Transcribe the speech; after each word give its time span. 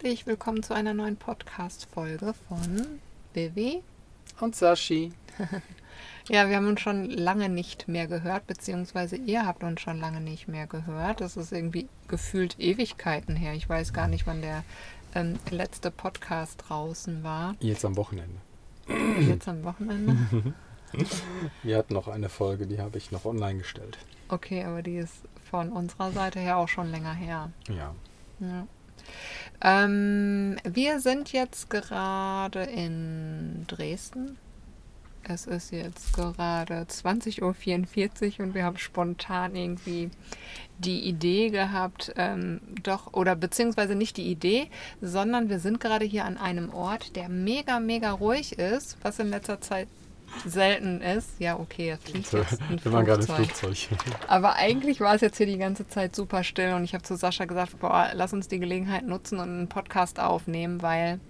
herzlich 0.00 0.28
willkommen 0.28 0.62
zu 0.62 0.74
einer 0.74 0.94
neuen 0.94 1.16
Podcast-Folge 1.16 2.32
von 2.46 3.00
Vivi 3.34 3.82
und 4.38 4.54
Sashi. 4.54 5.10
ja, 6.28 6.48
wir 6.48 6.54
haben 6.54 6.68
uns 6.68 6.80
schon 6.82 7.10
lange 7.10 7.48
nicht 7.48 7.88
mehr 7.88 8.06
gehört, 8.06 8.46
beziehungsweise 8.46 9.16
ihr 9.16 9.44
habt 9.44 9.64
uns 9.64 9.80
schon 9.80 9.98
lange 9.98 10.20
nicht 10.20 10.46
mehr 10.46 10.68
gehört. 10.68 11.20
Das 11.20 11.36
ist 11.36 11.50
irgendwie 11.50 11.88
gefühlt 12.06 12.60
Ewigkeiten 12.60 13.34
her. 13.34 13.54
Ich 13.54 13.68
weiß 13.68 13.92
gar 13.92 14.06
nicht, 14.06 14.24
wann 14.28 14.40
der 14.40 14.62
ähm, 15.16 15.36
letzte 15.50 15.90
Podcast 15.90 16.62
draußen 16.68 17.24
war. 17.24 17.56
Jetzt 17.58 17.84
am 17.84 17.96
Wochenende. 17.96 18.38
Jetzt 19.18 19.48
am 19.48 19.64
Wochenende? 19.64 20.16
Wir 21.64 21.76
hatten 21.76 21.94
noch 21.94 22.06
eine 22.06 22.28
Folge, 22.28 22.68
die 22.68 22.80
habe 22.80 22.98
ich 22.98 23.10
noch 23.10 23.24
online 23.24 23.58
gestellt. 23.58 23.98
Okay, 24.28 24.62
aber 24.62 24.82
die 24.82 24.98
ist 24.98 25.16
von 25.50 25.72
unserer 25.72 26.12
Seite 26.12 26.38
her 26.38 26.58
auch 26.58 26.68
schon 26.68 26.88
länger 26.88 27.14
her. 27.14 27.50
Ja. 27.68 27.96
ja. 28.38 28.68
Ähm, 29.60 30.56
wir 30.64 31.00
sind 31.00 31.32
jetzt 31.32 31.68
gerade 31.70 32.62
in 32.62 33.64
Dresden. 33.66 34.38
Es 35.24 35.46
ist 35.46 35.72
jetzt 35.72 36.14
gerade 36.14 36.86
20.44 36.88 37.42
Uhr 38.38 38.46
und 38.46 38.54
wir 38.54 38.64
haben 38.64 38.78
spontan 38.78 39.54
irgendwie 39.56 40.10
die 40.78 41.00
Idee 41.06 41.50
gehabt, 41.50 42.14
ähm, 42.16 42.60
doch, 42.82 43.12
oder 43.12 43.36
beziehungsweise 43.36 43.94
nicht 43.94 44.16
die 44.16 44.30
Idee, 44.30 44.70
sondern 45.02 45.50
wir 45.50 45.58
sind 45.58 45.80
gerade 45.80 46.06
hier 46.06 46.24
an 46.24 46.38
einem 46.38 46.72
Ort, 46.72 47.14
der 47.16 47.28
mega, 47.28 47.78
mega 47.78 48.12
ruhig 48.12 48.58
ist, 48.58 48.96
was 49.02 49.18
in 49.18 49.28
letzter 49.28 49.60
Zeit 49.60 49.88
selten 50.44 51.00
ist. 51.00 51.28
Ja, 51.38 51.58
okay, 51.58 51.90
es 51.90 52.10
fliegt 52.10 52.32
jetzt 52.32 52.60
ein 52.62 52.82
Wir 52.82 52.92
waren 52.92 53.04
gerade 53.04 53.22
im 53.24 53.28
Flugzeug. 53.28 53.88
Aber 54.26 54.54
eigentlich 54.54 55.00
war 55.00 55.14
es 55.14 55.20
jetzt 55.20 55.36
hier 55.36 55.46
die 55.46 55.58
ganze 55.58 55.86
Zeit 55.88 56.14
super 56.14 56.44
still 56.44 56.74
und 56.74 56.84
ich 56.84 56.94
habe 56.94 57.02
zu 57.02 57.16
Sascha 57.16 57.44
gesagt, 57.44 57.78
boah, 57.80 58.10
lass 58.14 58.32
uns 58.32 58.48
die 58.48 58.58
Gelegenheit 58.58 59.06
nutzen 59.06 59.38
und 59.38 59.48
einen 59.48 59.68
Podcast 59.68 60.20
aufnehmen, 60.20 60.82
weil 60.82 61.20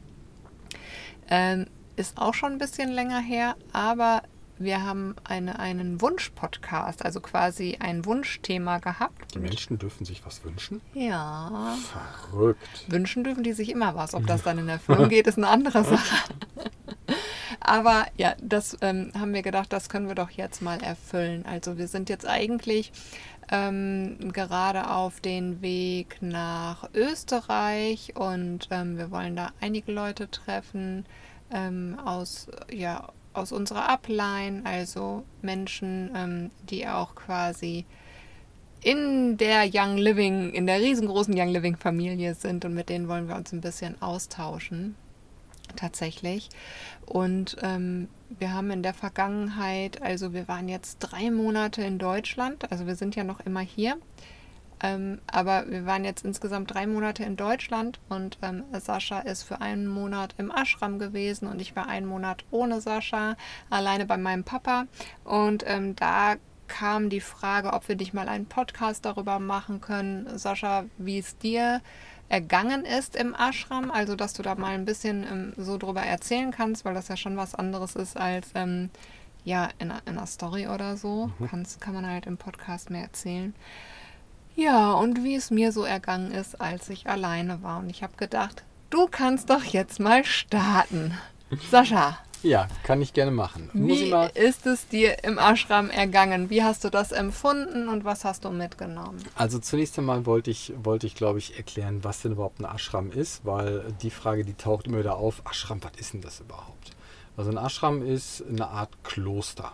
ähm, 1.28 1.66
ist 1.96 2.18
auch 2.18 2.34
schon 2.34 2.52
ein 2.52 2.58
bisschen 2.58 2.90
länger 2.90 3.20
her, 3.20 3.56
aber 3.72 4.22
wir 4.60 4.82
haben 4.82 5.14
eine, 5.22 5.58
einen 5.60 6.00
Wunsch-Podcast, 6.00 7.04
also 7.04 7.20
quasi 7.20 7.76
ein 7.78 8.04
Wunschthema 8.04 8.78
gehabt. 8.78 9.34
Die 9.34 9.38
Menschen 9.38 9.78
dürfen 9.78 10.04
sich 10.04 10.24
was 10.26 10.44
wünschen? 10.44 10.80
Ja. 10.94 11.76
Verrückt. 12.30 12.84
Wünschen 12.88 13.22
dürfen 13.22 13.44
die 13.44 13.52
sich 13.52 13.70
immer 13.70 13.94
was. 13.94 14.14
Ob 14.14 14.26
das 14.26 14.42
dann 14.44 14.58
in 14.58 14.68
Erfüllung 14.68 15.08
geht, 15.08 15.28
ist 15.28 15.38
eine 15.38 15.48
andere 15.48 15.84
Sache. 15.84 16.16
Aber 17.60 18.06
ja, 18.16 18.34
das 18.40 18.76
ähm, 18.80 19.12
haben 19.18 19.34
wir 19.34 19.42
gedacht, 19.42 19.72
das 19.72 19.88
können 19.88 20.08
wir 20.08 20.14
doch 20.14 20.30
jetzt 20.30 20.62
mal 20.62 20.82
erfüllen. 20.82 21.44
Also 21.46 21.76
wir 21.78 21.88
sind 21.88 22.08
jetzt 22.08 22.26
eigentlich 22.26 22.92
ähm, 23.50 24.32
gerade 24.32 24.90
auf 24.90 25.20
den 25.20 25.62
Weg 25.62 26.18
nach 26.20 26.88
Österreich 26.94 28.14
und 28.16 28.68
ähm, 28.70 28.98
wir 28.98 29.10
wollen 29.10 29.36
da 29.36 29.50
einige 29.60 29.92
Leute 29.92 30.30
treffen 30.30 31.06
ähm, 31.52 31.98
aus, 32.04 32.48
ja, 32.70 33.08
aus 33.32 33.52
unserer 33.52 33.88
Upline, 33.88 34.62
also 34.64 35.24
Menschen, 35.42 36.10
ähm, 36.14 36.50
die 36.68 36.86
auch 36.86 37.14
quasi 37.14 37.86
in 38.82 39.36
der 39.36 39.68
Young 39.72 39.96
Living, 39.96 40.52
in 40.52 40.66
der 40.66 40.80
riesengroßen 40.80 41.34
Young 41.36 41.48
Living 41.48 41.76
Familie 41.76 42.34
sind 42.34 42.64
und 42.64 42.74
mit 42.74 42.88
denen 42.88 43.08
wollen 43.08 43.28
wir 43.28 43.36
uns 43.36 43.52
ein 43.52 43.60
bisschen 43.60 44.00
austauschen. 44.00 44.94
Tatsächlich. 45.76 46.48
Und 47.06 47.56
ähm, 47.62 48.08
wir 48.28 48.52
haben 48.52 48.70
in 48.70 48.82
der 48.82 48.94
Vergangenheit, 48.94 50.02
also 50.02 50.32
wir 50.32 50.48
waren 50.48 50.68
jetzt 50.68 50.98
drei 50.98 51.30
Monate 51.30 51.82
in 51.82 51.98
Deutschland, 51.98 52.70
also 52.70 52.86
wir 52.86 52.96
sind 52.96 53.16
ja 53.16 53.24
noch 53.24 53.40
immer 53.40 53.60
hier, 53.60 53.96
ähm, 54.80 55.20
aber 55.26 55.68
wir 55.68 55.86
waren 55.86 56.04
jetzt 56.04 56.24
insgesamt 56.24 56.72
drei 56.72 56.86
Monate 56.86 57.24
in 57.24 57.36
Deutschland 57.36 57.98
und 58.08 58.38
ähm, 58.42 58.64
Sascha 58.78 59.20
ist 59.20 59.42
für 59.42 59.60
einen 59.60 59.86
Monat 59.86 60.34
im 60.38 60.50
Ashram 60.50 60.98
gewesen 60.98 61.48
und 61.48 61.60
ich 61.60 61.74
war 61.74 61.88
einen 61.88 62.06
Monat 62.06 62.44
ohne 62.50 62.80
Sascha, 62.80 63.36
alleine 63.70 64.06
bei 64.06 64.16
meinem 64.16 64.44
Papa. 64.44 64.86
Und 65.24 65.64
ähm, 65.66 65.96
da 65.96 66.36
kam 66.68 67.08
die 67.08 67.20
Frage, 67.20 67.72
ob 67.72 67.88
wir 67.88 67.96
nicht 67.96 68.14
mal 68.14 68.28
einen 68.28 68.46
Podcast 68.46 69.04
darüber 69.04 69.38
machen 69.38 69.80
können. 69.80 70.38
Sascha, 70.38 70.84
wie 70.98 71.18
es 71.18 71.38
dir 71.38 71.80
ergangen 72.28 72.84
ist 72.84 73.16
im 73.16 73.34
Ashram, 73.34 73.90
also 73.90 74.14
dass 74.14 74.32
du 74.32 74.42
da 74.42 74.54
mal 74.54 74.74
ein 74.74 74.84
bisschen 74.84 75.24
ähm, 75.24 75.52
so 75.56 75.78
drüber 75.78 76.02
erzählen 76.02 76.50
kannst, 76.50 76.84
weil 76.84 76.94
das 76.94 77.08
ja 77.08 77.16
schon 77.16 77.36
was 77.36 77.54
anderes 77.54 77.96
ist 77.96 78.16
als 78.16 78.48
ähm, 78.54 78.90
ja 79.44 79.68
in, 79.78 79.90
in, 79.90 80.18
einer 80.18 80.26
Story 80.26 80.68
oder 80.68 80.96
so. 80.96 81.30
Mhm. 81.38 81.48
Kannst, 81.48 81.80
kann 81.80 81.94
man 81.94 82.06
halt 82.06 82.26
im 82.26 82.36
Podcast 82.36 82.90
mehr 82.90 83.02
erzählen. 83.02 83.54
Ja, 84.56 84.92
und 84.92 85.22
wie 85.22 85.36
es 85.36 85.50
mir 85.50 85.72
so 85.72 85.84
ergangen 85.84 86.32
ist, 86.32 86.60
als 86.60 86.88
ich 86.88 87.08
alleine 87.08 87.62
war. 87.62 87.78
Und 87.78 87.90
ich 87.90 88.02
habe 88.02 88.16
gedacht, 88.16 88.64
du 88.90 89.06
kannst 89.06 89.50
doch 89.50 89.62
jetzt 89.62 90.00
mal 90.00 90.24
starten. 90.24 91.16
Sascha. 91.70 92.18
Ja, 92.42 92.68
kann 92.84 93.02
ich 93.02 93.12
gerne 93.12 93.30
machen. 93.30 93.70
Wie 93.72 94.14
ist 94.34 94.66
es 94.66 94.86
dir 94.86 95.24
im 95.24 95.38
Ashram 95.38 95.90
ergangen? 95.90 96.50
Wie 96.50 96.62
hast 96.62 96.84
du 96.84 96.90
das 96.90 97.10
empfunden 97.10 97.88
und 97.88 98.04
was 98.04 98.24
hast 98.24 98.44
du 98.44 98.50
mitgenommen? 98.50 99.22
Also 99.34 99.58
zunächst 99.58 99.98
einmal 99.98 100.24
wollte 100.24 100.50
ich, 100.50 100.72
wollte 100.82 101.06
ich 101.06 101.14
glaube 101.14 101.38
ich, 101.38 101.56
erklären, 101.56 102.04
was 102.04 102.22
denn 102.22 102.32
überhaupt 102.32 102.60
ein 102.60 102.64
Ashram 102.64 103.10
ist, 103.10 103.44
weil 103.44 103.92
die 104.02 104.10
Frage, 104.10 104.44
die 104.44 104.54
taucht 104.54 104.86
immer 104.86 105.00
wieder 105.00 105.16
auf, 105.16 105.42
Ashram, 105.50 105.82
was 105.82 105.92
ist 105.98 106.12
denn 106.12 106.20
das 106.20 106.40
überhaupt? 106.40 106.92
Also 107.36 107.50
ein 107.50 107.56
Ashram 107.56 108.02
ist 108.02 108.44
eine 108.48 108.68
Art 108.68 108.90
Kloster. 109.02 109.72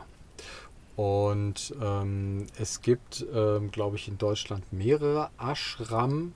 Und 0.97 1.75
ähm, 1.83 2.47
es 2.59 2.83
gibt, 2.83 3.27
ähm, 3.35 3.71
glaube 3.73 3.97
ich, 3.97 4.09
in 4.09 4.17
Deutschland 4.17 4.73
mehrere 4.73 5.31
Ashrams. 5.39 6.33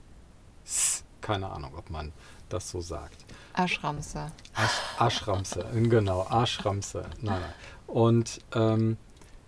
Keine 1.21 1.49
Ahnung, 1.49 1.71
ob 1.75 1.89
man 1.89 2.11
das 2.49 2.69
so 2.69 2.81
sagt. 2.81 3.25
Ashramse. 3.53 4.31
Ash 4.55 4.81
Ashramse, 4.99 5.65
genau, 5.73 6.25
Ashramse. 6.29 7.05
Nein, 7.21 7.41
nein. 7.41 7.53
Und 7.87 8.39
ähm, 8.53 8.97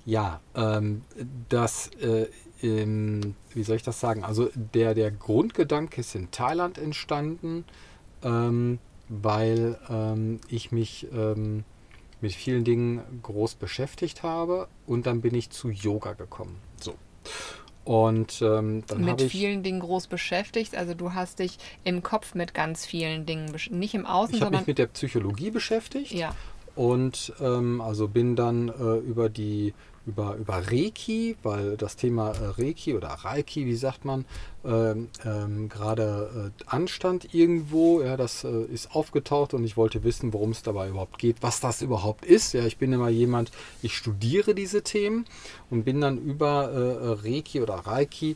ja, 0.06 0.40
ähm, 0.56 1.04
das, 1.50 1.88
äh, 2.00 2.28
im, 2.62 3.36
wie 3.54 3.64
soll 3.64 3.76
ich 3.76 3.84
das 3.84 4.00
sagen? 4.00 4.24
Also 4.24 4.50
der, 4.56 4.94
der 4.94 5.12
Grundgedanke 5.12 6.02
ist 6.02 6.16
in 6.16 6.32
Thailand 6.32 6.78
entstanden, 6.78 7.66
ähm, 8.24 8.80
weil 9.09 9.78
ähm, 9.90 10.40
ich 10.48 10.72
mich 10.72 11.08
ähm, 11.12 11.64
mit 12.22 12.34
vielen 12.34 12.64
Dingen 12.64 13.02
groß 13.24 13.56
beschäftigt 13.56 14.24
habe 14.24 14.68
und 14.86 15.06
dann 15.06 15.22
bin 15.22 15.36
ich 15.36 15.50
zu 15.50 15.70
Yoga 15.70 16.14
gekommen. 16.14 16.58
So. 16.80 16.96
Und 17.84 18.42
ähm, 18.42 18.84
dann 18.88 19.03
mit 19.03 19.22
ich, 19.22 19.31
vielen 19.31 19.64
Dingen 19.64 19.80
groß 19.80 20.08
beschäftigt. 20.08 20.75
Also 20.75 20.94
du 20.94 21.14
hast 21.14 21.40
dich 21.40 21.58
im 21.84 22.03
Kopf 22.03 22.36
mit 22.36 22.53
ganz 22.53 22.86
vielen 22.86 23.25
Dingen, 23.25 23.56
nicht 23.72 23.96
im 23.96 24.06
Außen, 24.06 24.36
ich 24.36 24.42
habe 24.42 24.58
mich 24.58 24.68
mit 24.68 24.78
der 24.78 24.88
Psychologie 24.88 25.50
beschäftigt. 25.50 26.12
Ja. 26.12 26.36
Und 26.75 27.34
ähm, 27.41 27.81
also 27.81 28.08
bin 28.08 28.36
dann 28.36 28.70
äh, 28.70 28.97
über 29.00 29.30
die 29.30 29.74
über, 30.06 30.35
über 30.35 30.56
Reiki, 30.72 31.35
weil 31.44 31.78
das 31.78 31.95
Thema 31.95 32.31
äh, 32.31 32.62
Reiki 32.62 32.95
oder 32.95 33.09
Reiki, 33.09 33.66
wie 33.66 33.75
sagt 33.75 34.06
man, 34.06 34.25
ähm, 34.63 35.09
ähm, 35.25 35.69
gerade 35.69 36.51
äh, 36.59 36.63
anstand 36.67 37.34
irgendwo. 37.34 38.01
Ja, 38.01 38.17
das 38.17 38.44
äh, 38.44 38.63
ist 38.66 38.95
aufgetaucht 38.95 39.53
und 39.53 39.63
ich 39.63 39.78
wollte 39.78 40.03
wissen, 40.03 40.34
worum 40.34 40.51
es 40.51 40.63
dabei 40.63 40.90
überhaupt 40.90 41.17
geht, 41.17 41.38
was 41.41 41.59
das 41.59 41.81
überhaupt 41.81 42.25
ist. 42.25 42.53
Ja, 42.53 42.66
ich 42.66 42.78
bin 42.78 42.94
immer 42.94 43.09
jemand, 43.09 43.51
ich 43.81 43.95
studiere 43.95 44.56
diese 44.56 44.81
Themen 44.81 45.25
und 45.69 45.84
bin 45.84 46.01
dann 46.01 46.17
über 46.17 46.72
äh, 46.72 47.28
Reiki 47.28 47.61
oder 47.61 47.75
Reiki 47.75 48.35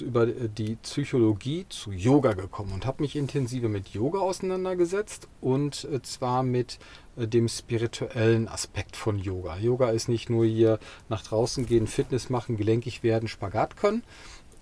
über 0.00 0.26
die 0.26 0.76
Psychologie 0.76 1.66
zu 1.68 1.92
Yoga 1.92 2.32
gekommen 2.32 2.72
und 2.72 2.86
habe 2.86 3.02
mich 3.02 3.14
intensiver 3.14 3.68
mit 3.68 3.88
Yoga 3.88 4.18
auseinandergesetzt 4.18 5.28
und 5.40 5.84
äh, 5.84 6.02
zwar 6.02 6.42
mit 6.42 6.78
äh, 7.16 7.26
dem 7.28 7.48
spirituellen 7.48 8.48
Aspekt 8.48 8.96
von 8.96 9.18
Yoga. 9.18 9.56
Yoga 9.56 9.90
ist 9.90 10.08
nicht 10.08 10.28
nur 10.28 10.44
hier 10.44 10.78
nach 11.08 11.22
draußen 11.22 11.66
gehen, 11.66 11.86
Fitness 11.86 12.30
machen, 12.30 12.56
gelenkig 12.56 13.02
werden, 13.02 13.28
Spagat 13.28 13.76
können 13.76 14.02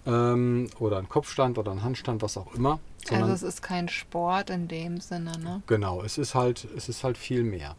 ähm, 0.06 0.68
oder 0.78 0.98
ein 0.98 1.08
Kopfstand 1.08 1.58
oder 1.58 1.72
ein 1.72 1.82
Handstand, 1.82 2.22
was 2.22 2.36
auch 2.36 2.54
immer. 2.54 2.78
Also 3.10 3.32
es 3.32 3.42
ist 3.42 3.62
kein 3.62 3.88
Sport 3.88 4.50
in 4.50 4.66
dem 4.68 5.00
Sinne, 5.00 5.32
ne? 5.38 5.62
Genau, 5.66 6.02
es 6.02 6.18
ist 6.18 6.34
halt, 6.34 6.66
es 6.76 6.88
ist 6.88 7.04
halt 7.04 7.16
viel 7.16 7.44
mehr. 7.44 7.76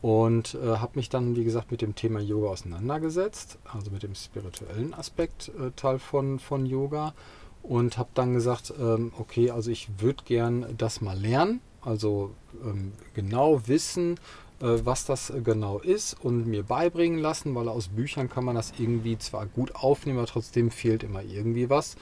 Und 0.00 0.54
äh, 0.54 0.76
habe 0.76 0.92
mich 0.94 1.08
dann, 1.08 1.34
wie 1.34 1.44
gesagt, 1.44 1.70
mit 1.72 1.82
dem 1.82 1.94
Thema 1.94 2.20
Yoga 2.20 2.48
auseinandergesetzt, 2.48 3.58
also 3.64 3.90
mit 3.90 4.04
dem 4.04 4.14
spirituellen 4.14 4.94
Aspekt 4.94 5.50
äh, 5.58 5.72
Teil 5.74 5.98
von, 5.98 6.38
von 6.38 6.66
Yoga. 6.66 7.14
Und 7.62 7.98
habe 7.98 8.08
dann 8.14 8.34
gesagt, 8.34 8.72
ähm, 8.80 9.12
okay, 9.18 9.50
also 9.50 9.70
ich 9.70 9.88
würde 9.98 10.22
gern 10.24 10.66
das 10.78 11.00
mal 11.00 11.18
lernen, 11.18 11.60
also 11.82 12.30
ähm, 12.64 12.92
genau 13.14 13.66
wissen, 13.66 14.14
äh, 14.60 14.78
was 14.84 15.04
das 15.04 15.32
genau 15.44 15.78
ist 15.78 16.16
und 16.22 16.46
mir 16.46 16.62
beibringen 16.62 17.18
lassen, 17.18 17.54
weil 17.54 17.68
aus 17.68 17.88
Büchern 17.88 18.28
kann 18.28 18.44
man 18.44 18.54
das 18.54 18.72
irgendwie 18.78 19.18
zwar 19.18 19.46
gut 19.46 19.74
aufnehmen, 19.74 20.18
aber 20.18 20.28
trotzdem 20.28 20.70
fehlt 20.70 21.02
immer 21.02 21.22
irgendwie 21.22 21.68
was. 21.68 21.96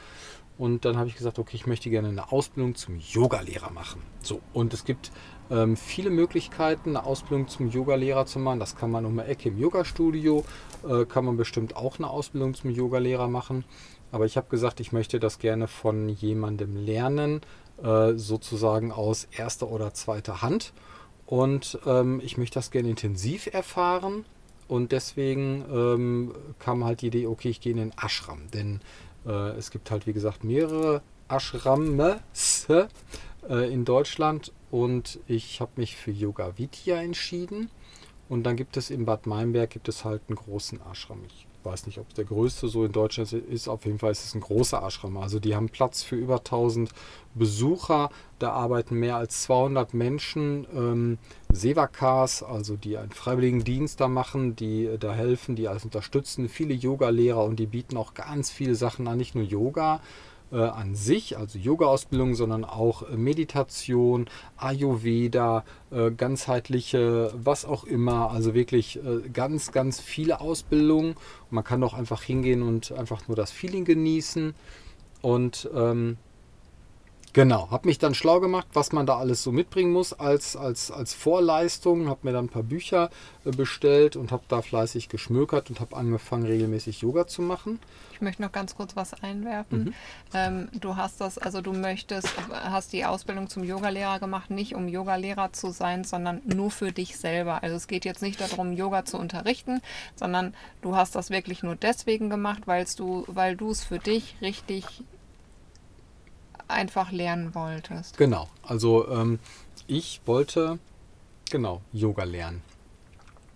Und 0.59 0.85
dann 0.85 0.97
habe 0.97 1.09
ich 1.09 1.17
gesagt, 1.17 1.39
okay, 1.39 1.57
ich 1.57 1.67
möchte 1.67 1.91
gerne 1.91 2.09
eine 2.09 2.33
Ausbildung 2.33 2.75
zum 2.75 2.99
Yogalehrer 2.99 3.71
machen. 3.71 4.01
So, 4.23 4.41
und 4.55 4.73
es 4.73 4.85
gibt 4.85 5.13
ähm, 5.51 5.77
viele 5.77 6.11
Möglichkeiten, 6.11 6.91
eine 6.91 7.05
Ausbildung 7.05 7.49
zum 7.49 7.69
Yogalehrer 7.71 8.27
zu 8.27 8.39
machen. 8.39 8.61
Das 8.61 8.75
kann 8.75 8.91
man 8.91 9.05
um 9.05 9.19
eine 9.19 9.29
Ecke 9.29 9.51
im 9.51 9.59
Yogastudio, 9.59 10.45
äh, 10.89 11.05
kann 11.05 11.25
man 11.25 11.37
bestimmt 11.37 11.77
auch 11.77 11.99
eine 11.99 12.09
Ausbildung 12.09 12.55
zum 12.55 12.71
Yogalehrer 12.71 13.29
machen. 13.29 13.65
Aber 14.13 14.25
ich 14.25 14.37
habe 14.37 14.49
gesagt, 14.49 14.81
ich 14.81 14.93
möchte 14.93 15.21
das 15.21 15.39
gerne 15.39 15.69
von 15.69 16.09
jemandem 16.09 16.77
lernen, 16.77 17.43
äh, 17.83 18.15
sozusagen 18.15 18.93
aus 18.93 19.29
erster 19.37 19.69
oder 19.69 19.93
zweiter 19.93 20.41
Hand. 20.43 20.73
Und 21.27 21.79
ähm, 21.87 22.21
ich 22.25 22.39
möchte 22.39 22.55
das 22.55 22.71
gerne 22.71 22.89
intensiv 22.89 23.47
erfahren. 23.53 24.25
Und 24.69 24.91
deswegen 24.91 25.65
ähm, 25.71 26.35
kam 26.59 26.85
halt 26.85 27.03
die 27.03 27.09
Idee, 27.09 27.27
okay, 27.27 27.51
ich 27.51 27.61
gehe 27.61 27.73
in 27.73 27.79
den 27.79 27.93
Ashram. 28.03 28.51
Denn 28.53 28.81
es 29.31 29.71
gibt 29.71 29.91
halt, 29.91 30.07
wie 30.07 30.13
gesagt, 30.13 30.45
mehrere 30.45 31.03
Ashrams 31.29 32.67
äh, 32.69 33.73
in 33.73 33.85
Deutschland. 33.85 34.53
Und 34.71 35.21
ich 35.27 35.61
habe 35.61 35.73
mich 35.77 35.97
für 35.97 36.11
Yoga 36.11 36.59
Vidya 36.59 36.97
entschieden. 36.97 37.71
Und 38.29 38.45
dann 38.45 38.57
gibt 38.57 38.77
es 38.77 38.91
in 38.91 39.05
Bad 39.05 39.27
Meinberg 39.27 39.71
gibt 39.71 39.89
es 39.89 40.05
halt 40.05 40.23
einen 40.29 40.37
großen 40.37 40.81
Ashram. 40.91 41.23
Ich 41.27 41.47
weiß 41.67 41.87
nicht, 41.87 41.99
ob 41.99 42.09
es 42.09 42.15
der 42.15 42.25
größte 42.25 42.69
so 42.69 42.85
in 42.85 42.93
Deutschland 42.93 43.33
ist. 43.33 43.69
Auf 43.69 43.85
jeden 43.85 43.99
Fall 43.99 44.13
ist 44.13 44.25
es 44.25 44.35
ein 44.35 44.41
großer 44.41 44.83
Ashram. 44.83 45.19
Also 45.19 45.39
die 45.39 45.55
haben 45.55 45.69
Platz 45.69 46.03
für 46.03 46.17
über 46.17 46.39
1000 46.39 46.91
Besucher. 47.35 48.11
Da 48.39 48.53
arbeiten 48.53 48.95
mehr 48.95 49.17
als 49.17 49.43
200 49.43 49.93
Menschen. 49.93 50.67
Ähm, 50.75 51.19
Sevakas, 51.53 52.43
also 52.43 52.77
die 52.77 52.97
einen 52.97 53.11
freiwilligen 53.11 53.65
Dienst 53.65 54.01
da 54.01 54.09
machen, 54.09 54.57
die 54.57 54.87
äh, 54.87 54.99
da 54.99 55.13
helfen, 55.13 55.57
die 55.57 55.69
alles 55.69 55.85
unterstützen. 55.85 56.49
Viele 56.49 56.75
Yoga-Lehrer 56.75 57.45
und 57.45 57.57
die 57.57 57.67
bieten 57.67 57.97
auch 57.97 58.15
ganz 58.15 58.51
viele 58.51 58.75
Sachen 58.75 59.07
an, 59.09 59.19
nicht 59.19 59.35
nur 59.35 59.45
Yoga, 59.45 60.01
äh, 60.53 60.57
an 60.57 60.95
sich, 60.95 61.37
also 61.37 61.59
Yoga-Ausbildung, 61.59 62.35
sondern 62.35 62.65
auch 62.65 63.03
äh, 63.03 63.17
Meditation, 63.17 64.27
Ayurveda, 64.57 65.65
äh, 65.91 66.11
ganzheitliche, 66.11 67.33
was 67.35 67.65
auch 67.65 67.85
immer. 67.85 68.31
Also 68.31 68.55
wirklich 68.55 68.99
äh, 68.99 69.29
ganz, 69.33 69.73
ganz 69.73 70.01
viele 70.01 70.41
Ausbildungen. 70.41 71.11
Und 71.11 71.53
man 71.53 71.65
kann 71.65 71.83
auch 71.83 71.95
einfach 71.95 72.23
hingehen 72.23 72.63
und 72.63 72.93
einfach 72.93 73.27
nur 73.29 73.37
das 73.37 73.51
Feeling 73.51 73.85
genießen. 73.85 74.55
Und 75.23 75.69
ähm, 75.75 76.19
Genau, 77.37 77.71
habe 77.71 77.87
mich 77.87 77.99
dann 77.99 78.15
schlau 78.15 78.41
gemacht, 78.41 78.67
was 78.73 78.93
man 78.93 79.05
da 79.05 79.19
alles 79.19 79.43
so 79.43 79.53
mitbringen 79.53 79.93
muss 79.93 80.15
als, 80.15 80.57
als, 80.57 80.91
als 80.91 81.13
Vorleistung, 81.13 82.09
habe 82.09 82.21
mir 82.23 82.33
dann 82.33 82.47
ein 82.47 82.49
paar 82.49 82.63
Bücher 82.63 83.11
äh, 83.45 83.51
bestellt 83.51 84.17
und 84.17 84.33
habe 84.33 84.45
da 84.49 84.63
fleißig 84.63 85.11
geschmökert 85.11 85.69
und 85.69 85.79
habe 85.81 85.95
angefangen, 85.97 86.47
regelmäßig 86.47 87.03
Yoga 87.03 87.27
zu 87.27 87.43
machen. 87.43 87.79
Ich 88.15 88.23
möchte 88.23 88.41
noch 88.41 88.53
ganz 88.53 88.75
kurz 88.75 88.97
was 88.97 89.23
einwerfen. 89.23 89.85
Mhm. 89.85 89.95
Ähm, 90.33 90.69
du 90.81 90.97
hast 90.97 91.21
das, 91.21 91.37
also 91.37 91.61
du 91.61 91.75
möchtest, 91.75 92.31
hast 92.51 92.95
die 92.95 93.05
Ausbildung 93.05 93.51
zum 93.51 93.65
Yogalehrer 93.65 94.19
gemacht, 94.19 94.49
nicht 94.49 94.75
um 94.75 94.89
Yogalehrer 94.89 95.53
zu 95.53 95.73
sein, 95.73 96.05
sondern 96.05 96.41
nur 96.47 96.71
für 96.71 96.91
dich 96.91 97.19
selber. 97.19 97.63
Also 97.63 97.77
es 97.77 97.87
geht 97.87 98.07
jetzt 98.07 98.23
nicht 98.23 98.41
darum, 98.41 98.73
Yoga 98.73 99.05
zu 99.05 99.19
unterrichten, 99.19 99.83
sondern 100.15 100.55
du 100.81 100.97
hast 100.97 101.15
das 101.15 101.29
wirklich 101.29 101.63
nur 101.63 101.77
deswegen 101.77 102.31
gemacht, 102.31 102.63
weil 102.65 102.87
du, 102.97 103.25
weil 103.27 103.57
du 103.57 103.73
es 103.73 103.85
für 103.85 103.99
dich 103.99 104.37
richtig 104.41 105.05
einfach 106.69 107.13
lernen 107.13 107.55
wolltest. 107.55 108.17
Genau, 108.17 108.49
also 108.63 109.09
ähm, 109.09 109.39
ich 109.87 110.21
wollte 110.27 110.79
genau 111.51 111.83
Yoga 111.93 112.25
lernen. 112.25 112.63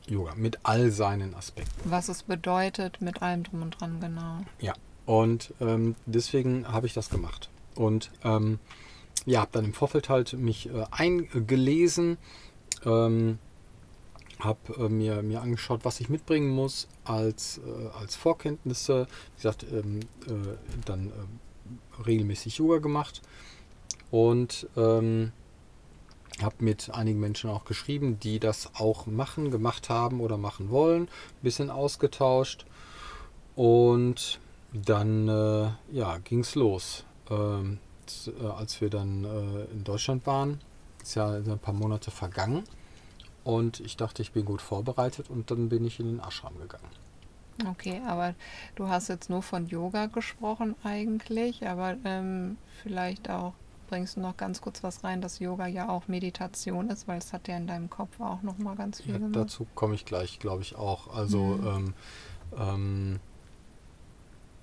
Yoga 0.07 0.35
mit 0.35 0.59
all 0.65 0.91
seinen 0.91 1.35
Aspekten. 1.35 1.91
Was 1.91 2.09
es 2.09 2.23
bedeutet, 2.25 3.01
mit 3.01 3.23
allem 3.23 3.45
drum 3.45 3.62
und 3.62 3.81
dran, 3.81 4.01
genau. 4.01 4.41
Ja, 4.61 4.75
und 5.07 5.55
ähm, 5.61 5.95
deswegen 6.07 6.69
habe 6.69 6.87
ich 6.87 6.95
das 6.95 7.11
gemacht. 7.11 7.49
Und 7.75 8.11
ähm, 8.25 8.59
ja, 9.27 9.41
habe 9.41 9.51
dann 9.53 9.65
im 9.65 9.73
Vorfeld 9.73 10.09
halt 10.09 10.33
mich 10.33 10.69
äh, 10.69 10.85
eingelesen, 10.91 12.19
ähm, 12.85 13.39
habe 14.39 14.75
äh, 14.79 14.89
mir, 14.89 15.23
mir 15.23 15.43
angeschaut, 15.43 15.81
was 15.85 16.01
ich 16.01 16.09
mitbringen 16.09 16.51
muss 16.51 16.89
als, 17.05 17.59
äh, 17.59 17.99
als 17.99 18.17
Vorkenntnisse. 18.17 19.07
Wie 19.35 19.37
gesagt, 19.37 19.67
ähm, 19.71 20.01
äh, 20.27 20.57
dann 20.87 21.09
äh, 21.09 21.11
regelmäßig 22.06 22.58
Yoga 22.58 22.79
gemacht 22.79 23.23
und 24.11 24.69
ähm, 24.76 25.32
habe 26.43 26.56
mit 26.61 26.91
einigen 26.91 27.20
Menschen 27.20 27.50
auch 27.50 27.64
geschrieben, 27.64 28.19
die 28.20 28.41
das 28.41 28.70
auch 28.75 29.06
machen, 29.06 29.50
gemacht 29.50 29.88
haben 29.88 30.20
oder 30.20 30.37
machen 30.37 30.70
wollen, 30.70 31.05
ein 31.05 31.43
bisschen 31.43 31.70
ausgetauscht 31.70 32.67
und 33.56 34.41
dann 34.73 35.29
äh, 35.29 35.70
ja, 35.93 36.19
ging 36.19 36.41
es 36.41 36.55
los. 36.55 37.05
Ähm, 37.29 37.79
äh, 38.26 38.47
als 38.47 38.81
wir 38.81 38.91
dann 38.91 39.25
äh, 39.25 39.64
in 39.73 39.85
Deutschland 39.85 40.26
waren, 40.26 40.61
ist 41.02 41.14
ja 41.14 41.31
ein 41.31 41.58
paar 41.58 41.75
Monate 41.75 42.11
vergangen 42.11 42.64
und 43.44 43.81
ich 43.81 43.97
dachte, 43.97 44.23
ich 44.23 44.32
bin 44.32 44.44
gut 44.44 44.62
vorbereitet 44.62 45.31
und 45.31 45.50
dann 45.50 45.69
bin 45.69 45.85
ich 45.85 46.00
in 46.00 46.06
den 46.06 46.20
Ashram 46.20 46.58
gegangen. 46.58 46.88
Okay, 47.69 48.01
aber 48.07 48.35
du 48.75 48.89
hast 48.89 49.09
jetzt 49.09 49.31
nur 49.31 49.43
von 49.43 49.67
Yoga 49.67 50.07
gesprochen 50.07 50.75
eigentlich, 50.83 51.67
aber 51.67 51.97
ähm, 52.05 52.57
vielleicht 52.83 53.31
auch 53.31 53.55
bringst 53.89 54.17
du 54.17 54.21
noch 54.21 54.37
ganz 54.37 54.61
kurz 54.61 54.83
was 54.83 55.03
rein, 55.03 55.21
dass 55.21 55.41
Yoga 55.41 55.67
ja 55.67 55.89
auch 55.89 56.07
Meditation 56.07 56.91
ist, 56.91 57.09
weil 57.09 57.19
es 57.19 57.33
hat 57.33 57.49
ja 57.49 57.57
in 57.57 57.67
deinem 57.67 57.91
Kopf 57.91 58.21
auch 58.21 58.43
noch 58.43 58.57
mal 58.59 58.77
ganz 58.77 59.03
viel. 59.03 59.21
Ja, 59.21 59.29
dazu 59.33 59.67
komme 59.75 59.95
ich 59.95 60.05
gleich, 60.05 60.39
glaube 60.39 60.62
ich 60.62 60.77
auch. 60.77 61.15
Also 61.15 61.39
mhm. 61.39 61.67
ähm, 61.67 61.95
ähm, 62.57 63.21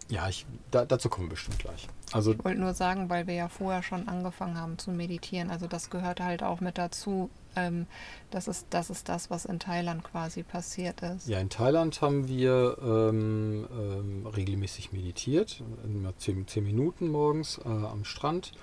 ja, 0.09 0.29
ich, 0.29 0.45
da, 0.71 0.85
dazu 0.85 1.09
kommen 1.09 1.27
wir 1.27 1.31
bestimmt 1.31 1.59
gleich. 1.59 1.87
Also, 2.13 2.31
ich 2.31 2.43
wollte 2.43 2.59
nur 2.59 2.73
sagen, 2.73 3.09
weil 3.09 3.27
wir 3.27 3.33
ja 3.33 3.49
vorher 3.49 3.83
schon 3.83 4.07
angefangen 4.07 4.57
haben 4.57 4.77
zu 4.77 4.91
meditieren. 4.91 5.51
Also 5.51 5.67
das 5.67 5.89
gehört 5.89 6.21
halt 6.21 6.43
auch 6.43 6.61
mit 6.61 6.77
dazu. 6.77 7.29
Ähm, 7.55 7.87
das, 8.31 8.47
ist, 8.47 8.67
das 8.69 8.89
ist 8.89 9.09
das, 9.09 9.29
was 9.29 9.45
in 9.45 9.59
Thailand 9.59 10.03
quasi 10.03 10.43
passiert 10.43 11.01
ist. 11.01 11.27
Ja, 11.27 11.39
in 11.39 11.49
Thailand 11.49 12.01
haben 12.01 12.27
wir 12.27 12.77
ähm, 12.81 13.67
ähm, 13.71 14.27
regelmäßig 14.27 14.93
meditiert, 14.93 15.61
immer 15.83 16.15
zehn, 16.17 16.47
zehn 16.47 16.63
Minuten 16.63 17.09
morgens 17.09 17.59
äh, 17.65 17.67
am 17.67 18.05
Strand. 18.05 18.53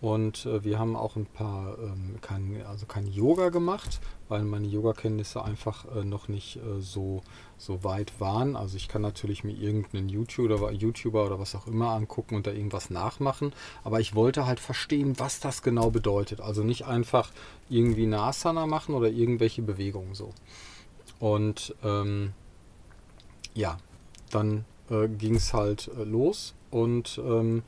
Und 0.00 0.44
äh, 0.44 0.62
wir 0.62 0.78
haben 0.78 0.94
auch 0.94 1.16
ein 1.16 1.24
paar, 1.24 1.78
ähm, 1.78 2.16
kein, 2.20 2.62
also 2.66 2.84
kein 2.84 3.06
Yoga 3.06 3.48
gemacht, 3.48 4.00
weil 4.28 4.44
meine 4.44 4.66
Yoga-Kenntnisse 4.66 5.42
einfach 5.42 5.86
äh, 5.96 6.04
noch 6.04 6.28
nicht 6.28 6.56
äh, 6.56 6.80
so, 6.80 7.22
so 7.56 7.82
weit 7.82 8.20
waren. 8.20 8.56
Also 8.56 8.76
ich 8.76 8.88
kann 8.88 9.00
natürlich 9.00 9.42
mir 9.42 9.54
irgendeinen 9.54 10.10
YouTuber 10.10 10.56
oder, 10.56 10.72
YouTuber 10.72 11.24
oder 11.24 11.38
was 11.38 11.54
auch 11.54 11.66
immer 11.66 11.92
angucken 11.92 12.34
und 12.36 12.46
da 12.46 12.50
irgendwas 12.50 12.90
nachmachen. 12.90 13.54
Aber 13.84 13.98
ich 13.98 14.14
wollte 14.14 14.44
halt 14.44 14.60
verstehen, 14.60 15.18
was 15.18 15.40
das 15.40 15.62
genau 15.62 15.90
bedeutet. 15.90 16.42
Also 16.42 16.62
nicht 16.62 16.84
einfach 16.84 17.30
irgendwie 17.70 18.04
eine 18.04 18.20
Asana 18.20 18.66
machen 18.66 18.94
oder 18.94 19.08
irgendwelche 19.08 19.62
Bewegungen 19.62 20.14
so. 20.14 20.34
Und 21.18 21.74
ähm, 21.82 22.34
ja, 23.54 23.78
dann 24.30 24.66
äh, 24.90 25.08
ging 25.08 25.36
es 25.36 25.54
halt 25.54 25.90
äh, 25.98 26.04
los 26.04 26.54
und 26.70 27.18
ähm, 27.24 27.62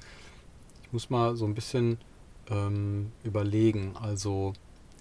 ich 0.83 0.93
muss 0.93 1.09
mal 1.09 1.35
so 1.37 1.47
ein 1.47 1.55
bisschen 1.55 1.99
ähm, 2.51 3.13
überlegen. 3.25 3.95
Also 4.01 4.53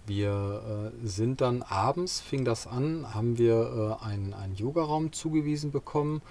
wir 0.05 0.91
äh, 1.03 1.07
sind 1.07 1.41
dann 1.41 1.61
abends, 1.63 2.21
fing 2.21 2.45
das 2.45 2.67
an, 2.67 3.13
haben 3.13 3.37
wir 3.37 3.97
äh, 4.01 4.05
einen, 4.05 4.33
einen 4.33 4.55
Yogaraum 4.55 5.11
zugewiesen 5.11 5.71
bekommen 5.71 6.21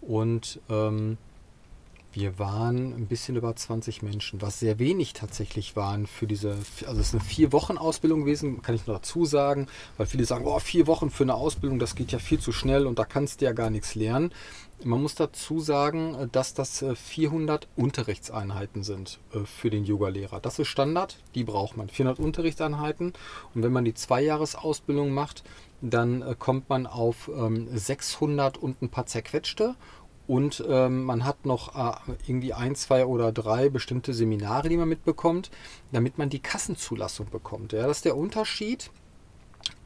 und 0.00 0.60
ähm, 0.70 1.18
wir 2.16 2.38
waren 2.38 2.94
ein 2.94 3.06
bisschen 3.06 3.36
über 3.36 3.54
20 3.54 4.02
Menschen, 4.02 4.40
was 4.40 4.58
sehr 4.58 4.78
wenig 4.78 5.12
tatsächlich 5.12 5.76
waren 5.76 6.06
für 6.06 6.26
diese, 6.26 6.56
also 6.86 6.98
es 6.98 7.08
ist 7.08 7.14
eine 7.14 7.22
vier 7.22 7.52
Wochen 7.52 7.76
Ausbildung 7.76 8.20
gewesen, 8.20 8.62
kann 8.62 8.74
ich 8.74 8.86
nur 8.86 8.96
dazu 8.96 9.26
sagen, 9.26 9.66
weil 9.98 10.06
viele 10.06 10.24
sagen, 10.24 10.46
oh, 10.46 10.58
vier 10.58 10.86
Wochen 10.86 11.10
für 11.10 11.24
eine 11.24 11.34
Ausbildung, 11.34 11.78
das 11.78 11.94
geht 11.94 12.12
ja 12.12 12.18
viel 12.18 12.40
zu 12.40 12.52
schnell 12.52 12.86
und 12.86 12.98
da 12.98 13.04
kannst 13.04 13.40
du 13.40 13.44
ja 13.44 13.52
gar 13.52 13.68
nichts 13.68 13.94
lernen. 13.94 14.32
Man 14.82 15.02
muss 15.02 15.14
dazu 15.14 15.60
sagen, 15.60 16.28
dass 16.32 16.54
das 16.54 16.84
400 16.94 17.64
äh, 17.64 17.66
Unterrichtseinheiten 17.76 18.82
sind 18.82 19.20
äh, 19.34 19.40
für 19.40 19.68
den 19.68 19.84
Yogalehrer. 19.84 20.40
Das 20.40 20.58
ist 20.58 20.68
Standard, 20.68 21.18
die 21.34 21.44
braucht 21.44 21.76
man. 21.76 21.90
400 21.90 22.18
Unterrichtseinheiten 22.18 23.12
und 23.54 23.62
wenn 23.62 23.72
man 23.72 23.84
die 23.84 23.94
Zweijahresausbildung 23.94 25.12
macht, 25.12 25.44
dann 25.82 26.22
äh, 26.22 26.34
kommt 26.38 26.70
man 26.70 26.86
auf 26.86 27.30
600 27.74 28.56
ähm, 28.56 28.62
und 28.62 28.80
ein 28.80 28.88
paar 28.88 29.04
zerquetschte 29.04 29.74
und 30.26 30.64
ähm, 30.68 31.04
man 31.04 31.24
hat 31.24 31.46
noch 31.46 31.74
äh, 31.76 32.12
irgendwie 32.26 32.52
ein, 32.52 32.74
zwei 32.74 33.06
oder 33.06 33.32
drei 33.32 33.68
bestimmte 33.68 34.12
Seminare, 34.12 34.68
die 34.68 34.76
man 34.76 34.88
mitbekommt, 34.88 35.50
damit 35.92 36.18
man 36.18 36.30
die 36.30 36.40
Kassenzulassung 36.40 37.30
bekommt. 37.30 37.72
Ja, 37.72 37.86
das 37.86 37.98
ist 37.98 38.04
der 38.04 38.16
Unterschied. 38.16 38.90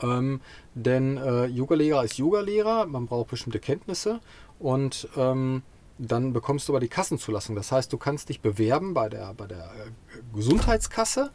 Ähm, 0.02 0.40
denn 0.74 1.16
äh, 1.16 1.46
Yoga-Lehrer 1.46 2.04
ist 2.04 2.18
Yoga-Lehrer, 2.18 2.86
man 2.86 3.06
braucht 3.06 3.30
bestimmte 3.30 3.60
Kenntnisse 3.60 4.20
und 4.58 5.08
ähm, 5.16 5.62
dann 5.98 6.32
bekommst 6.32 6.68
du 6.68 6.72
aber 6.72 6.80
die 6.80 6.88
Kassenzulassung. 6.88 7.54
Das 7.54 7.72
heißt, 7.72 7.92
du 7.92 7.98
kannst 7.98 8.30
dich 8.30 8.40
bewerben 8.40 8.94
bei 8.94 9.08
der, 9.08 9.34
bei 9.34 9.46
der 9.46 9.64
äh, 9.64 10.22
Gesundheitskasse 10.34 11.30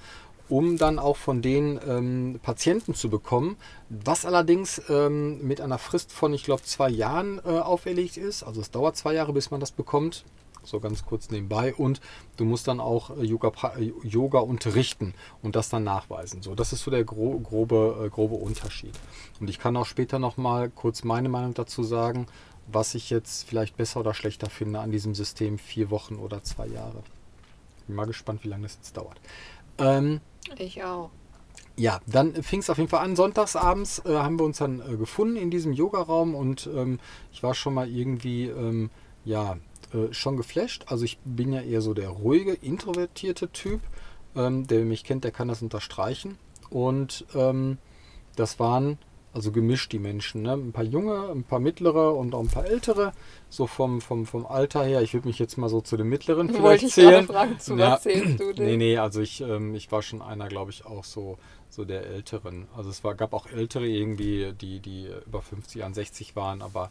um 0.50 0.78
dann 0.78 1.00
auch 1.00 1.18
von 1.18 1.42
den 1.42 1.80
ähm, 1.88 2.40
Patienten 2.42 2.94
zu 2.94 3.10
bekommen, 3.10 3.58
was 3.90 4.26
allerdings 4.26 4.82
ähm, 4.90 5.46
mit 5.46 5.62
einer 5.62 5.78
Frist 5.78 6.12
von, 6.12 6.34
ich 6.34 6.44
glaube, 6.44 6.64
zwei 6.64 6.90
Jahren 6.90 7.40
äh, 7.46 7.50
auferlegt 7.50 8.18
ist. 8.18 8.44
Also 8.44 8.62
es 8.62 8.72
dauert 8.72 8.96
zwei 8.96 9.14
Jahre, 9.14 9.34
bis 9.34 9.52
man 9.52 9.60
das 9.60 9.72
bekommt. 9.72 10.26
so 10.64 10.80
ganz 10.80 11.06
kurz 11.06 11.30
nebenbei. 11.30 11.74
Und 11.74 12.02
du 12.38 12.46
musst 12.46 12.68
dann 12.68 12.80
auch 12.80 13.16
äh, 13.18 13.24
Yoga, 13.24 13.52
Yoga 14.04 14.40
unterrichten 14.40 15.14
und 15.42 15.56
das 15.56 15.70
dann 15.70 15.84
nachweisen. 15.84 16.42
So, 16.42 16.56
das 16.56 16.74
ist 16.74 16.84
so 16.84 16.92
der 16.92 17.04
gro 17.04 17.40
grobe, 17.40 18.06
äh, 18.06 18.10
grobe 18.10 18.36
Unterschied. 18.36 18.98
Und 19.40 19.50
ich 19.50 19.60
kann 19.60 19.78
auch 19.78 19.86
später 19.86 20.20
nochmal 20.20 20.70
kurz 20.70 21.04
meine 21.04 21.30
Meinung 21.30 21.54
dazu 21.54 21.84
sagen, 21.84 22.28
was 22.68 22.96
ich 22.96 23.10
jetzt 23.10 23.48
vielleicht 23.48 23.78
besser 23.78 24.00
oder 24.00 24.14
schlechter 24.14 24.50
finde 24.50 24.80
an 24.80 24.92
diesem 24.92 25.14
System 25.14 25.60
vier 25.60 25.92
Wochen 25.92 26.16
oder 26.16 26.44
zwei 26.44 26.68
Jahre. 26.68 27.04
Bin 27.88 27.96
mal 27.96 28.06
gespannt, 28.08 28.44
wie 28.44 28.48
lange 28.48 28.64
das 28.64 28.76
jetzt 28.76 28.98
dauert. 28.98 29.20
Ähm, 29.78 30.22
ich 30.60 30.84
auch. 30.84 31.12
Ja, 31.78 32.00
dann 32.08 32.42
fing 32.42 32.60
es 32.60 32.70
auf 32.70 32.78
jeden 32.78 32.90
Fall 32.90 33.04
an. 33.04 33.16
Sonntagsabends 33.16 34.04
äh, 34.06 34.16
haben 34.16 34.40
wir 34.40 34.46
uns 34.46 34.60
dann 34.60 34.80
äh, 34.80 34.96
gefunden 34.96 35.36
in 35.36 35.52
diesem 35.52 35.74
Yogaraum 35.74 36.34
und 36.36 36.70
ähm, 36.74 37.00
ich 37.34 37.44
war 37.44 37.54
schon 37.54 37.74
mal 37.74 37.90
irgendwie, 37.90 38.46
ähm, 38.46 38.90
ja, 39.26 39.58
äh, 39.94 40.14
schon 40.14 40.38
geflasht. 40.38 40.86
Also 40.88 41.04
ich 41.04 41.20
bin 41.26 41.52
ja 41.52 41.62
eher 41.62 41.82
so 41.82 41.94
der 41.94 42.10
ruhige, 42.10 42.54
introvertierte 42.54 43.52
Typ. 43.52 43.82
Ähm, 44.36 44.68
der 44.68 44.84
mich 44.84 45.04
kennt, 45.06 45.24
der 45.24 45.32
kann 45.32 45.48
das 45.48 45.62
unterstreichen. 45.62 46.38
Und 46.70 47.26
ähm, 47.36 47.78
das 48.36 48.60
waren 48.60 48.98
also 49.36 49.52
gemischt 49.52 49.92
die 49.92 50.00
Menschen. 50.00 50.44
Ne? 50.44 50.54
Ein 50.54 50.72
paar 50.72 50.86
junge, 50.86 51.30
ein 51.30 51.44
paar 51.44 51.60
mittlere 51.60 52.16
und 52.16 52.34
auch 52.34 52.40
ein 52.40 52.48
paar 52.48 52.66
ältere. 52.66 53.12
So 53.50 53.68
vom, 53.68 54.00
vom, 54.00 54.26
vom 54.26 54.46
Alter 54.46 54.86
her. 54.86 55.02
Ich 55.02 55.14
würde 55.14 55.28
mich 55.28 55.40
jetzt 55.40 55.58
mal 55.58 55.68
so 55.68 55.82
zu 55.82 55.98
den 55.98 56.08
mittleren 56.08 56.48
vielleicht 56.50 56.64
Wollte 56.64 56.86
ich 56.86 56.94
zählen. 56.94 57.28
Fragen, 57.28 57.60
zu 57.60 57.76
ja. 57.76 57.92
was 57.92 58.04
zählst 58.04 58.40
du 58.40 58.54
denn? 58.54 58.66
Nee, 58.66 58.78
nee, 58.78 58.98
also 58.98 59.20
ich, 59.20 59.42
ähm, 59.42 59.76
ich 59.76 59.92
war 59.92 60.02
schon 60.02 60.22
einer, 60.22 60.48
glaube 60.48 60.72
ich, 60.72 60.86
auch 60.86 61.04
so, 61.04 61.38
so 61.70 61.84
der 61.84 62.06
Älteren. 62.06 62.70
Also 62.78 62.90
es 62.90 63.04
war, 63.04 63.14
gab 63.14 63.34
auch 63.34 63.48
Ältere 63.48 63.86
irgendwie, 63.86 64.54
die, 64.54 64.80
die 64.80 65.10
über 65.28 65.42
50, 65.42 65.84
an 65.84 65.94
60 65.94 66.38
waren, 66.38 66.62
aber 66.62 66.90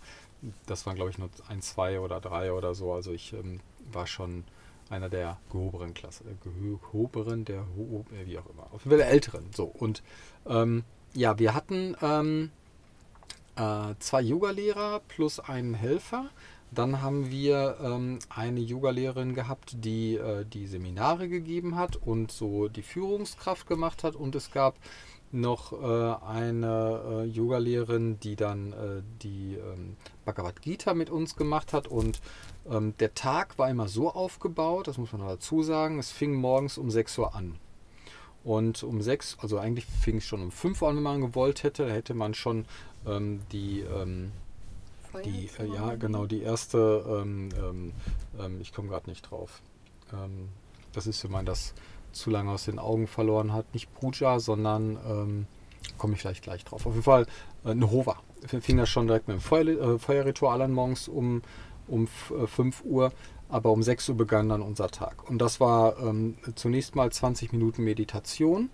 das 0.67 0.85
waren, 0.85 0.97
glaube 0.97 1.11
ich, 1.11 1.17
nur 1.17 1.31
ein, 1.49 1.63
zwei 1.63 1.99
oder 1.99 2.21
drei 2.21 2.53
oder 2.53 2.75
so. 2.75 2.93
Also 2.93 3.13
ich 3.13 3.33
ähm, 3.33 3.61
war 3.91 4.07
schon 4.07 4.45
einer 4.91 5.09
der 5.09 5.39
gehobenen 5.51 5.95
Klasse, 5.95 6.25
äh, 6.25 6.35
gehobenen, 6.43 7.47
der, 7.47 7.61
äh, 7.61 8.27
wie 8.27 8.39
auch 8.39 8.51
immer. 8.51 8.65
Auf 8.65 8.85
jeden 8.85 8.91
Fall 8.91 8.99
der 8.99 9.09
Älteren. 9.09 9.47
So, 9.55 9.65
und 9.65 10.03
ähm, 10.47 10.85
ja, 11.15 11.39
wir 11.39 11.55
hatten 11.55 11.97
ähm, 12.03 12.51
äh, 13.57 13.95
zwei 13.99 14.21
Yogalehrer 14.21 15.01
plus 15.09 15.41
einen 15.41 15.75
Helfer. 15.75 16.31
Dann 16.71 17.03
haben 17.03 17.31
wir 17.31 17.77
ähm, 17.81 18.19
eine 18.31 18.61
Yogalehrerin 18.61 19.35
gehabt, 19.35 19.77
die 19.85 20.17
äh, 20.17 20.45
die 20.45 20.67
Seminare 20.67 21.29
gegeben 21.29 21.77
hat 21.77 21.97
und 21.97 22.33
so 22.33 22.69
die 22.69 22.83
Führungskraft 22.83 23.69
gemacht 23.69 24.03
hat. 24.03 24.17
Und 24.17 24.35
es 24.35 24.51
gab 24.51 24.75
noch 25.31 25.73
äh, 25.73 26.27
eine 26.27 27.03
äh, 27.07 27.25
Yogalehrerin, 27.27 28.19
die 28.21 28.35
dann 28.35 28.73
äh, 28.73 29.03
die 29.23 29.55
ähm, 29.55 29.97
Bhagavad 30.25 30.63
Gita 30.63 30.95
mit 30.95 31.11
uns 31.11 31.37
gemacht 31.37 31.73
hat. 31.73 31.87
Und 31.87 32.21
ähm, 32.69 32.95
der 32.99 33.15
Tag 33.15 33.59
war 33.59 33.71
immer 33.71 33.89
so 33.89 34.11
aufgebaut, 34.11 34.89
das 34.89 34.99
muss 34.99 35.13
man 35.13 35.27
dazu 35.27 35.63
sagen, 35.63 35.99
es 35.99 36.11
fing 36.11 36.35
morgens 36.35 36.79
um 36.79 36.91
6 36.91 37.19
Uhr 37.19 37.35
an. 37.35 37.57
Und 38.45 38.83
um 38.83 39.01
sechs, 39.01 39.37
also 39.41 39.59
eigentlich 39.59 39.87
fing 39.87 40.19
es 40.19 40.25
schon 40.25 40.43
um 40.43 40.51
fünf 40.51 40.83
an, 40.83 40.97
wenn 40.97 41.03
man 41.03 41.21
gewollt 41.21 41.63
hätte, 41.63 41.91
hätte 41.91 42.15
man 42.15 42.35
schon 42.35 42.67
ähm, 43.07 43.41
die, 43.53 43.81
ähm, 43.81 44.33
die 45.25 45.49
äh, 45.59 45.67
ja 45.75 45.95
genau, 45.95 46.27
die 46.27 46.43
erste, 46.43 47.05
ähm, 47.09 47.49
ähm, 47.57 47.93
ähm 48.39 48.61
ich 48.61 48.73
komme 48.73 48.89
gerade 48.89 49.09
nicht 49.09 49.31
drauf. 49.31 49.63
Ähm, 50.13 50.51
das 50.93 51.07
ist, 51.07 51.25
wenn 51.25 51.31
man 51.31 51.47
das 51.47 51.75
zu 52.13 52.31
lange 52.31 52.51
aus 52.51 52.67
den 52.67 52.79
Augen 52.79 53.07
verloren 53.07 53.53
hat, 53.53 53.73
nicht 53.75 53.93
Puja, 53.95 54.39
sondern 54.39 55.47
komme 55.99 56.15
ich 56.15 56.21
vielleicht 56.21 56.43
gleich 56.43 56.65
drauf. 56.65 56.87
Auf 56.87 56.93
jeden 56.93 57.05
Fall 57.05 57.27
äh, 57.65 57.71
eine 57.71 57.91
Hova. 57.91 58.17
Fing 58.47 58.77
das 58.77 58.89
schon 58.89 59.07
direkt 59.07 59.29
mit 59.29 59.39
dem 59.39 59.41
Feuer, 59.41 59.67
äh, 59.67 59.99
Feuerritual 59.99 60.61
an 60.63 60.73
morgens 60.73 61.09
um, 61.09 61.43
um 61.89 62.07
5 62.07 62.81
äh, 62.81 62.87
Uhr 62.87 63.13
aber 63.55 63.71
um 63.71 63.85
6 63.85 64.09
Uhr 64.09 64.17
begann 64.17 64.49
dann 64.49 64.63
unser 64.63 64.89
Tag. 64.89 65.31
Und 65.31 65.39
das 65.39 65.61
war 65.61 65.97
ähm, 66.01 66.37
zunächst 66.57 66.97
mal 66.97 67.13
20 67.13 67.53
Minuten 67.53 67.85
Meditation 67.85 68.69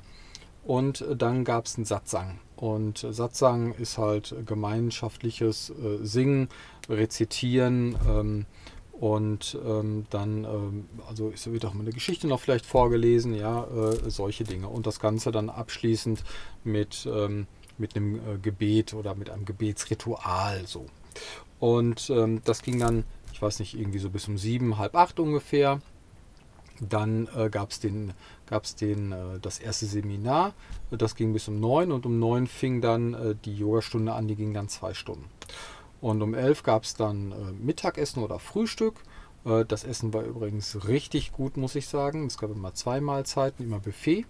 und 0.64 1.02
äh, 1.02 1.16
dann 1.16 1.44
gab 1.44 1.66
es 1.66 1.76
einen 1.76 1.84
Satsang. 1.84 2.38
Und 2.56 3.06
Satsang 3.10 3.74
ist 3.74 3.98
halt 3.98 4.34
gemeinschaftliches 4.46 5.68
äh, 5.68 6.02
Singen, 6.02 6.48
Rezitieren 6.88 7.94
ähm, 8.08 8.46
und 8.92 9.58
ähm, 9.66 10.06
dann, 10.08 10.44
ähm, 10.44 10.88
also 11.06 11.30
es 11.30 11.46
wird 11.52 11.66
auch 11.66 11.74
mal 11.74 11.82
eine 11.82 11.92
Geschichte 11.92 12.26
noch 12.26 12.40
vielleicht 12.40 12.64
vorgelesen, 12.64 13.34
ja, 13.34 13.64
äh, 13.64 14.08
solche 14.08 14.44
Dinge. 14.44 14.68
Und 14.68 14.86
das 14.86 14.98
Ganze 14.98 15.30
dann 15.30 15.50
abschließend 15.50 16.24
mit, 16.64 17.06
ähm, 17.06 17.46
mit 17.76 17.96
einem 17.96 18.14
äh, 18.14 18.38
Gebet 18.40 18.94
oder 18.94 19.14
mit 19.14 19.28
einem 19.28 19.44
Gebetsritual 19.44 20.66
so. 20.66 20.86
Und 21.58 22.08
ähm, 22.08 22.40
das 22.44 22.62
ging 22.62 22.78
dann 22.78 23.04
ich 23.40 23.42
weiß 23.42 23.60
nicht, 23.60 23.72
irgendwie 23.72 23.98
so 23.98 24.10
bis 24.10 24.28
um 24.28 24.36
sieben, 24.36 24.76
halb 24.76 24.94
acht 24.94 25.18
ungefähr. 25.18 25.80
Dann 26.78 27.26
äh, 27.34 27.48
gab 27.48 27.70
es 27.70 27.80
den, 27.80 28.12
gab's 28.44 28.74
den, 28.74 29.12
äh, 29.12 29.38
das 29.40 29.58
erste 29.58 29.86
Seminar, 29.86 30.52
das 30.90 31.14
ging 31.14 31.32
bis 31.32 31.48
um 31.48 31.58
neun 31.58 31.90
und 31.90 32.04
um 32.04 32.18
neun 32.18 32.46
fing 32.46 32.82
dann 32.82 33.14
äh, 33.14 33.34
die 33.42 33.56
Yogastunde 33.56 34.12
an, 34.12 34.28
die 34.28 34.36
ging 34.36 34.52
dann 34.52 34.68
zwei 34.68 34.92
Stunden. 34.92 35.24
Und 36.02 36.20
um 36.20 36.34
elf 36.34 36.62
gab 36.62 36.82
es 36.82 36.96
dann 36.96 37.32
äh, 37.32 37.52
Mittagessen 37.52 38.22
oder 38.22 38.38
Frühstück. 38.38 38.96
Äh, 39.46 39.64
das 39.64 39.84
Essen 39.84 40.12
war 40.12 40.22
übrigens 40.22 40.86
richtig 40.86 41.32
gut, 41.32 41.56
muss 41.56 41.76
ich 41.76 41.88
sagen. 41.88 42.26
Es 42.26 42.36
gab 42.36 42.50
immer 42.50 42.74
zwei 42.74 43.00
Mahlzeiten, 43.00 43.64
immer 43.64 43.78
Buffet. 43.78 44.26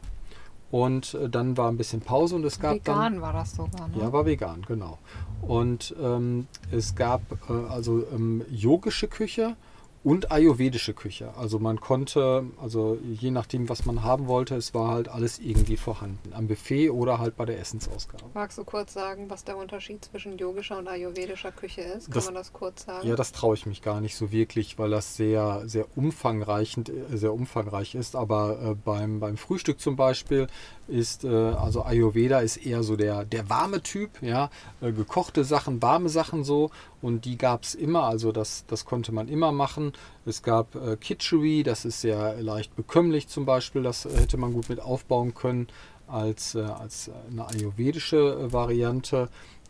Und 0.70 1.14
äh, 1.14 1.28
dann 1.28 1.56
war 1.56 1.68
ein 1.68 1.76
bisschen 1.76 2.00
Pause 2.00 2.36
und 2.36 2.44
es 2.44 2.60
gab 2.60 2.74
vegan 2.74 3.14
dann, 3.14 3.20
war 3.20 3.32
das 3.32 3.56
sogar, 3.56 3.88
ne? 3.88 3.98
Ja, 3.98 4.12
war 4.12 4.24
vegan, 4.24 4.62
genau. 4.66 4.98
Und 5.42 5.94
ähm, 6.00 6.46
es 6.70 6.94
gab 6.94 7.22
äh, 7.48 7.52
also 7.68 8.04
ähm, 8.12 8.44
yogische 8.50 9.08
Küche 9.08 9.56
und 10.02 10.32
ayurvedische 10.32 10.94
Küche. 10.94 11.34
Also 11.36 11.58
man 11.58 11.80
konnte, 11.80 12.46
also 12.60 12.96
je 13.02 13.30
nachdem, 13.30 13.68
was 13.68 13.84
man 13.84 14.02
haben 14.02 14.28
wollte, 14.28 14.54
es 14.54 14.72
war 14.72 14.92
halt 14.92 15.08
alles 15.08 15.38
irgendwie 15.38 15.76
vorhanden. 15.76 16.32
Am 16.32 16.48
Buffet 16.48 16.90
oder 16.90 17.18
halt 17.18 17.36
bei 17.36 17.44
der 17.44 17.58
Essensausgabe. 17.58 18.24
Magst 18.32 18.56
du 18.56 18.64
kurz 18.64 18.94
sagen, 18.94 19.28
was 19.28 19.44
der 19.44 19.58
Unterschied 19.58 20.02
zwischen 20.02 20.38
yogischer 20.38 20.78
und 20.78 20.88
ayurvedischer 20.88 21.52
Küche 21.52 21.82
ist? 21.82 22.06
Kann 22.06 22.14
das, 22.14 22.24
man 22.24 22.34
das 22.34 22.52
kurz 22.52 22.86
sagen? 22.86 23.06
Ja, 23.06 23.14
das 23.14 23.32
traue 23.32 23.54
ich 23.54 23.66
mich 23.66 23.82
gar 23.82 24.00
nicht 24.00 24.16
so 24.16 24.32
wirklich, 24.32 24.78
weil 24.78 24.90
das 24.90 25.16
sehr, 25.16 25.62
sehr 25.66 25.86
umfangreich, 25.96 26.76
sehr 27.12 27.34
umfangreich 27.34 27.94
ist. 27.94 28.16
Aber 28.16 28.58
äh, 28.62 28.74
beim, 28.74 29.20
beim 29.20 29.36
Frühstück 29.36 29.80
zum 29.80 29.96
Beispiel 29.96 30.46
ist, 30.88 31.24
äh, 31.24 31.28
also 31.28 31.82
Ayurveda 31.82 32.40
ist 32.40 32.56
eher 32.56 32.82
so 32.82 32.96
der, 32.96 33.26
der 33.26 33.50
warme 33.50 33.82
Typ, 33.82 34.22
ja, 34.22 34.50
äh, 34.80 34.92
gekochte 34.92 35.44
Sachen, 35.44 35.82
warme 35.82 36.08
Sachen 36.08 36.42
so 36.42 36.70
und 37.02 37.24
die 37.24 37.38
gab 37.38 37.62
es 37.62 37.74
immer, 37.74 38.04
also 38.04 38.32
das, 38.32 38.64
das 38.66 38.84
konnte 38.84 39.12
man 39.12 39.28
immer 39.28 39.52
machen. 39.52 39.92
Es 40.26 40.42
gab 40.42 40.74
äh, 40.74 40.96
Kitchery, 40.96 41.62
das 41.62 41.84
ist 41.84 42.00
sehr 42.00 42.40
leicht 42.42 42.76
bekömmlich 42.76 43.28
zum 43.28 43.46
Beispiel, 43.46 43.82
das 43.82 44.04
hätte 44.04 44.36
man 44.36 44.52
gut 44.52 44.68
mit 44.68 44.80
aufbauen 44.80 45.34
können 45.34 45.68
als, 46.06 46.54
äh, 46.54 46.60
als 46.60 47.10
eine 47.30 47.48
ayurvedische 47.48 48.16
äh, 48.16 48.52
Variante. 48.52 49.28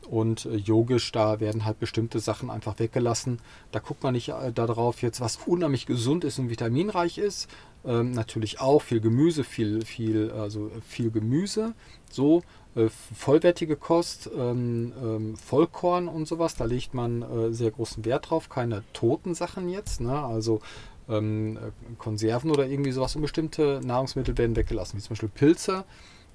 Und 0.08 0.46
äh, 0.46 0.56
yogisch, 0.56 1.12
da 1.12 1.40
werden 1.40 1.64
halt 1.64 1.78
bestimmte 1.78 2.18
Sachen 2.18 2.50
einfach 2.50 2.78
weggelassen. 2.78 3.38
Da 3.70 3.78
guckt 3.78 4.02
man 4.02 4.14
nicht 4.14 4.30
äh, 4.30 4.52
darauf 4.52 5.02
jetzt, 5.02 5.20
was 5.20 5.38
unheimlich 5.46 5.86
gesund 5.86 6.24
ist 6.24 6.38
und 6.38 6.50
vitaminreich 6.50 7.18
ist, 7.18 7.48
ähm, 7.84 8.10
natürlich 8.12 8.60
auch 8.60 8.82
viel 8.82 9.00
Gemüse, 9.00 9.44
viel, 9.44 9.84
viel, 9.84 10.30
also 10.32 10.70
viel 10.86 11.10
Gemüse, 11.10 11.74
so 12.10 12.42
äh, 12.76 12.88
vollwertige 12.88 13.76
Kost, 13.76 14.30
ähm, 14.36 14.92
ähm, 15.02 15.36
Vollkorn 15.36 16.06
und 16.06 16.28
sowas, 16.28 16.54
da 16.54 16.64
legt 16.64 16.94
man 16.94 17.22
äh, 17.22 17.52
sehr 17.52 17.72
großen 17.72 18.04
Wert 18.04 18.30
drauf, 18.30 18.48
keine 18.48 18.84
toten 18.92 19.34
Sachen 19.34 19.68
jetzt, 19.68 20.00
ne? 20.00 20.24
also 20.24 20.60
ähm, 21.08 21.56
äh, 21.56 21.60
Konserven 21.98 22.50
oder 22.50 22.66
irgendwie 22.66 22.92
sowas 22.92 23.16
und 23.16 23.22
bestimmte 23.22 23.80
Nahrungsmittel 23.84 24.38
werden 24.38 24.54
weggelassen, 24.54 24.98
wie 24.98 25.02
zum 25.02 25.10
Beispiel 25.10 25.30
Pilze. 25.30 25.84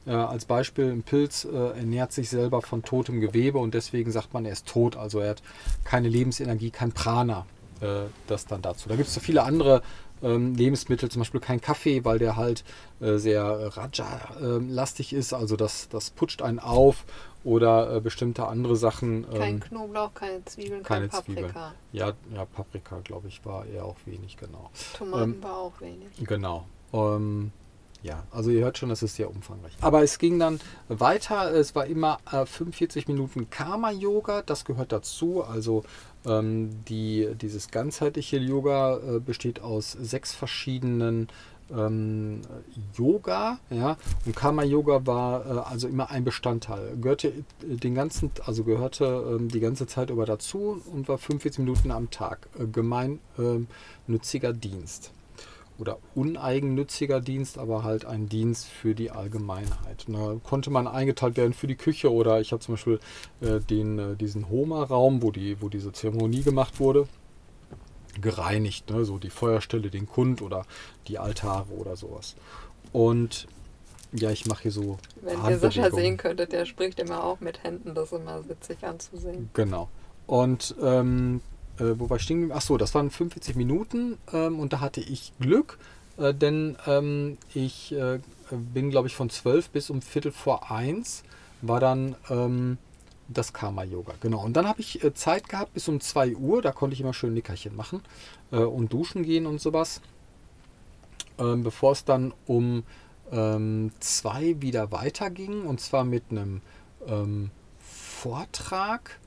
Äh, 0.05 0.11
als 0.11 0.45
Beispiel, 0.45 0.91
ein 0.91 1.03
Pilz 1.03 1.45
äh, 1.45 1.77
ernährt 1.77 2.11
sich 2.11 2.29
selber 2.29 2.61
von 2.61 2.83
totem 2.83 3.21
Gewebe 3.21 3.57
und 3.57 3.73
deswegen 3.73 4.11
sagt 4.11 4.33
man, 4.33 4.45
er 4.45 4.51
ist 4.51 4.67
tot, 4.67 4.97
also 4.97 5.19
er 5.19 5.31
hat 5.31 5.43
keine 5.85 6.09
Lebensenergie, 6.09 6.71
kein 6.71 6.91
Prana. 6.91 7.45
Das 8.25 8.45
dann 8.45 8.61
dazu. 8.61 8.87
Da 8.87 8.95
gibt 8.95 9.09
es 9.09 9.13
so 9.13 9.19
viele 9.19 9.43
andere 9.43 9.81
ähm, 10.23 10.55
Lebensmittel, 10.55 11.09
zum 11.09 11.21
Beispiel 11.21 11.39
kein 11.39 11.61
Kaffee, 11.61 12.05
weil 12.05 12.19
der 12.19 12.35
halt 12.35 12.63
äh, 12.99 13.17
sehr 13.17 13.43
Raja-lastig 13.43 15.13
ist, 15.13 15.33
also 15.33 15.55
das, 15.55 15.89
das 15.89 16.09
putscht 16.09 16.41
einen 16.41 16.59
auf 16.59 17.05
oder 17.43 17.95
äh, 17.95 18.01
bestimmte 18.01 18.47
andere 18.47 18.75
Sachen. 18.75 19.25
Ähm, 19.31 19.39
kein 19.39 19.59
Knoblauch, 19.59 20.13
keine 20.13 20.43
Zwiebeln, 20.45 20.83
keine 20.83 21.07
kein 21.07 21.19
Paprika. 21.19 21.41
Zwiebeln. 21.41 21.73
Ja, 21.91 22.13
ja, 22.33 22.45
Paprika, 22.45 22.99
glaube 23.03 23.27
ich, 23.27 23.45
war 23.45 23.65
eher 23.65 23.85
auch 23.85 23.97
wenig, 24.05 24.37
genau. 24.37 24.71
Tomaten 24.97 25.33
ähm, 25.35 25.43
war 25.43 25.57
auch 25.57 25.79
wenig. 25.79 26.07
Genau. 26.23 26.65
Ähm, 26.91 27.51
ja, 28.05 28.23
also 28.29 28.51
ihr 28.51 28.63
hört 28.63 28.77
schon, 28.77 28.89
das 28.89 29.01
ist 29.01 29.15
sehr 29.15 29.31
umfangreich. 29.31 29.73
Aber 29.81 30.03
es 30.03 30.19
ging 30.19 30.37
dann 30.37 30.59
weiter. 30.89 31.51
Es 31.51 31.73
war 31.73 31.87
immer 31.87 32.19
äh, 32.31 32.45
45 32.45 33.07
Minuten 33.07 33.49
Karma-Yoga. 33.49 34.43
Das 34.43 34.63
gehört 34.63 34.91
dazu. 34.91 35.43
Also 35.43 35.83
ähm, 36.25 36.83
die, 36.85 37.29
dieses 37.39 37.71
ganzheitliche 37.71 38.37
Yoga 38.37 38.97
äh, 38.97 39.19
besteht 39.19 39.61
aus 39.61 39.91
sechs 39.91 40.33
verschiedenen 40.33 41.27
ähm, 41.71 42.41
Yoga, 42.95 43.59
ja, 43.69 43.97
und 44.25 44.35
Karma 44.35 44.63
Yoga 44.63 45.05
war 45.05 45.45
äh, 45.45 45.59
also 45.69 45.87
immer 45.87 46.11
ein 46.11 46.23
Bestandteil, 46.23 46.95
gehörte 47.01 47.33
den 47.61 47.95
ganzen, 47.95 48.31
also 48.45 48.63
gehörte 48.63 49.05
ähm, 49.05 49.49
die 49.49 49.59
ganze 49.59 49.87
Zeit 49.87 50.09
über 50.09 50.25
dazu 50.25 50.81
und 50.93 51.07
war 51.07 51.17
45 51.17 51.59
Minuten 51.59 51.91
am 51.91 52.11
Tag 52.11 52.47
äh, 52.59 52.65
gemeinnütziger 52.67 54.49
ähm, 54.49 54.59
Dienst 54.61 55.11
oder 55.77 55.97
uneigennütziger 56.13 57.19
Dienst, 57.19 57.57
aber 57.57 57.83
halt 57.83 58.05
ein 58.05 58.29
Dienst 58.29 58.67
für 58.67 58.95
die 58.95 59.11
Allgemeinheit. 59.11 60.05
Da 60.07 60.35
konnte 60.43 60.69
man 60.69 60.87
eingeteilt 60.87 61.37
werden 61.37 61.53
für 61.53 61.67
die 61.67 61.75
Küche 61.75 62.11
oder 62.11 62.39
ich 62.39 62.51
habe 62.51 62.61
zum 62.61 62.75
Beispiel 62.75 62.99
äh, 63.41 63.59
den, 63.59 63.99
äh, 63.99 64.15
diesen 64.15 64.49
Homa-Raum, 64.49 65.21
wo, 65.21 65.31
die, 65.31 65.61
wo 65.61 65.69
diese 65.69 65.91
Zeremonie 65.91 66.43
gemacht 66.43 66.79
wurde, 66.79 67.07
gereinigt. 68.21 68.89
Ne? 68.89 69.05
So 69.05 69.17
die 69.17 69.29
Feuerstelle, 69.29 69.89
den 69.89 70.07
Kund 70.07 70.41
oder 70.41 70.65
die 71.07 71.19
Altare 71.19 71.71
oder 71.73 71.95
sowas. 71.95 72.35
Und 72.93 73.47
ja, 74.13 74.31
ich 74.31 74.45
mache 74.45 74.63
hier 74.63 74.71
so. 74.71 74.97
Wenn 75.21 75.43
ihr 75.45 75.57
Sascha 75.57 75.91
sehen 75.91 76.15
könntet, 76.15 76.53
der 76.53 76.65
spricht 76.65 76.99
immer 76.99 77.23
auch 77.23 77.41
mit 77.41 77.63
Händen, 77.63 77.93
das 77.95 78.11
ist 78.11 78.19
immer 78.19 78.47
witzig 78.47 78.83
anzusehen. 78.83 79.49
Genau. 79.53 79.89
Und 80.27 80.75
ähm, 80.81 81.41
äh, 81.79 81.99
wo 81.99 82.09
war 82.09 82.17
ich 82.17 82.23
stehen? 82.23 82.51
Achso, 82.51 82.77
das 82.77 82.93
waren 82.95 83.09
45 83.09 83.55
Minuten 83.55 84.17
ähm, 84.33 84.59
und 84.59 84.73
da 84.73 84.79
hatte 84.79 85.01
ich 85.01 85.33
Glück, 85.39 85.77
äh, 86.17 86.33
denn 86.33 86.77
ähm, 86.87 87.37
ich 87.53 87.93
äh, 87.93 88.19
bin, 88.51 88.89
glaube 88.89 89.07
ich, 89.07 89.15
von 89.15 89.29
12 89.29 89.69
bis 89.69 89.89
um 89.89 90.01
Viertel 90.01 90.31
vor 90.31 90.71
1 90.71 91.23
war 91.61 91.79
dann 91.79 92.15
ähm, 92.29 92.77
das 93.27 93.53
Karma-Yoga. 93.53 94.13
Genau. 94.21 94.43
Und 94.43 94.53
dann 94.53 94.67
habe 94.67 94.81
ich 94.81 95.03
äh, 95.03 95.13
Zeit 95.13 95.49
gehabt 95.49 95.73
bis 95.73 95.87
um 95.87 95.99
2 95.99 96.35
Uhr, 96.35 96.61
da 96.61 96.71
konnte 96.71 96.93
ich 96.93 97.01
immer 97.01 97.13
schön 97.13 97.33
Nickerchen 97.33 97.75
machen 97.75 98.01
äh, 98.51 98.57
und 98.57 98.93
duschen 98.93 99.23
gehen 99.23 99.45
und 99.45 99.59
sowas. 99.59 100.01
Ähm, 101.37 101.63
bevor 101.63 101.91
es 101.91 102.05
dann 102.05 102.33
um 102.45 102.83
2 103.31 103.33
ähm, 103.33 104.61
wieder 104.61 104.91
weiterging 104.91 105.65
und 105.65 105.81
zwar 105.81 106.03
mit 106.03 106.25
einem 106.29 106.61
ähm, 107.07 107.49
Vortrag. 107.79 109.19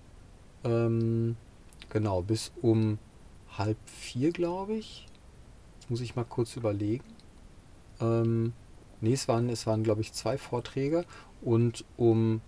Genau, 1.91 2.23
bis 2.23 2.53
um 2.61 2.99
halb 3.57 3.79
vier, 3.87 4.33
glaube 4.33 4.75
ich. 4.75 5.07
Jetzt 5.75 5.91
muss 5.91 6.01
ich 6.01 6.17
mal 6.17 6.25
kurz 6.25 6.57
überlegen. 6.57 7.05
Ähm, 8.01 8.53
nee, 9.01 9.15
es 9.15 9.29
waren, 9.29 9.49
es 9.49 9.67
waren, 9.67 9.83
glaube 9.83 10.01
ich, 10.01 10.13
zwei 10.13 10.39
Vorträge. 10.39 11.05
Und 11.41 11.85
um, 11.97 12.41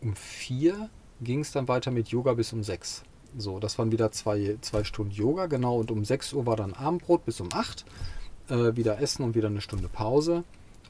um 0.00 0.14
vier 0.16 0.88
ging 1.20 1.40
es 1.40 1.52
dann 1.52 1.68
weiter 1.68 1.90
mit 1.90 2.08
Yoga 2.08 2.34
bis 2.34 2.52
um 2.52 2.62
sechs. 2.62 3.02
So, 3.36 3.58
das 3.58 3.78
waren 3.78 3.90
wieder 3.90 4.12
zwei, 4.12 4.58
zwei 4.60 4.84
Stunden 4.84 5.12
Yoga, 5.12 5.46
genau. 5.46 5.76
Und 5.78 5.90
um 5.90 6.04
6 6.04 6.34
Uhr 6.34 6.46
war 6.46 6.56
dann 6.56 6.72
Abendbrot 6.72 7.24
bis 7.24 7.40
um 7.40 7.48
8. 7.52 7.84
Äh, 8.48 8.76
wieder 8.76 9.00
Essen 9.00 9.24
und 9.24 9.34
wieder 9.34 9.48
eine 9.48 9.60
Stunde 9.60 9.88
Pause 9.88 10.44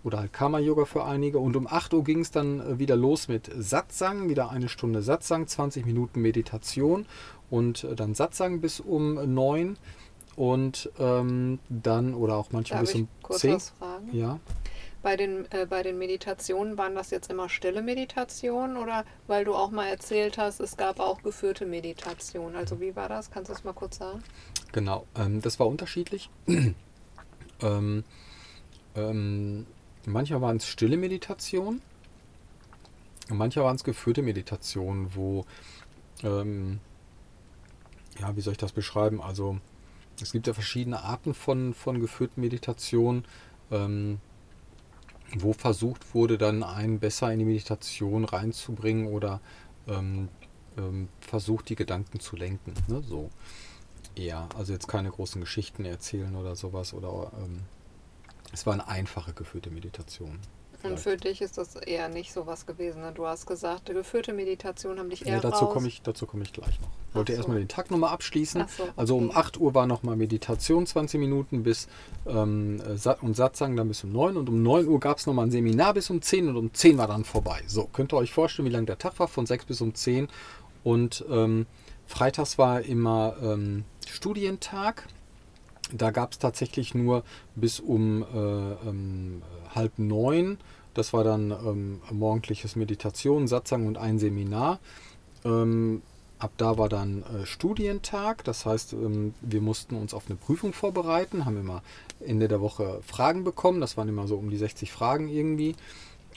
oder 0.04 0.18
halt 0.20 0.32
Karma-Yoga 0.32 0.84
für 0.84 1.04
einige. 1.04 1.38
Und 1.38 1.56
um 1.56 1.66
8 1.66 1.94
Uhr 1.94 2.04
ging 2.04 2.20
es 2.20 2.30
dann 2.30 2.60
äh, 2.60 2.78
wieder 2.78 2.94
los 2.94 3.26
mit 3.26 3.50
Satsang, 3.56 4.28
wieder 4.28 4.50
eine 4.50 4.68
Stunde 4.68 5.02
Satsang, 5.02 5.46
20 5.46 5.84
Minuten 5.86 6.20
Meditation 6.20 7.06
und 7.50 7.84
äh, 7.84 7.96
dann 7.96 8.14
Satsang 8.14 8.60
bis 8.60 8.78
um 8.80 9.14
9 9.34 9.76
und 10.36 10.90
ähm, 10.98 11.58
dann 11.68 12.14
oder 12.14 12.36
auch 12.36 12.52
manchmal 12.52 12.80
Darf 12.80 12.92
bis 12.92 13.00
um 13.00 13.08
kurz 13.22 13.40
10. 13.40 13.54
Was 13.54 13.70
fragen? 13.70 14.08
Ja. 14.12 14.38
Bei 15.02 15.16
den, 15.16 15.50
äh, 15.50 15.66
bei 15.66 15.82
den 15.82 15.98
Meditationen 15.98 16.78
waren 16.78 16.94
das 16.94 17.10
jetzt 17.10 17.30
immer 17.30 17.48
stille 17.48 17.82
Meditationen 17.82 18.76
oder 18.76 19.04
weil 19.26 19.44
du 19.44 19.54
auch 19.54 19.70
mal 19.70 19.86
erzählt 19.86 20.38
hast, 20.38 20.60
es 20.60 20.76
gab 20.76 20.98
auch 20.98 21.22
geführte 21.22 21.66
Meditationen. 21.66 22.56
Also 22.56 22.80
wie 22.80 22.96
war 22.96 23.08
das? 23.08 23.30
Kannst 23.30 23.50
du 23.50 23.54
das 23.54 23.64
mal 23.64 23.74
kurz 23.74 23.98
sagen? 23.98 24.22
Genau, 24.72 25.06
ähm, 25.16 25.40
das 25.40 25.60
war 25.60 25.66
unterschiedlich. 25.66 26.30
ähm, 27.62 28.04
Manchmal 30.06 30.40
waren 30.40 30.56
es 30.58 30.66
stille 30.66 30.96
Meditationen, 30.96 31.80
manchmal 33.28 33.64
waren 33.64 33.76
es 33.76 33.84
geführte 33.84 34.22
Meditationen, 34.22 35.14
wo, 35.14 35.44
ähm, 36.22 36.80
ja, 38.20 38.36
wie 38.36 38.40
soll 38.40 38.52
ich 38.52 38.58
das 38.58 38.72
beschreiben? 38.72 39.22
Also 39.22 39.58
es 40.20 40.32
gibt 40.32 40.46
ja 40.46 40.54
verschiedene 40.54 41.02
Arten 41.02 41.34
von, 41.34 41.74
von 41.74 42.00
geführten 42.00 42.40
Meditationen, 42.40 43.24
ähm, 43.70 44.20
wo 45.36 45.52
versucht 45.52 46.14
wurde, 46.14 46.38
dann 46.38 46.62
einen 46.62 47.00
besser 47.00 47.32
in 47.32 47.38
die 47.38 47.44
Meditation 47.44 48.24
reinzubringen 48.24 49.08
oder 49.08 49.40
ähm, 49.88 50.28
ähm, 50.76 51.08
versucht, 51.20 51.68
die 51.68 51.76
Gedanken 51.76 52.20
zu 52.20 52.36
lenken. 52.36 52.74
Ne? 52.88 53.02
So 53.02 53.30
eher. 54.14 54.48
Also 54.56 54.72
jetzt 54.72 54.86
keine 54.86 55.10
großen 55.10 55.40
Geschichten 55.40 55.84
erzählen 55.84 56.36
oder 56.36 56.56
sowas 56.56 56.94
oder 56.94 57.32
ähm, 57.38 57.60
es 58.54 58.66
waren 58.66 58.80
einfache 58.80 59.32
geführte 59.32 59.70
Meditationen. 59.70 60.40
Und 60.84 61.00
für 61.00 61.16
dich 61.16 61.40
ist 61.40 61.56
das 61.56 61.76
eher 61.76 62.08
nicht 62.10 62.32
so 62.32 62.46
was 62.46 62.66
gewesen. 62.66 63.00
Ne? 63.00 63.12
Du 63.12 63.26
hast 63.26 63.46
gesagt, 63.46 63.86
geführte 63.86 64.34
Meditation 64.34 64.98
haben 64.98 65.08
dich 65.08 65.24
eher. 65.24 65.36
Ja, 65.36 65.40
dazu 65.40 65.66
komme 65.66 65.88
ich, 65.88 66.02
komm 66.04 66.42
ich 66.42 66.52
gleich 66.52 66.78
noch. 66.80 66.90
Ich 67.08 67.14
wollte 67.14 67.32
so. 67.32 67.38
erstmal 67.38 67.58
den 67.58 67.68
Tag 67.68 67.90
nochmal 67.90 68.10
abschließen. 68.12 68.66
So, 68.68 68.88
also 68.94 69.16
um 69.16 69.30
8 69.34 69.58
Uhr 69.58 69.74
war 69.74 69.86
nochmal 69.86 70.16
Meditation, 70.16 70.86
20 70.86 71.18
Minuten 71.18 71.62
bis 71.62 71.88
ähm, 72.26 72.82
und 73.22 73.34
Satzang 73.34 73.76
dann 73.76 73.88
bis 73.88 74.04
um 74.04 74.12
9. 74.12 74.36
Und 74.36 74.48
um 74.48 74.62
9 74.62 74.86
Uhr 74.86 75.00
gab 75.00 75.18
es 75.18 75.26
nochmal 75.26 75.46
ein 75.46 75.50
Seminar 75.50 75.94
bis 75.94 76.10
um 76.10 76.20
10 76.20 76.50
und 76.50 76.56
um 76.56 76.74
10 76.74 76.98
war 76.98 77.06
dann 77.06 77.24
vorbei. 77.24 77.62
So, 77.66 77.84
könnt 77.86 78.12
ihr 78.12 78.18
euch 78.18 78.32
vorstellen, 78.32 78.68
wie 78.68 78.72
lang 78.72 78.84
der 78.84 78.98
Tag 78.98 79.18
war, 79.18 79.28
von 79.28 79.46
6 79.46 79.64
bis 79.64 79.80
um 79.80 79.94
10. 79.94 80.28
Und 80.82 81.24
ähm, 81.30 81.66
freitags 82.04 82.58
war 82.58 82.82
immer 82.82 83.36
ähm, 83.42 83.84
Studientag. 84.06 85.06
Da 85.96 86.10
gab 86.10 86.32
es 86.32 86.38
tatsächlich 86.38 86.94
nur 86.94 87.22
bis 87.54 87.78
um 87.78 88.22
äh, 88.22 88.88
ähm, 88.88 89.42
halb 89.74 89.98
neun. 89.98 90.58
Das 90.92 91.12
war 91.12 91.22
dann 91.22 91.50
ähm, 91.50 92.00
morgendliches 92.10 92.74
Meditation, 92.74 93.46
Satzang 93.46 93.86
und 93.86 93.96
ein 93.96 94.18
Seminar. 94.18 94.80
Ähm, 95.44 96.02
ab 96.38 96.50
da 96.56 96.78
war 96.78 96.88
dann 96.88 97.22
äh, 97.22 97.46
Studientag. 97.46 98.42
Das 98.42 98.66
heißt, 98.66 98.92
ähm, 98.94 99.34
wir 99.40 99.60
mussten 99.60 99.94
uns 99.94 100.14
auf 100.14 100.24
eine 100.26 100.36
Prüfung 100.36 100.72
vorbereiten, 100.72 101.44
haben 101.44 101.58
immer 101.58 101.82
Ende 102.20 102.48
der 102.48 102.60
Woche 102.60 103.00
Fragen 103.06 103.44
bekommen. 103.44 103.80
Das 103.80 103.96
waren 103.96 104.08
immer 104.08 104.26
so 104.26 104.36
um 104.36 104.50
die 104.50 104.56
60 104.56 104.90
Fragen 104.90 105.28
irgendwie. 105.28 105.76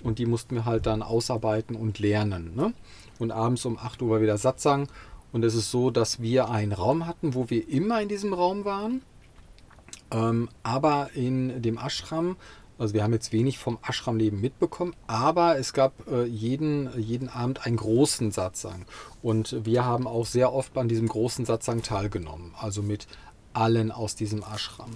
Und 0.03 0.19
die 0.19 0.27
mussten 0.27 0.53
wir 0.53 0.65
halt 0.65 0.85
dann 0.85 1.01
ausarbeiten 1.01 1.75
und 1.75 1.97
lernen. 1.97 2.55
Ne? 2.55 2.73
Und 3.17 3.31
abends 3.31 3.65
um 3.65 3.79
8 3.79 4.03
Uhr 4.03 4.11
war 4.11 4.21
wieder 4.21 4.37
Satzang. 4.37 4.87
Und 5.31 5.43
es 5.43 5.55
ist 5.55 5.71
so, 5.71 5.89
dass 5.89 6.21
wir 6.21 6.49
einen 6.49 6.73
Raum 6.73 7.07
hatten, 7.07 7.33
wo 7.33 7.49
wir 7.49 7.67
immer 7.67 8.01
in 8.01 8.07
diesem 8.07 8.33
Raum 8.33 8.63
waren. 8.65 9.01
Ähm, 10.11 10.49
aber 10.63 11.09
in 11.13 11.61
dem 11.61 11.77
Ashram, 11.77 12.37
also 12.77 12.93
wir 12.93 13.03
haben 13.03 13.13
jetzt 13.13 13.31
wenig 13.31 13.57
vom 13.57 13.79
Ashram-Leben 13.87 14.39
mitbekommen, 14.39 14.95
aber 15.07 15.57
es 15.57 15.73
gab 15.73 16.07
äh, 16.07 16.25
jeden, 16.25 16.89
jeden 16.99 17.29
Abend 17.29 17.65
einen 17.65 17.77
großen 17.77 18.31
Satsang. 18.31 18.85
Und 19.21 19.65
wir 19.65 19.83
haben 19.85 20.07
auch 20.07 20.25
sehr 20.25 20.53
oft 20.53 20.77
an 20.77 20.87
diesem 20.87 21.07
großen 21.07 21.45
Satsang 21.45 21.81
teilgenommen, 21.81 22.53
also 22.57 22.81
mit 22.81 23.07
allen 23.53 23.91
aus 23.91 24.15
diesem 24.15 24.43
Ashram. 24.43 24.91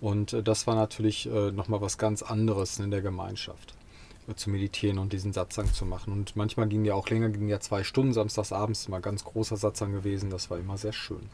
Und 0.00 0.32
äh, 0.32 0.42
das 0.42 0.66
war 0.66 0.74
natürlich 0.74 1.26
äh, 1.26 1.52
nochmal 1.52 1.80
was 1.80 1.98
ganz 1.98 2.22
anderes 2.22 2.78
in 2.78 2.90
der 2.90 3.02
Gemeinschaft 3.02 3.74
äh, 4.28 4.34
zu 4.34 4.50
meditieren 4.50 4.98
und 4.98 5.12
diesen 5.12 5.32
Satsang 5.32 5.72
zu 5.72 5.84
machen. 5.84 6.12
Und 6.12 6.36
manchmal 6.36 6.66
ging 6.66 6.84
ja 6.84 6.94
auch 6.94 7.08
länger, 7.08 7.28
ging 7.28 7.48
ja 7.48 7.60
zwei 7.60 7.84
Stunden, 7.84 8.12
samstagsabends 8.12 8.86
immer 8.86 9.00
ganz 9.00 9.24
großer 9.24 9.56
Satsang 9.56 9.92
gewesen. 9.92 10.30
Das 10.30 10.50
war 10.50 10.58
immer 10.58 10.78
sehr 10.78 10.92
schön. 10.92 11.28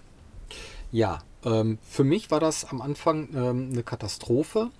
Ja, 0.93 1.21
ähm, 1.45 1.79
für 1.83 2.05
mich 2.05 2.31
war 2.31 2.41
das 2.41 2.65
am 2.65 2.81
Anfang 2.81 3.29
ähm, 3.35 3.71
eine 3.73 3.83
Katastrophe, 3.83 4.71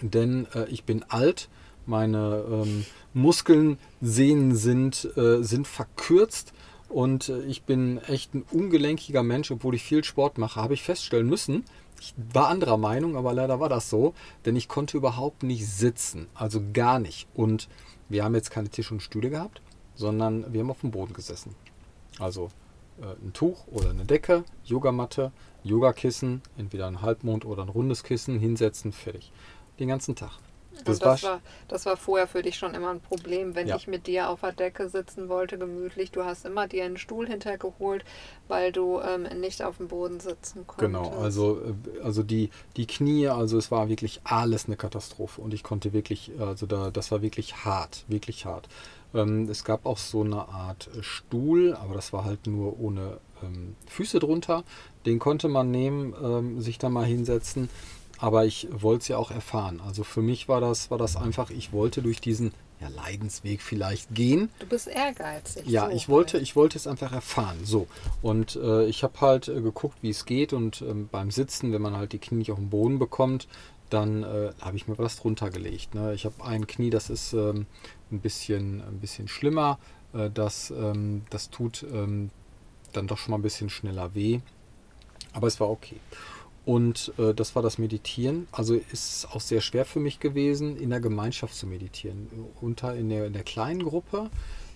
denn 0.00 0.46
äh, 0.54 0.68
ich 0.68 0.84
bin 0.84 1.04
alt, 1.08 1.48
meine 1.86 2.44
ähm, 2.48 2.84
Muskeln, 3.14 3.78
Sehnen 4.00 4.54
sind, 4.54 5.08
äh, 5.16 5.42
sind 5.42 5.66
verkürzt 5.66 6.52
und 6.88 7.28
äh, 7.28 7.42
ich 7.44 7.62
bin 7.62 7.98
echt 7.98 8.34
ein 8.34 8.44
ungelenkiger 8.50 9.22
Mensch, 9.22 9.50
obwohl 9.50 9.74
ich 9.74 9.82
viel 9.82 10.04
Sport 10.04 10.38
mache, 10.38 10.60
habe 10.60 10.74
ich 10.74 10.82
feststellen 10.82 11.28
müssen. 11.28 11.64
Ich 12.00 12.14
war 12.32 12.48
anderer 12.48 12.76
Meinung, 12.76 13.16
aber 13.16 13.32
leider 13.32 13.60
war 13.60 13.68
das 13.68 13.88
so, 13.88 14.14
denn 14.44 14.56
ich 14.56 14.68
konnte 14.68 14.96
überhaupt 14.96 15.44
nicht 15.44 15.66
sitzen, 15.68 16.26
also 16.34 16.60
gar 16.72 16.98
nicht. 16.98 17.28
Und 17.34 17.68
wir 18.08 18.24
haben 18.24 18.34
jetzt 18.34 18.50
keine 18.50 18.68
Tisch 18.68 18.90
und 18.90 19.02
Stühle 19.02 19.30
gehabt, 19.30 19.62
sondern 19.94 20.52
wir 20.52 20.60
haben 20.60 20.70
auf 20.70 20.80
dem 20.80 20.90
Boden 20.90 21.12
gesessen. 21.14 21.54
Also 22.18 22.50
ein 23.00 23.32
Tuch 23.32 23.66
oder 23.68 23.90
eine 23.90 24.04
Decke, 24.04 24.44
Yogamatte, 24.64 25.32
Yogakissen, 25.64 26.42
entweder 26.56 26.86
ein 26.86 27.02
Halbmond 27.02 27.44
oder 27.44 27.62
ein 27.62 27.68
rundes 27.68 28.02
Kissen, 28.04 28.38
hinsetzen, 28.38 28.92
fertig. 28.92 29.32
Den 29.78 29.88
ganzen 29.88 30.14
Tag. 30.14 30.32
Das, 30.84 30.98
das, 30.98 31.22
war, 31.22 31.40
das 31.68 31.86
war 31.86 31.96
vorher 31.96 32.26
für 32.26 32.42
dich 32.42 32.56
schon 32.56 32.74
immer 32.74 32.90
ein 32.90 33.00
Problem, 33.00 33.54
wenn 33.54 33.68
ja. 33.68 33.76
ich 33.76 33.86
mit 33.86 34.06
dir 34.06 34.28
auf 34.30 34.40
der 34.40 34.52
Decke 34.52 34.88
sitzen 34.88 35.28
wollte, 35.28 35.58
gemütlich. 35.58 36.10
Du 36.10 36.24
hast 36.24 36.44
immer 36.44 36.66
dir 36.66 36.84
einen 36.84 36.96
Stuhl 36.96 37.28
hintergeholt, 37.28 38.04
weil 38.48 38.72
du 38.72 39.00
ähm, 39.00 39.24
nicht 39.40 39.62
auf 39.62 39.76
dem 39.76 39.88
Boden 39.88 40.18
sitzen 40.18 40.66
konntest. 40.66 40.80
Genau, 40.80 41.10
also, 41.20 41.60
äh, 41.60 42.00
also 42.02 42.22
die, 42.22 42.50
die 42.76 42.86
Knie, 42.86 43.28
also 43.28 43.58
es 43.58 43.70
war 43.70 43.88
wirklich 43.88 44.20
alles 44.24 44.66
eine 44.66 44.76
Katastrophe 44.76 45.40
und 45.40 45.54
ich 45.54 45.62
konnte 45.62 45.92
wirklich, 45.92 46.32
also 46.40 46.66
da, 46.66 46.90
das 46.90 47.12
war 47.12 47.22
wirklich 47.22 47.64
hart, 47.64 48.04
wirklich 48.08 48.46
hart. 48.46 48.68
Ähm, 49.14 49.48
es 49.48 49.64
gab 49.64 49.86
auch 49.86 49.98
so 49.98 50.22
eine 50.22 50.48
Art 50.48 50.90
Stuhl, 51.00 51.74
aber 51.74 51.94
das 51.94 52.12
war 52.12 52.24
halt 52.24 52.46
nur 52.46 52.78
ohne 52.80 53.18
ähm, 53.42 53.76
Füße 53.86 54.18
drunter. 54.18 54.64
Den 55.06 55.18
konnte 55.18 55.48
man 55.48 55.70
nehmen, 55.70 56.14
ähm, 56.22 56.60
sich 56.60 56.78
da 56.78 56.88
mal 56.88 57.04
hinsetzen. 57.04 57.68
aber 58.18 58.46
ich 58.46 58.68
wollte 58.70 59.02
es 59.02 59.08
ja 59.08 59.16
auch 59.16 59.32
erfahren. 59.32 59.80
Also 59.84 60.04
für 60.04 60.22
mich 60.22 60.48
war 60.48 60.60
das, 60.60 60.92
war 60.92 60.98
das 60.98 61.16
einfach, 61.16 61.50
ich 61.50 61.72
wollte 61.72 62.02
durch 62.02 62.20
diesen 62.20 62.52
ja, 62.80 62.88
Leidensweg 62.88 63.62
vielleicht 63.62 64.14
gehen. 64.14 64.48
Du 64.60 64.66
bist 64.66 64.88
ehrgeizig. 64.88 65.66
Ja, 65.66 65.86
so 65.86 65.96
ich 65.96 66.08
wollte, 66.08 66.38
ich 66.38 66.54
wollte 66.54 66.78
es 66.78 66.86
einfach 66.86 67.12
erfahren. 67.12 67.58
So. 67.64 67.86
Und 68.22 68.56
äh, 68.56 68.84
ich 68.86 69.02
habe 69.02 69.20
halt 69.20 69.48
äh, 69.48 69.60
geguckt, 69.60 69.98
wie 70.02 70.10
es 70.10 70.24
geht. 70.24 70.52
Und 70.52 70.82
ähm, 70.82 71.08
beim 71.10 71.30
Sitzen, 71.30 71.72
wenn 71.72 71.82
man 71.82 71.96
halt 71.96 72.12
die 72.12 72.18
Knie 72.18 72.38
nicht 72.38 72.52
auf 72.52 72.58
den 72.58 72.70
Boden 72.70 72.98
bekommt, 72.98 73.48
dann 73.90 74.22
äh, 74.22 74.52
habe 74.60 74.76
ich 74.76 74.88
mir 74.88 74.98
was 74.98 75.16
drunter 75.16 75.50
gelegt. 75.50 75.94
Ne? 75.94 76.14
Ich 76.14 76.24
habe 76.24 76.44
ein 76.44 76.66
Knie, 76.66 76.90
das 76.90 77.10
ist 77.10 77.32
ähm, 77.32 77.66
ein, 78.12 78.20
bisschen, 78.20 78.82
ein 78.82 78.98
bisschen 78.98 79.28
schlimmer. 79.28 79.78
Äh, 80.12 80.30
das, 80.30 80.70
ähm, 80.70 81.22
das 81.30 81.50
tut 81.50 81.84
ähm, 81.92 82.30
dann 82.92 83.06
doch 83.06 83.18
schon 83.18 83.32
mal 83.32 83.38
ein 83.38 83.42
bisschen 83.42 83.70
schneller 83.70 84.14
weh. 84.14 84.40
Aber 85.32 85.46
es 85.46 85.60
war 85.60 85.70
okay. 85.70 85.96
Und 86.64 87.12
äh, 87.18 87.34
das 87.34 87.56
war 87.56 87.62
das 87.62 87.78
Meditieren. 87.78 88.46
Also 88.52 88.74
ist 88.74 88.92
es 88.92 89.28
auch 89.30 89.40
sehr 89.40 89.60
schwer 89.60 89.84
für 89.84 90.00
mich 90.00 90.20
gewesen, 90.20 90.76
in 90.76 90.90
der 90.90 91.00
Gemeinschaft 91.00 91.54
zu 91.54 91.66
meditieren. 91.66 92.28
Unter 92.60 92.94
in 92.94 93.08
der, 93.08 93.26
in 93.26 93.32
der 93.32 93.42
kleinen 93.42 93.82
Gruppe 93.82 94.30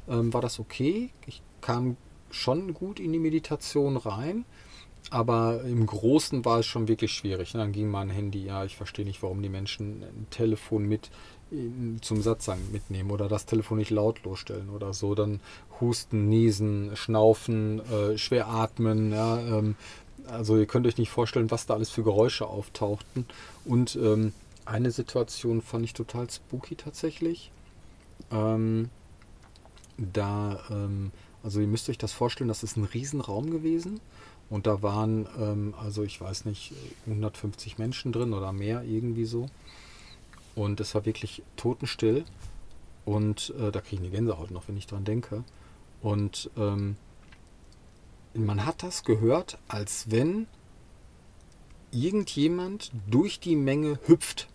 ähm, 0.09 0.33
war 0.33 0.40
das 0.40 0.59
okay. 0.59 1.11
Ich 1.27 1.42
kam 1.61 1.96
schon 2.31 2.75
gut 2.75 2.99
in 2.99 3.12
die 3.12 3.18
Meditation 3.18 3.96
rein. 3.96 4.44
Aber 5.11 5.62
im 5.62 5.87
Großen 5.87 6.44
war 6.44 6.59
es 6.59 6.66
schon 6.66 6.88
wirklich 6.88 7.12
schwierig. 7.12 7.53
Dann 7.53 7.70
ging 7.70 7.88
mein 7.88 8.11
Handy, 8.11 8.44
ja, 8.44 8.64
ich 8.64 8.75
verstehe 8.75 9.05
nicht, 9.05 9.22
warum 9.22 9.40
die 9.40 9.49
Menschen 9.49 10.03
ein 10.03 10.27
Telefon 10.31 10.87
mit 10.87 11.11
zum 12.00 12.22
Satzang 12.22 12.59
mitnehmen 12.72 13.11
oder 13.11 13.28
das 13.28 13.46
Telefon 13.46 13.78
nicht 13.78 13.90
lautlos 13.90 14.38
stellen 14.40 14.68
oder 14.68 14.92
so. 14.92 15.14
Dann 15.14 15.40
husten, 15.80 16.28
niesen, 16.28 16.96
schnaufen, 16.96 17.80
äh, 17.90 18.18
schwer 18.18 18.48
atmen, 18.48 19.12
ja, 19.12 19.38
ähm, 19.38 19.76
also 20.26 20.56
ihr 20.56 20.66
könnt 20.66 20.87
euch 20.87 20.98
nicht 20.98 21.11
vorstellen, 21.11 21.50
was 21.50 21.66
da 21.66 21.74
alles 21.74 21.90
für 21.90 22.02
Geräusche 22.02 22.46
auftauchten. 22.46 23.26
Und 23.64 23.96
ähm, 23.96 24.32
eine 24.64 24.90
Situation 24.90 25.62
fand 25.62 25.85
ich 25.85 25.94
total 25.94 26.28
spooky 26.28 26.74
tatsächlich. 26.74 27.52
Ähm, 28.32 28.90
da, 29.96 30.61
ähm, 30.70 31.12
also 31.42 31.61
ihr 31.61 31.68
müsst 31.68 31.88
euch 31.88 31.98
das 31.98 32.12
vorstellen, 32.12 32.48
das 32.48 32.64
ist 32.64 32.76
ein 32.76 32.85
Riesenraum 32.85 33.50
gewesen. 33.50 34.00
Und 34.50 34.66
da 34.66 34.82
waren, 34.82 35.28
ähm, 35.38 35.74
also 35.78 36.02
ich 36.02 36.20
weiß 36.20 36.44
nicht, 36.44 36.72
150 37.06 37.78
Menschen 37.78 38.12
drin 38.12 38.32
oder 38.32 38.52
mehr, 38.52 38.82
irgendwie 38.82 39.24
so. 39.24 39.48
Und 40.57 40.81
es 40.81 40.95
war 40.97 41.05
wirklich 41.05 41.45
totenstill. 41.55 42.25
Und 43.05 43.55
äh, 43.61 43.71
da 43.71 43.81
kriege 43.81 44.03
ich 44.03 44.09
eine 44.09 44.11
Gänsehaut 44.11 44.51
noch, 44.51 44.66
wenn 44.66 44.77
ich 44.77 44.88
dran 44.88 45.05
denke. 45.05 45.45
Und 46.03 46.51
ähm, 46.57 46.97
man 48.35 48.66
hat 48.66 48.83
das 48.83 49.05
gehört, 49.05 49.59
als 49.69 50.11
wenn 50.11 50.49
irgendjemand 51.92 52.90
durch 53.09 53.38
die 53.38 53.55
Menge 53.55 54.01
hüpft. 54.07 54.49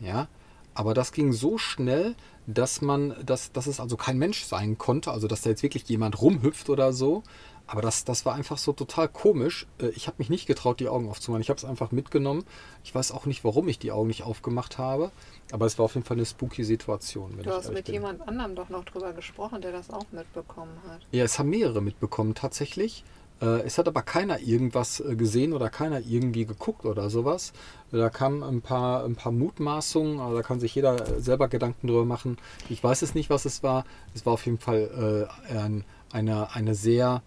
Ja, 0.00 0.28
aber 0.74 0.92
das 0.92 1.12
ging 1.12 1.32
so 1.32 1.56
schnell, 1.56 2.14
dass 2.46 2.82
man, 2.82 3.14
dass, 3.24 3.50
dass 3.52 3.66
es 3.66 3.80
also 3.80 3.96
kein 3.96 4.18
Mensch 4.18 4.44
sein 4.44 4.76
konnte, 4.76 5.10
also 5.10 5.26
dass 5.26 5.40
da 5.40 5.50
jetzt 5.50 5.62
wirklich 5.62 5.88
jemand 5.88 6.20
rumhüpft 6.20 6.68
oder 6.68 6.92
so. 6.92 7.22
Aber 7.66 7.82
das, 7.82 8.04
das 8.04 8.24
war 8.24 8.34
einfach 8.34 8.58
so 8.58 8.72
total 8.72 9.08
komisch. 9.08 9.66
Äh, 9.80 9.88
ich 9.88 10.06
habe 10.06 10.16
mich 10.18 10.30
nicht 10.30 10.46
getraut, 10.46 10.80
die 10.80 10.88
Augen 10.88 11.08
aufzumachen. 11.08 11.42
Ich 11.42 11.50
habe 11.50 11.58
es 11.58 11.64
einfach 11.64 11.90
mitgenommen. 11.90 12.44
Ich 12.84 12.94
weiß 12.94 13.12
auch 13.12 13.26
nicht, 13.26 13.44
warum 13.44 13.68
ich 13.68 13.78
die 13.78 13.92
Augen 13.92 14.08
nicht 14.08 14.22
aufgemacht 14.22 14.78
habe. 14.78 15.10
Aber 15.50 15.66
es 15.66 15.78
war 15.78 15.84
auf 15.84 15.94
jeden 15.94 16.06
Fall 16.06 16.16
eine 16.16 16.26
spooky 16.26 16.64
Situation. 16.64 17.36
du 17.42 17.50
hast 17.50 17.72
mit 17.72 17.86
bin. 17.86 17.94
jemand 17.94 18.26
anderem 18.28 18.54
doch 18.54 18.68
noch 18.68 18.84
drüber 18.84 19.12
gesprochen, 19.12 19.60
der 19.60 19.72
das 19.72 19.90
auch 19.90 20.06
mitbekommen 20.12 20.76
hat. 20.88 21.00
Ja, 21.10 21.24
es 21.24 21.38
haben 21.38 21.50
mehrere 21.50 21.80
mitbekommen 21.80 22.34
tatsächlich. 22.34 23.04
Äh, 23.42 23.62
es 23.62 23.78
hat 23.78 23.88
aber 23.88 24.02
keiner 24.02 24.38
irgendwas 24.38 25.00
äh, 25.00 25.16
gesehen 25.16 25.52
oder 25.52 25.68
keiner 25.68 26.00
irgendwie 26.00 26.46
geguckt 26.46 26.84
oder 26.84 27.10
sowas. 27.10 27.52
Da 27.90 28.10
kamen 28.10 28.44
ein 28.44 28.62
paar, 28.62 29.04
ein 29.04 29.16
paar 29.16 29.32
Mutmaßungen, 29.32 30.20
aber 30.20 30.36
da 30.36 30.42
kann 30.42 30.60
sich 30.60 30.74
jeder 30.74 31.20
selber 31.20 31.48
Gedanken 31.48 31.88
drüber 31.88 32.04
machen. 32.04 32.38
Ich 32.68 32.82
weiß 32.82 33.02
es 33.02 33.14
nicht, 33.14 33.28
was 33.28 33.44
es 33.44 33.62
war. 33.62 33.84
Es 34.14 34.24
war 34.24 34.32
auf 34.32 34.46
jeden 34.46 34.58
Fall 34.58 35.28
ein, 35.48 35.84
eine, 36.12 36.54
eine 36.54 36.74
sehr 36.74 37.22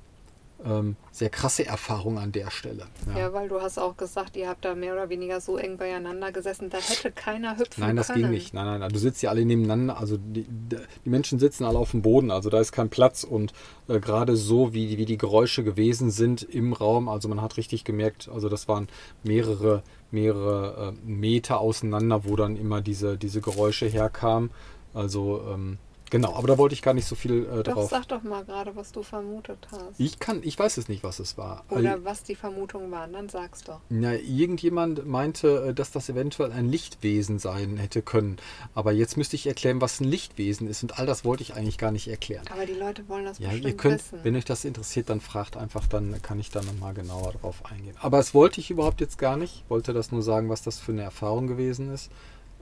ähm, 0.66 0.96
sehr 1.12 1.30
krasse 1.30 1.66
Erfahrung 1.66 2.18
an 2.18 2.32
der 2.32 2.52
Stelle. 2.52 2.88
Ja. 3.08 3.20
ja. 3.20 3.34
weil 3.34 3.50
du 3.50 3.62
hast 3.62 3.78
auch 3.78 3.98
gesagt, 3.98 4.36
ihr 4.36 4.50
habt 4.50 4.66
da 4.66 4.76
mehr 4.76 4.94
oder 4.94 5.10
weniger 5.10 5.40
so 5.42 5.58
eng 5.58 5.78
beieinander 5.78 6.32
gesessen, 6.32 6.70
da 6.70 6.78
hätte 6.78 7.12
keiner 7.12 7.58
hüpfen 7.58 7.82
Nein, 7.82 7.96
das 7.96 8.08
können. 8.08 8.24
ging 8.24 8.32
nicht. 8.32 8.54
Nein, 8.54 8.80
nein, 8.80 8.92
du 8.92 9.00
sitzt 9.00 9.22
ja 9.22 9.30
alle 9.30 9.46
nebeneinander, 9.46 9.98
also 9.98 10.18
die, 10.18 10.46
die 10.50 11.10
Menschen 11.10 11.40
sitzen 11.40 11.64
alle 11.64 11.78
auf 11.78 11.92
dem 11.92 12.02
Boden, 12.02 12.32
also 12.32 12.50
da 12.50 12.60
ist 12.60 12.72
kein 12.72 12.90
Platz 12.90 13.24
und 13.24 13.54
äh, 13.88 14.00
gerade 14.00 14.36
so, 14.36 14.74
wie, 14.74 14.98
wie 14.98 15.06
die 15.06 15.18
Geräusche 15.18 15.64
gewesen 15.64 16.12
sind 16.12 16.44
im 16.44 16.74
Raum, 16.74 17.10
also 17.10 17.30
man 17.30 17.42
hat 17.42 17.58
richtig 17.58 17.84
gemerkt, 17.84 18.30
also 18.34 18.50
das 18.50 18.68
waren 18.68 18.88
mehrere, 19.24 19.84
mehrere 20.12 20.94
äh, 20.94 21.10
Meter 21.10 21.60
auseinander, 21.60 22.26
wo 22.26 22.36
dann 22.36 22.58
immer 22.58 22.82
diese, 22.82 23.18
diese 23.18 23.42
Geräusche 23.42 23.86
herkamen. 23.86 24.52
Also 24.94 25.42
ähm, 25.48 25.78
Genau, 26.10 26.34
aber 26.34 26.48
da 26.48 26.58
wollte 26.58 26.74
ich 26.74 26.82
gar 26.82 26.94
nicht 26.94 27.06
so 27.06 27.16
viel 27.16 27.44
äh, 27.44 27.64
doch, 27.64 27.74
drauf. 27.74 27.90
Sag 27.90 28.08
doch 28.08 28.24
mal 28.24 28.44
gerade, 28.44 28.76
was 28.76 28.92
du 28.92 29.04
vermutet 29.04 29.68
hast. 29.72 30.00
Ich 30.00 30.20
kann, 30.20 30.42
ich 30.44 30.58
weiß 30.58 30.78
es 30.78 30.88
nicht, 30.88 31.04
was 31.04 31.20
es 31.20 31.38
war. 31.38 31.64
Oder 31.70 31.94
also, 31.94 32.06
was 32.06 32.24
die 32.24 32.36
Vermutungen 32.36 32.92
waren, 32.92 33.14
dann 33.14 33.30
sag's 33.30 33.64
doch. 33.64 33.82
Na, 33.90 34.16
irgendjemand 34.16 35.06
meinte, 35.06 35.68
äh, 35.70 35.74
dass 35.74 35.92
das 35.92 36.10
eventuell 36.10 36.52
ein 36.52 36.70
Lichtwesen 36.70 37.40
sein 37.40 37.78
hätte 37.78 38.02
können. 38.02 38.38
Aber 38.74 38.92
jetzt 38.92 39.18
müsste 39.18 39.36
ich 39.36 39.46
erklären, 39.48 39.82
was 39.82 40.00
ein 40.00 40.06
Lichtwesen 40.06 40.68
ist. 40.68 40.84
Und 40.84 40.98
all 40.98 41.06
das 41.06 41.26
wollte 41.26 41.44
ich 41.44 41.54
eigentlich 41.54 41.78
gar 41.78 41.92
nicht 41.92 42.08
erklären. 42.08 42.46
Aber 42.52 42.66
die 42.66 42.74
Leute 42.74 43.08
wollen 43.08 43.26
das 43.26 43.40
ja, 43.40 43.50
bestimmt 43.50 43.78
könnt, 43.78 43.96
wissen. 43.96 44.20
Wenn 44.24 44.36
euch 44.36 44.46
das 44.46 44.66
interessiert, 44.66 45.10
dann 45.10 45.22
fragt 45.22 45.58
einfach, 45.58 45.88
dann 45.88 46.22
kann 46.22 46.40
ich 46.40 46.50
da 46.50 46.62
nochmal 46.62 46.94
genauer 46.94 47.34
drauf 47.34 47.66
eingehen. 47.66 47.96
Aber 48.02 48.20
es 48.20 48.34
wollte 48.34 48.60
ich 48.60 48.72
überhaupt 48.72 49.02
jetzt 49.02 49.18
gar 49.18 49.38
nicht. 49.38 49.64
Ich 49.64 49.70
wollte 49.70 49.94
das 49.94 50.12
nur 50.12 50.24
sagen, 50.24 50.50
was 50.50 50.64
das 50.64 50.80
für 50.80 50.92
eine 50.92 51.04
Erfahrung 51.04 51.48
gewesen 51.48 51.94
ist. 51.94 52.10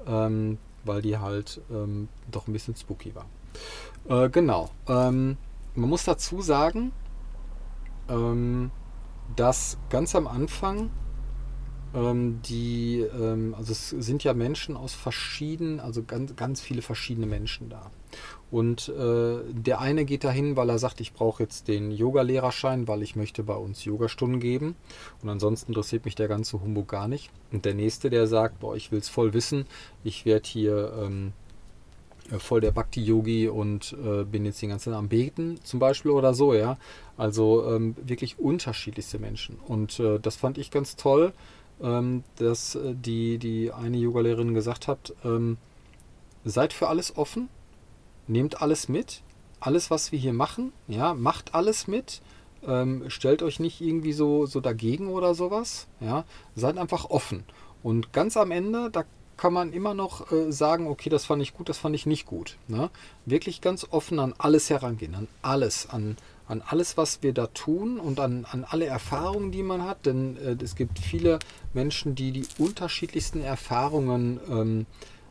Ähm, 0.06 0.58
weil 0.88 1.02
die 1.02 1.18
halt 1.18 1.62
ähm, 1.70 2.08
doch 2.32 2.48
ein 2.48 2.54
bisschen 2.54 2.76
spooky 2.76 3.14
war. 3.14 3.26
Äh, 4.08 4.30
genau. 4.30 4.70
Ähm, 4.88 5.38
man 5.76 5.90
muss 5.90 6.04
dazu 6.06 6.42
sagen, 6.42 6.92
ähm, 8.10 8.72
dass 9.36 9.78
ganz 9.90 10.16
am 10.16 10.28
Anfang 10.28 10.90
ähm, 11.94 12.42
die, 12.44 13.00
ähm, 13.00 13.56
also 13.58 13.72
es 13.72 13.90
sind 13.90 14.24
ja 14.24 14.34
Menschen 14.34 14.76
aus 14.76 14.94
verschiedenen, 14.94 15.80
also 15.80 16.04
ganz, 16.04 16.36
ganz 16.36 16.62
viele 16.62 16.82
verschiedene 16.82 17.28
Menschen 17.28 17.70
da. 17.70 17.92
Und 18.50 18.90
äh, 18.90 19.40
der 19.52 19.82
eine 19.82 20.06
geht 20.06 20.24
dahin, 20.24 20.56
weil 20.56 20.70
er 20.70 20.80
sagt, 20.80 21.02
ich 21.02 21.14
brauche 21.14 21.44
jetzt 21.44 21.68
den 21.68 21.92
Yoga-Lehrerschein, 21.92 22.88
weil 22.88 23.04
ich 23.04 23.16
möchte 23.18 23.44
bei 23.44 23.56
uns 23.56 23.84
Yogastunden 23.84 24.40
geben. 24.40 24.76
Und 25.22 25.30
ansonsten 25.30 25.72
interessiert 25.72 26.06
mich 26.06 26.16
der 26.16 26.30
ganze 26.30 26.62
Humbug 26.62 26.88
gar 26.88 27.10
nicht. 27.10 27.30
Und 27.52 27.66
der 27.66 27.74
nächste, 27.74 28.10
der 28.10 28.26
sagt, 28.28 28.60
boah, 28.60 28.76
ich 28.76 28.92
will 28.92 29.00
es 29.00 29.10
voll 29.10 29.34
wissen, 29.34 29.66
ich 30.04 30.26
werde 30.26 30.48
hier 30.48 30.94
ähm, 30.98 31.28
äh, 31.28 31.47
voll 32.38 32.62
der 32.62 32.72
Bhakti-Yogi 32.72 33.48
und 33.48 33.96
äh, 34.04 34.24
bin 34.24 34.46
jetzt 34.46 34.62
die 34.62 34.68
ganze 34.68 34.86
Zeit 34.86 34.94
am 34.94 35.10
Beten 35.10 35.60
zum 35.64 35.80
Beispiel 35.80 36.12
oder 36.12 36.34
so, 36.34 36.54
ja. 36.54 36.78
Also 37.16 37.66
ähm, 37.70 37.96
wirklich 38.02 38.40
unterschiedlichste 38.40 39.20
Menschen. 39.20 39.58
Und 39.68 40.00
äh, 40.00 40.20
das 40.20 40.36
fand 40.36 40.58
ich 40.58 40.72
ganz 40.72 40.96
toll, 40.96 41.34
ähm, 41.82 42.24
dass 42.36 42.76
äh, 42.76 42.94
die, 42.96 43.38
die 43.38 43.72
eine 43.72 43.98
Yogalehrerin 43.98 44.54
gesagt 44.54 44.88
hat, 44.88 45.14
ähm, 45.24 45.58
seid 46.44 46.74
für 46.74 46.88
alles 46.88 47.18
offen, 47.18 47.50
nehmt 48.28 48.62
alles 48.62 48.90
mit, 48.90 49.22
alles, 49.60 49.90
was 49.90 50.12
wir 50.12 50.20
hier 50.20 50.34
machen, 50.34 50.74
ja, 50.88 51.14
macht 51.14 51.56
alles 51.56 51.88
mit. 51.88 52.22
Ähm, 52.66 53.04
stellt 53.10 53.44
euch 53.44 53.60
nicht 53.60 53.82
irgendwie 53.82 54.14
so, 54.14 54.46
so 54.46 54.60
dagegen 54.60 55.08
oder 55.10 55.36
sowas. 55.36 55.88
Ja, 56.00 56.26
seid 56.56 56.78
einfach 56.78 57.10
offen. 57.10 57.44
Und 57.84 58.12
ganz 58.14 58.36
am 58.36 58.52
Ende, 58.52 58.90
da 58.92 59.04
kann 59.38 59.54
man 59.54 59.72
immer 59.72 59.94
noch 59.94 60.32
äh, 60.32 60.52
sagen, 60.52 60.88
okay, 60.88 61.10
das 61.10 61.26
fand 61.26 61.42
ich 61.42 61.54
gut, 61.54 61.70
das 61.70 61.78
fand 61.78 61.96
ich 61.96 62.06
nicht 62.06 62.26
gut. 62.26 62.58
Ne? 62.68 62.90
Wirklich 63.26 63.62
ganz 63.62 63.88
offen 63.90 64.20
an 64.20 64.34
alles 64.38 64.70
herangehen, 64.70 65.16
an 65.16 65.28
alles, 65.42 65.90
an, 65.90 66.18
an 66.48 66.64
alles, 66.68 66.98
was 66.98 67.24
wir 67.24 67.34
da 67.34 67.48
tun 67.48 68.00
und 68.00 68.20
an, 68.20 68.46
an 68.52 68.66
alle 68.68 68.86
Erfahrungen, 68.86 69.52
die 69.52 69.64
man 69.64 69.84
hat. 69.84 70.06
Denn 70.06 70.38
äh, 70.38 70.62
es 70.62 70.76
gibt 70.76 71.00
viele 71.00 71.40
Menschen, 71.74 72.16
die 72.16 72.32
die 72.32 72.48
unterschiedlichsten 72.58 73.42
Erfahrungen 73.42 74.40
ähm, 74.50 74.86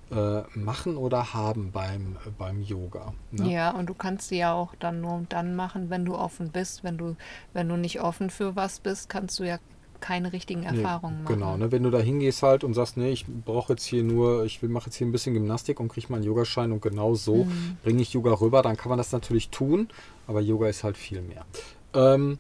äh, 0.09 0.43
machen 0.57 0.97
oder 0.97 1.35
haben 1.35 1.73
beim, 1.73 2.17
beim 2.39 2.63
Yoga. 2.63 3.13
Ne? 3.33 3.53
Ja, 3.53 3.73
und 3.73 3.87
du 3.87 3.95
kannst 3.95 4.29
sie 4.29 4.39
ja 4.39 4.53
auch 4.53 4.77
dann 4.77 5.01
nur 5.01 5.27
dann 5.29 5.57
machen, 5.57 5.91
wenn 5.91 6.05
du 6.05 6.15
offen 6.15 6.51
bist. 6.51 6.85
Wenn 6.85 6.97
du, 6.97 7.17
wenn 7.53 7.69
du 7.69 7.77
nicht 7.77 8.01
offen 8.01 8.31
für 8.31 8.55
was 8.55 8.79
bist, 8.79 9.09
kannst 9.09 9.41
du 9.41 9.45
ja 9.45 9.59
keine 10.07 10.33
richtigen 10.33 10.63
Erfahrungen 10.63 11.23
nee, 11.23 11.29
genau, 11.29 11.47
machen. 11.47 11.59
Genau, 11.59 11.67
ne, 11.67 11.73
wenn 11.73 11.83
du 11.83 11.91
da 11.91 11.99
hingehst 11.99 12.45
halt 12.45 12.63
und 12.63 12.75
sagst, 12.75 12.97
nee, 12.97 13.11
ich 13.11 13.27
brauche 13.27 13.73
jetzt 13.73 13.85
hier 13.85 14.05
nur, 14.05 14.45
ich 14.45 14.63
mache 14.63 14.87
jetzt 14.87 14.97
hier 14.97 15.07
ein 15.07 15.11
bisschen 15.11 15.35
Gymnastik 15.35 15.81
und 15.81 15.89
kriege 15.89 16.07
meinen 16.11 16.23
Yogaschein 16.23 16.71
und 16.71 16.81
genau 16.81 17.15
so 17.15 17.45
mhm. 17.45 17.77
bringe 17.83 18.03
ich 18.03 18.13
Yoga 18.13 18.33
rüber, 18.35 18.63
dann 18.63 18.77
kann 18.77 18.89
man 18.89 18.99
das 18.99 19.11
natürlich 19.11 19.49
tun, 19.49 19.89
aber 20.29 20.41
Yoga 20.41 20.69
ist 20.69 20.85
halt 20.85 20.97
viel 20.97 21.23
mehr. 21.23 21.45
Ähm, 21.93 22.39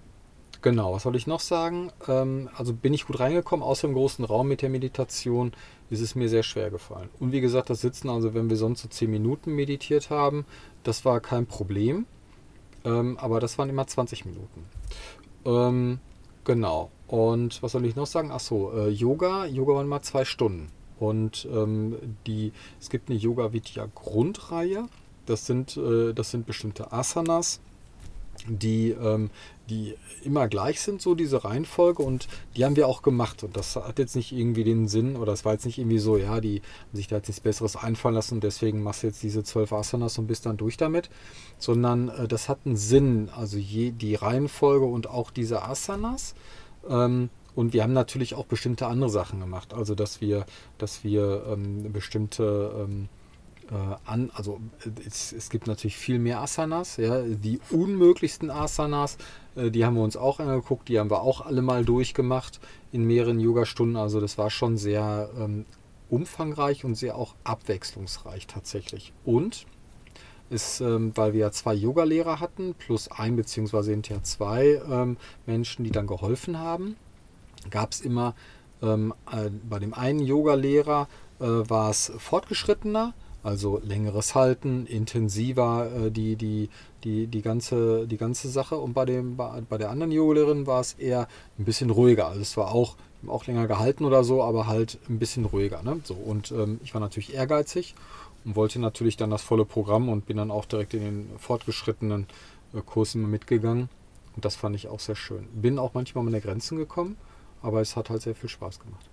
genau, 0.63 0.93
was 0.95 1.03
soll 1.03 1.17
ich 1.17 1.27
noch 1.27 1.41
sagen? 1.41 1.91
Ähm, 2.07 2.49
also 2.57 2.73
bin 2.73 2.95
ich 2.95 3.07
gut 3.07 3.19
reingekommen, 3.19 3.65
außer 3.65 3.89
im 3.89 3.95
großen 3.95 4.25
Raum 4.25 4.47
mit 4.47 4.63
der 4.63 4.71
Meditation 4.71 5.53
ist 5.91 6.01
es 6.01 6.15
mir 6.15 6.29
sehr 6.29 6.45
schwer 6.45 6.71
gefallen. 6.71 7.09
Und 7.19 7.33
wie 7.33 7.41
gesagt, 7.41 7.69
das 7.69 7.81
Sitzen, 7.81 8.09
also 8.11 8.33
wenn 8.33 8.49
wir 8.49 8.57
sonst 8.57 8.83
so 8.83 8.89
10 8.89 9.11
Minuten 9.11 9.57
meditiert 9.57 10.11
haben, 10.11 10.45
das 10.85 11.05
war 11.05 11.19
kein 11.19 11.47
Problem, 11.47 12.07
ähm, 12.85 13.19
aber 13.19 13.41
das 13.41 13.59
waren 13.59 13.69
immer 13.69 13.89
20 13.89 14.25
Minuten. 14.25 14.65
Ähm, 15.45 15.99
Genau. 16.47 16.91
Und 17.09 17.63
was 17.63 17.73
soll 17.73 17.85
ich 17.85 17.97
noch 17.97 18.07
sagen? 18.07 18.31
Achso, 18.31 18.73
äh, 18.73 18.89
Yoga. 18.89 19.47
Yoga 19.47 19.75
waren 19.75 19.89
mal 19.89 20.03
zwei 20.03 20.25
Stunden. 20.25 20.69
Und 20.99 21.47
ähm, 21.53 21.97
die, 22.27 22.53
es 22.81 22.91
gibt 22.91 23.11
eine 23.11 23.19
Yoga 23.19 23.53
Vidya 23.53 23.87
Grundreihe. 23.95 24.89
Das 25.27 25.47
sind, 25.47 25.77
äh, 25.77 26.13
das 26.15 26.31
sind 26.31 26.47
bestimmte 26.47 26.93
Asanas, 26.93 27.61
die, 28.49 28.91
ähm, 28.91 29.31
die 29.69 29.95
immer 30.25 30.49
gleich 30.49 30.81
sind, 30.81 31.03
so 31.03 31.15
diese 31.15 31.45
Reihenfolge. 31.45 32.03
Und 32.03 32.29
die 32.57 32.65
haben 32.65 32.77
wir 32.77 32.89
auch 32.89 33.03
gemacht. 33.03 33.45
Und 33.45 33.57
das 33.57 33.77
hat 33.77 33.99
jetzt 33.99 34.17
nicht 34.17 34.33
irgendwie 34.33 34.65
den 34.65 34.89
Sinn, 34.89 35.17
oder 35.17 35.33
es 35.33 35.45
war 35.45 35.53
jetzt 35.53 35.67
nicht 35.67 35.79
irgendwie 35.79 35.99
so, 35.99 36.17
ja, 36.17 36.41
die 36.41 36.61
haben 36.61 36.97
sich 36.97 37.09
da 37.09 37.17
jetzt 37.17 37.29
nichts 37.29 37.41
Besseres 37.41 37.77
einfallen 37.77 38.15
lassen 38.15 38.35
und 38.35 38.45
deswegen 38.45 38.83
machst 38.83 39.03
du 39.03 39.09
jetzt 39.09 39.23
diese 39.23 39.45
zwölf 39.45 39.73
Asanas 39.73 40.19
und 40.19 40.27
bist 40.27 40.47
dann 40.47 40.57
durch 40.57 40.77
damit. 40.77 41.11
Sondern 41.59 42.09
äh, 42.09 42.27
das 42.27 42.49
hat 42.49 42.61
einen 42.65 42.77
Sinn. 42.77 43.29
Also 43.37 43.59
je, 43.59 43.91
die 43.93 44.15
Reihenfolge 44.15 44.87
und 44.87 45.09
auch 45.09 45.31
diese 45.31 45.63
Asanas. 45.63 46.35
Ähm, 46.89 47.31
und 47.55 47.73
wir 47.73 47.83
haben 47.83 47.95
natürlich 47.95 48.35
auch 48.35 48.45
bestimmte 48.45 48.87
andere 48.87 49.09
Sachen 49.09 49.41
gemacht. 49.41 49.73
Also 49.73 49.95
dass 49.95 50.21
wir, 50.21 50.45
dass 50.79 51.05
wir 51.05 51.45
ähm, 51.49 51.91
bestimmte 51.93 52.73
ähm, 52.79 53.09
äh, 53.71 53.97
an, 54.05 54.31
also 54.35 54.61
es, 55.07 55.33
es, 55.33 55.51
gibt 55.51 55.67
natürlich 55.67 55.97
viel 55.97 56.19
mehr 56.19 56.41
Asanas, 56.41 56.99
ja, 56.99 57.23
die 57.23 57.61
unmöglichsten 57.71 58.51
Asanas, 58.51 59.17
äh, 59.57 59.71
die 59.71 59.85
haben 59.85 59.97
wir 59.97 60.03
uns 60.03 60.17
auch 60.17 60.39
angeguckt, 60.39 60.89
die 60.89 60.99
haben 60.99 61.11
wir 61.11 61.23
auch 61.23 61.41
alle 61.41 61.63
mal 61.63 61.85
durchgemacht 61.85 62.61
in 62.93 63.05
mehreren 63.05 63.41
Yoga-Stunden. 63.41 63.97
Also 63.97 64.21
das 64.21 64.39
war 64.39 64.51
schon 64.51 64.77
sehr 64.77 65.31
ähm, 65.39 65.65
umfangreich 66.09 66.85
und 66.85 66.95
sehr 66.95 67.17
auch 67.17 67.35
abwechslungsreich 67.45 68.47
tatsächlich. 68.47 69.13
Und 69.25 69.67
ist, 70.51 70.81
ähm, 70.81 71.13
weil 71.15 71.33
wir 71.33 71.41
ja 71.41 71.51
zwei 71.51 71.75
Yogalehrer 71.75 72.41
hatten, 72.41 72.75
plus 72.75 73.11
ein 73.11 73.37
beziehungsweise 73.37 73.91
hinterher 73.91 74.23
zwei 74.23 74.81
ähm, 74.91 75.17
Menschen, 75.47 75.85
die 75.85 75.91
dann 75.91 76.07
geholfen 76.07 76.59
haben 76.59 76.97
gab 77.71 77.93
es 77.93 78.01
immer 78.01 78.35
ähm, 78.83 79.15
äh, 79.31 79.51
bei 79.69 79.79
dem 79.79 79.95
einen 79.95 80.21
Yoga-Lehrer 80.21 81.09
äh, 81.41 81.45
war 81.45 81.91
es 81.91 82.13
fortgeschrittener, 82.19 83.15
also 83.43 83.81
längeres 83.83 84.35
Halten, 84.35 84.87
intensiver 84.87 85.91
äh, 86.07 86.11
die, 86.11 86.37
die, 86.37 86.69
die, 87.05 87.27
die, 87.27 87.43
ganze, 87.43 88.07
die 88.07 88.17
ganze 88.17 88.49
Sache. 88.49 88.77
Und 88.77 88.93
bei, 88.93 89.05
dem, 89.05 89.37
bei, 89.37 89.63
bei 89.69 89.79
der 89.79 89.91
anderen 89.91 90.13
Yogalehrerin 90.13 90.67
war 90.67 90.81
es 90.81 90.95
eher 90.95 91.29
ein 91.59 91.65
bisschen 91.65 91.91
ruhiger. 91.91 92.29
Also 92.29 92.41
es 92.41 92.57
war 92.57 92.75
auch, 92.75 92.97
auch 93.27 93.47
länger 93.47 93.67
gehalten 93.67 94.05
oder 94.05 94.25
so, 94.25 94.43
aber 94.43 94.67
halt 94.67 94.99
ein 95.09 95.19
bisschen 95.19 95.45
ruhiger. 95.45 95.83
Ne? 95.83 96.01
So, 96.05 96.15
und 96.15 96.51
ähm, 96.53 96.81
ich 96.85 96.95
war 96.95 97.01
natürlich 97.01 97.35
ehrgeizig 97.35 97.95
und 98.47 98.57
wollte 98.57 98.79
natürlich 98.79 99.19
dann 99.19 99.31
das 99.31 99.43
volle 99.43 99.67
Programm 99.67 100.09
und 100.09 100.25
bin 100.25 100.39
dann 100.39 100.51
auch 100.51 100.65
direkt 100.65 100.95
in 100.95 101.01
den 101.01 101.39
fortgeschrittenen 101.39 102.27
äh, 102.73 102.81
Kurs 102.81 103.15
immer 103.15 103.29
mitgegangen. 103.29 103.91
Und 104.35 104.45
das 104.45 104.57
fand 104.57 104.75
ich 104.77 104.89
auch 104.89 105.01
sehr 105.01 105.17
schön. 105.17 105.47
Bin 105.53 105.79
auch 105.79 105.93
manchmal 105.93 106.21
an 106.21 106.31
meine 106.31 106.41
Grenzen 106.41 106.79
gekommen 106.79 107.17
aber 107.67 107.81
es 107.81 107.97
hat 107.97 108.11
halt 108.11 108.23
sehr 108.23 108.35
viel 108.35 108.49
Spaß 108.49 108.81
gemacht. 108.81 109.11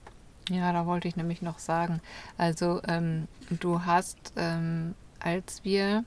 Ja, 0.49 0.71
da 0.73 0.85
wollte 0.85 1.07
ich 1.07 1.15
nämlich 1.15 1.41
noch 1.41 1.59
sagen. 1.59 2.01
Also 2.37 2.81
ähm, 2.87 3.27
du 3.49 3.85
hast, 3.85 4.33
ähm, 4.35 4.93
als 5.19 5.63
wir, 5.63 6.03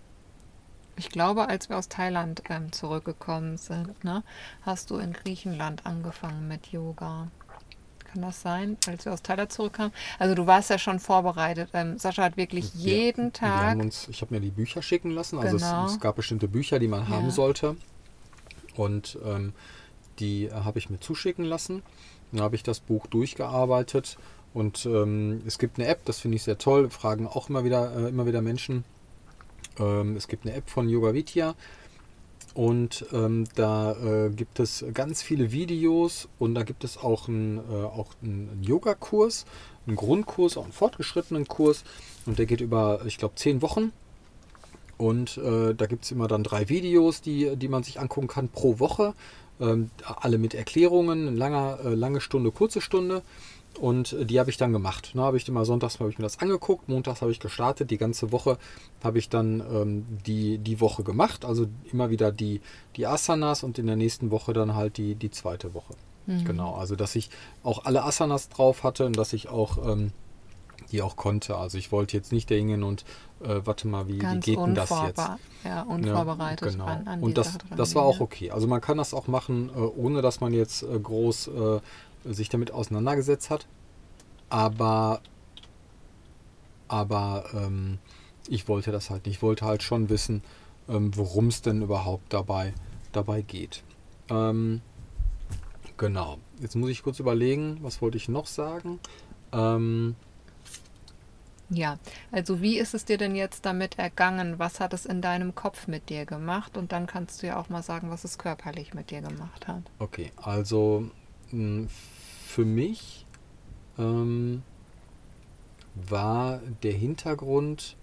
ich 0.96 1.08
glaube, 1.08 1.48
als 1.48 1.68
wir 1.68 1.78
aus 1.78 1.88
Thailand 1.88 2.42
ähm, 2.48 2.70
zurückgekommen 2.70 3.56
sind, 3.56 4.04
ne, 4.04 4.22
hast 4.62 4.90
du 4.90 4.98
in 4.98 5.12
Griechenland 5.12 5.86
angefangen 5.86 6.46
mit 6.48 6.68
Yoga. 6.68 7.28
Kann 8.16 8.22
das 8.22 8.40
sein, 8.40 8.78
als 8.86 9.04
wir 9.04 9.12
aus 9.12 9.20
Thailand 9.20 9.52
zurückkamen? 9.52 9.92
Also 10.18 10.34
du 10.34 10.46
warst 10.46 10.70
ja 10.70 10.78
schon 10.78 11.00
vorbereitet. 11.00 11.68
Ähm, 11.74 11.98
Sascha 11.98 12.22
hat 12.22 12.38
wirklich 12.38 12.74
ja, 12.74 12.94
jeden 12.94 13.34
Tag. 13.34 13.78
Uns, 13.78 14.08
ich 14.08 14.22
habe 14.22 14.34
mir 14.34 14.40
die 14.40 14.50
Bücher 14.50 14.80
schicken 14.80 15.10
lassen. 15.10 15.38
Also 15.38 15.58
genau. 15.58 15.84
es, 15.84 15.92
es, 15.92 16.00
gab 16.00 16.16
bestimmte 16.16 16.48
Bücher, 16.48 16.78
die 16.78 16.88
man 16.88 17.02
ja. 17.02 17.08
haben 17.10 17.30
sollte. 17.30 17.76
Und 18.74 19.18
ähm, 19.22 19.52
die 20.18 20.46
äh, 20.46 20.52
habe 20.52 20.78
ich 20.78 20.88
mir 20.88 20.98
zuschicken 20.98 21.44
lassen. 21.44 21.82
Dann 22.32 22.40
habe 22.40 22.56
ich 22.56 22.62
das 22.62 22.80
Buch 22.80 23.06
durchgearbeitet 23.06 24.16
und 24.54 24.86
ähm, 24.86 25.42
es 25.46 25.58
gibt 25.58 25.78
eine 25.78 25.86
App, 25.86 26.06
das 26.06 26.18
finde 26.18 26.36
ich 26.36 26.42
sehr 26.42 26.56
toll, 26.56 26.88
fragen 26.88 27.26
auch 27.26 27.50
immer 27.50 27.64
wieder, 27.64 27.94
äh, 27.94 28.08
immer 28.08 28.24
wieder 28.24 28.40
Menschen. 28.40 28.84
Ähm, 29.78 30.16
es 30.16 30.26
gibt 30.26 30.46
eine 30.46 30.54
App 30.54 30.70
von 30.70 30.88
Yoga 30.88 31.12
Vidya 31.12 31.54
und 32.56 33.04
ähm, 33.12 33.44
da 33.54 33.92
äh, 33.92 34.30
gibt 34.30 34.60
es 34.60 34.82
ganz 34.94 35.20
viele 35.20 35.52
Videos 35.52 36.26
und 36.38 36.54
da 36.54 36.62
gibt 36.62 36.84
es 36.84 36.96
auch 36.96 37.28
einen, 37.28 37.58
äh, 37.58 37.84
auch 37.84 38.12
einen 38.22 38.62
Yoga-Kurs, 38.62 39.44
einen 39.86 39.94
Grundkurs, 39.94 40.56
auch 40.56 40.64
einen 40.64 40.72
fortgeschrittenen 40.72 41.46
Kurs 41.48 41.84
und 42.24 42.38
der 42.38 42.46
geht 42.46 42.62
über, 42.62 43.02
ich 43.04 43.18
glaube, 43.18 43.34
zehn 43.34 43.60
Wochen. 43.60 43.92
Und 44.96 45.36
äh, 45.36 45.74
da 45.74 45.84
gibt 45.84 46.04
es 46.06 46.12
immer 46.12 46.28
dann 46.28 46.44
drei 46.44 46.70
Videos, 46.70 47.20
die, 47.20 47.56
die 47.56 47.68
man 47.68 47.82
sich 47.82 48.00
angucken 48.00 48.28
kann 48.28 48.48
pro 48.48 48.78
Woche. 48.78 49.12
Ähm, 49.60 49.90
alle 50.02 50.38
mit 50.38 50.54
Erklärungen, 50.54 51.36
lange, 51.36 51.78
äh, 51.84 51.94
lange 51.94 52.22
Stunde, 52.22 52.52
kurze 52.52 52.80
Stunde. 52.80 53.20
Und 53.76 54.12
äh, 54.12 54.24
die 54.24 54.38
habe 54.40 54.50
ich 54.50 54.56
dann 54.56 54.72
gemacht. 54.72 55.14
Ne, 55.14 55.22
habe 55.22 55.36
ich 55.36 55.48
immer 55.48 55.64
sonntags 55.64 56.00
habe 56.00 56.10
ich 56.10 56.18
mir 56.18 56.24
das 56.24 56.38
angeguckt, 56.38 56.88
montags 56.88 57.22
habe 57.22 57.30
ich 57.30 57.40
gestartet, 57.40 57.90
die 57.90 57.98
ganze 57.98 58.32
Woche 58.32 58.58
habe 59.02 59.18
ich 59.18 59.28
dann 59.28 59.60
ähm, 59.60 60.06
die, 60.26 60.58
die 60.58 60.80
Woche 60.80 61.02
gemacht. 61.02 61.44
Also 61.44 61.66
immer 61.92 62.10
wieder 62.10 62.32
die, 62.32 62.60
die 62.96 63.06
Asanas 63.06 63.62
und 63.62 63.78
in 63.78 63.86
der 63.86 63.96
nächsten 63.96 64.30
Woche 64.30 64.52
dann 64.52 64.74
halt 64.74 64.96
die, 64.96 65.14
die 65.14 65.30
zweite 65.30 65.74
Woche. 65.74 65.94
Mhm. 66.26 66.44
Genau, 66.44 66.74
also 66.74 66.96
dass 66.96 67.14
ich 67.14 67.30
auch 67.62 67.84
alle 67.84 68.04
Asanas 68.04 68.48
drauf 68.48 68.82
hatte 68.82 69.06
und 69.06 69.16
dass 69.16 69.32
ich 69.32 69.48
auch 69.48 69.78
ähm, 69.86 70.12
die 70.92 71.02
auch 71.02 71.16
konnte. 71.16 71.56
Also 71.56 71.78
ich 71.78 71.92
wollte 71.92 72.16
jetzt 72.16 72.32
nicht 72.32 72.48
hingehen 72.48 72.82
und 72.82 73.04
äh, 73.42 73.60
warte 73.64 73.88
mal, 73.88 74.08
wie, 74.08 74.20
wie 74.20 74.40
geht 74.40 74.58
denn 74.58 74.74
das 74.74 74.90
jetzt? 75.06 75.22
Ja, 75.64 75.82
unvorbereitet. 75.82 76.66
Ja, 76.66 76.72
genau. 76.72 76.84
An, 76.84 77.08
an 77.08 77.20
und 77.20 77.36
das, 77.36 77.58
das 77.76 77.94
war 77.94 78.04
auch 78.04 78.20
okay. 78.20 78.50
Also 78.50 78.66
man 78.66 78.80
kann 78.80 78.98
das 78.98 79.14
auch 79.14 79.26
machen, 79.26 79.70
äh, 79.74 79.78
ohne 79.78 80.22
dass 80.22 80.40
man 80.40 80.52
jetzt 80.52 80.82
äh, 80.82 80.98
groß 80.98 81.48
äh, 81.48 81.80
sich 82.28 82.48
damit 82.48 82.70
auseinandergesetzt 82.70 83.50
hat. 83.50 83.66
Aber, 84.48 85.20
aber 86.88 87.44
ähm, 87.54 87.98
ich 88.48 88.68
wollte 88.68 88.92
das 88.92 89.10
halt 89.10 89.26
nicht. 89.26 89.36
Ich 89.36 89.42
wollte 89.42 89.64
halt 89.64 89.82
schon 89.82 90.08
wissen, 90.08 90.42
ähm, 90.88 91.16
worum 91.16 91.48
es 91.48 91.62
denn 91.62 91.82
überhaupt 91.82 92.32
dabei, 92.32 92.72
dabei 93.12 93.42
geht. 93.42 93.82
Ähm, 94.28 94.80
genau. 95.96 96.38
Jetzt 96.60 96.76
muss 96.76 96.90
ich 96.90 97.02
kurz 97.02 97.18
überlegen, 97.18 97.78
was 97.82 98.00
wollte 98.00 98.16
ich 98.16 98.28
noch 98.28 98.46
sagen? 98.46 99.00
Ähm, 99.52 100.14
ja, 101.68 101.98
also 102.30 102.60
wie 102.62 102.78
ist 102.78 102.94
es 102.94 103.04
dir 103.04 103.18
denn 103.18 103.34
jetzt 103.34 103.66
damit 103.66 103.98
ergangen? 103.98 104.58
Was 104.58 104.78
hat 104.78 104.92
es 104.92 105.04
in 105.04 105.20
deinem 105.20 105.54
Kopf 105.54 105.88
mit 105.88 106.08
dir 106.08 106.24
gemacht? 106.24 106.76
Und 106.76 106.92
dann 106.92 107.06
kannst 107.06 107.42
du 107.42 107.48
ja 107.48 107.58
auch 107.58 107.68
mal 107.68 107.82
sagen, 107.82 108.10
was 108.10 108.22
es 108.24 108.38
körperlich 108.38 108.94
mit 108.94 109.10
dir 109.10 109.20
gemacht 109.20 109.66
hat. 109.66 109.82
Okay, 109.98 110.30
also 110.36 111.10
hm, 111.50 111.88
für 112.56 112.64
mich 112.64 113.26
ähm, 113.98 114.62
war 115.94 116.58
der 116.82 116.92
Hintergrund 116.92 117.96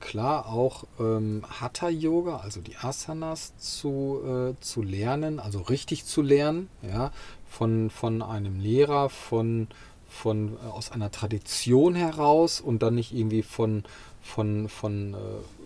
klar 0.00 0.48
auch 0.48 0.84
ähm, 0.98 1.44
Hatha-Yoga, 1.48 2.40
also 2.40 2.60
die 2.60 2.76
Asanas 2.76 3.56
zu, 3.56 4.20
äh, 4.22 4.60
zu 4.60 4.82
lernen, 4.82 5.40
also 5.40 5.60
richtig 5.60 6.04
zu 6.04 6.20
lernen, 6.20 6.68
ja, 6.82 7.10
von, 7.48 7.88
von 7.88 8.20
einem 8.20 8.60
Lehrer, 8.60 9.08
von 9.08 9.68
von, 10.10 10.58
äh, 10.62 10.66
aus 10.68 10.92
einer 10.92 11.10
Tradition 11.10 11.94
heraus 11.94 12.60
und 12.60 12.82
dann 12.82 12.96
nicht 12.96 13.14
irgendwie 13.14 13.42
von, 13.42 13.84
von, 14.20 14.68
von, 14.68 15.14
äh, 15.14 15.16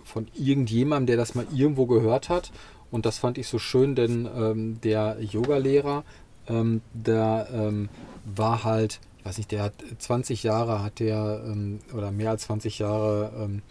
von 0.05 0.29
irgendjemandem, 0.35 1.07
der 1.07 1.17
das 1.17 1.35
mal 1.35 1.47
irgendwo 1.53 1.87
gehört 1.87 2.29
hat. 2.29 2.53
Und 2.93 3.07
das 3.07 3.19
fand 3.19 3.39
ich 3.39 3.49
so 3.49 3.59
schön, 3.59 3.97
denn 3.97 4.29
ähm, 4.37 4.81
der 4.83 5.17
Yogalehrer, 5.21 6.05
ähm, 6.49 6.83
der 6.93 7.49
ähm, 7.53 7.89
war 8.25 8.65
halt, 8.65 9.01
ich 9.19 9.25
weiß 9.25 9.39
nicht, 9.39 9.53
der 9.53 9.63
hat 9.63 9.75
20 9.99 10.43
Jahre, 10.43 10.83
hat 10.83 10.99
der, 10.99 11.43
ähm, 11.47 11.81
oder 11.93 12.11
mehr 12.11 12.31
als 12.31 12.43
20 12.43 12.79
Jahre 12.79 13.33
ähm, 13.39 13.63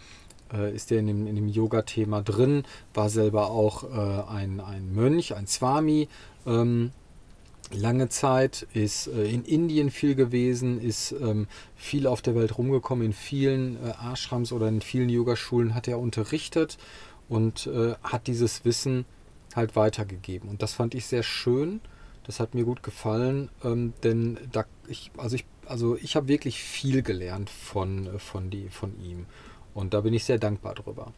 äh, 0.52 0.74
ist 0.74 0.90
der 0.90 1.00
in 1.00 1.06
dem, 1.06 1.26
in 1.26 1.36
dem 1.36 1.48
Yoga-Thema 1.48 2.22
drin, 2.22 2.64
war 2.92 3.08
selber 3.08 3.50
auch 3.50 3.84
äh, 3.84 4.30
ein, 4.30 4.60
ein 4.60 4.94
Mönch, 4.94 5.34
ein 5.34 5.46
Swami. 5.46 6.08
Ähm, 6.46 6.92
lange 7.72 8.08
Zeit, 8.08 8.66
ist 8.72 9.08
äh, 9.08 9.24
in 9.24 9.44
Indien 9.44 9.90
viel 9.90 10.14
gewesen, 10.14 10.80
ist 10.80 11.12
ähm, 11.12 11.46
viel 11.76 12.06
auf 12.06 12.22
der 12.22 12.34
Welt 12.34 12.58
rumgekommen, 12.58 13.06
in 13.06 13.12
vielen 13.12 13.76
äh, 13.76 13.92
Ashrams 14.12 14.52
oder 14.52 14.68
in 14.68 14.80
vielen 14.80 15.08
Yogaschulen 15.08 15.74
hat 15.74 15.88
er 15.88 15.98
unterrichtet 15.98 16.78
und 17.28 17.66
äh, 17.66 17.94
hat 18.02 18.26
dieses 18.26 18.64
Wissen 18.64 19.06
halt 19.56 19.76
weitergegeben. 19.76 20.48
Und 20.48 20.62
das 20.62 20.74
fand 20.74 20.94
ich 20.94 21.06
sehr 21.06 21.22
schön. 21.22 21.80
Das 22.24 22.40
hat 22.40 22.54
mir 22.54 22.64
gut 22.64 22.82
gefallen, 22.82 23.50
ähm, 23.62 23.92
denn 24.02 24.38
da 24.50 24.64
ich, 24.88 25.10
also 25.16 25.36
ich, 25.36 25.44
also 25.66 25.96
ich 25.96 26.16
habe 26.16 26.28
wirklich 26.28 26.62
viel 26.62 27.02
gelernt 27.02 27.50
von, 27.50 28.06
äh, 28.06 28.18
von, 28.18 28.50
die, 28.50 28.68
von 28.68 28.98
ihm. 29.00 29.26
Und 29.74 29.94
da 29.94 30.00
bin 30.00 30.14
ich 30.14 30.24
sehr 30.24 30.38
dankbar 30.38 30.74
drüber. 30.74 31.12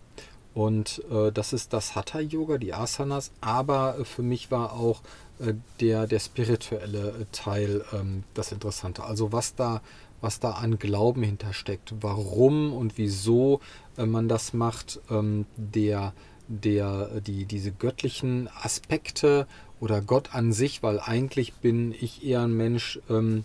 Und 0.57 1.03
äh, 1.11 1.31
das 1.33 1.53
ist 1.53 1.75
das 1.75 1.95
Hatha-Yoga, 1.95 2.57
die 2.57 2.73
Asanas. 2.73 3.31
Aber 3.43 3.99
äh, 3.99 4.05
für 4.05 4.23
mich 4.23 4.51
war 4.51 4.73
auch 4.73 5.03
äh, 5.39 5.53
der, 5.81 6.07
der 6.07 6.19
spirituelle 6.19 7.09
äh, 7.09 7.25
Teil 7.31 7.85
ähm, 7.93 8.25
das 8.33 8.53
Interessante. 8.53 9.05
Also 9.05 9.33
was 9.33 9.55
da, 9.55 9.83
was 10.23 10.41
da 10.41 10.53
an 10.53 10.79
Glauben 10.79 11.23
hintersteckt, 11.23 11.93
warum 12.01 12.73
und 12.73 12.97
wieso 12.97 13.61
man 13.99 14.29
das 14.29 14.53
macht, 14.55 15.01
ähm, 15.11 15.47
der, 15.57 16.15
der, 16.49 17.21
die, 17.21 17.45
diese 17.45 17.73
göttlichen 17.73 18.49
Aspekte 18.63 19.47
oder 19.81 20.01
Gott 20.01 20.35
an 20.35 20.53
sich, 20.53 20.83
weil 20.83 21.01
eigentlich 21.01 21.55
bin 21.55 21.93
ich 21.93 22.25
eher 22.25 22.43
ein 22.43 22.57
Mensch, 22.57 23.01
ähm, 23.11 23.45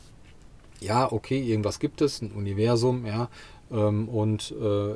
ja, 0.80 1.12
okay, 1.12 1.42
irgendwas 1.42 1.80
gibt 1.80 2.02
es, 2.02 2.22
ein 2.22 2.32
Universum, 2.32 3.06
ja, 3.06 3.30
ähm, 3.72 4.10
und 4.10 4.54
äh, 4.62 4.96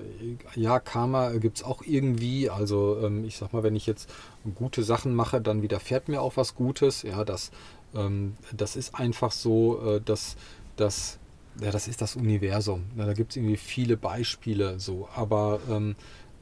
ja, 0.59 0.79
Karma 0.79 1.31
gibt 1.33 1.57
es 1.57 1.63
auch 1.63 1.81
irgendwie. 1.85 2.49
Also 2.49 2.99
ähm, 3.01 3.23
ich 3.25 3.37
sag 3.37 3.53
mal, 3.53 3.63
wenn 3.63 3.75
ich 3.75 3.85
jetzt 3.85 4.09
gute 4.55 4.83
Sachen 4.83 5.15
mache, 5.15 5.41
dann 5.41 5.61
widerfährt 5.61 6.09
mir 6.09 6.21
auch 6.21 6.37
was 6.37 6.55
Gutes. 6.55 7.03
Ja, 7.03 7.23
das, 7.23 7.51
ähm, 7.95 8.35
das 8.51 8.75
ist 8.75 8.95
einfach 8.95 9.31
so, 9.31 9.95
äh, 9.95 10.01
dass 10.01 10.35
das, 10.75 11.19
ja, 11.61 11.71
das 11.71 11.87
ist 11.87 12.01
das 12.01 12.15
Universum. 12.15 12.85
Ja, 12.97 13.05
da 13.05 13.13
gibt 13.13 13.31
es 13.31 13.37
irgendwie 13.37 13.57
viele 13.57 13.95
Beispiele 13.95 14.79
so. 14.79 15.07
Aber 15.15 15.59
ähm, 15.69 15.95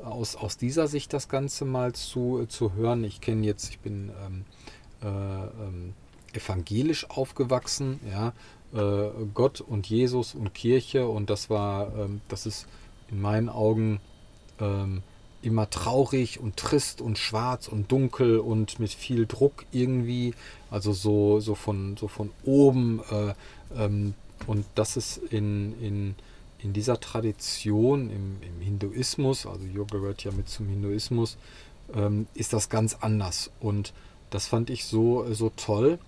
aus, 0.04 0.36
aus 0.36 0.58
dieser 0.58 0.88
Sicht 0.88 1.14
das 1.14 1.30
Ganze 1.30 1.66
mal 1.66 1.94
zu, 1.94 2.46
zu 2.48 2.74
hören, 2.74 3.04
ich 3.04 3.22
kenne 3.22 3.46
jetzt, 3.46 3.70
ich 3.70 3.80
bin 3.80 4.12
ähm, 4.26 4.46
äh, 5.04 5.08
ähm, 5.08 5.94
evangelisch 6.34 7.10
aufgewachsen, 7.10 8.00
ja, 8.10 8.34
äh, 8.74 9.12
Gott 9.34 9.62
und 9.62 9.88
Jesus 9.88 10.34
und 10.34 10.54
Kirche 10.54 11.08
und 11.08 11.30
das 11.30 11.50
war, 11.50 11.96
ähm, 11.96 12.22
das 12.28 12.46
ist 12.46 12.68
in 13.10 13.22
meinen 13.22 13.50
Augen 13.50 14.00
ähm, 14.60 15.04
immer 15.42 15.70
traurig 15.70 16.40
und 16.40 16.58
trist 16.58 17.02
und 17.02 17.18
schwarz 17.18 17.68
und 17.68 17.92
dunkel 17.92 18.40
und 18.40 18.80
mit 18.80 18.92
viel 18.92 19.26
Druck 19.28 19.66
irgendwie, 19.72 20.34
also 20.72 20.94
so, 20.94 21.40
so, 21.40 21.54
von, 21.54 21.98
so 21.98 22.08
von 22.08 22.32
oben 22.46 23.02
äh, 23.12 23.34
ähm, 23.78 24.14
und 24.48 24.66
das 24.76 24.98
ist 24.98 25.18
in, 25.18 25.80
in, 25.82 26.16
in 26.60 26.74
dieser 26.74 27.00
Tradition, 27.00 28.10
im, 28.10 28.38
im 28.42 28.62
Hinduismus, 28.62 29.46
also 29.46 29.66
Yoga 29.66 29.98
gehört 29.98 30.24
ja 30.24 30.32
mit 30.32 30.50
zum 30.50 30.68
Hinduismus, 30.68 31.38
ähm, 31.94 32.28
ist 32.34 32.54
das 32.54 32.70
ganz 32.70 32.98
anders 33.02 33.52
und 33.60 33.94
das 34.34 34.48
fand 34.48 34.70
ich 34.70 34.86
so, 34.86 35.32
so 35.34 35.52
toll 35.56 36.00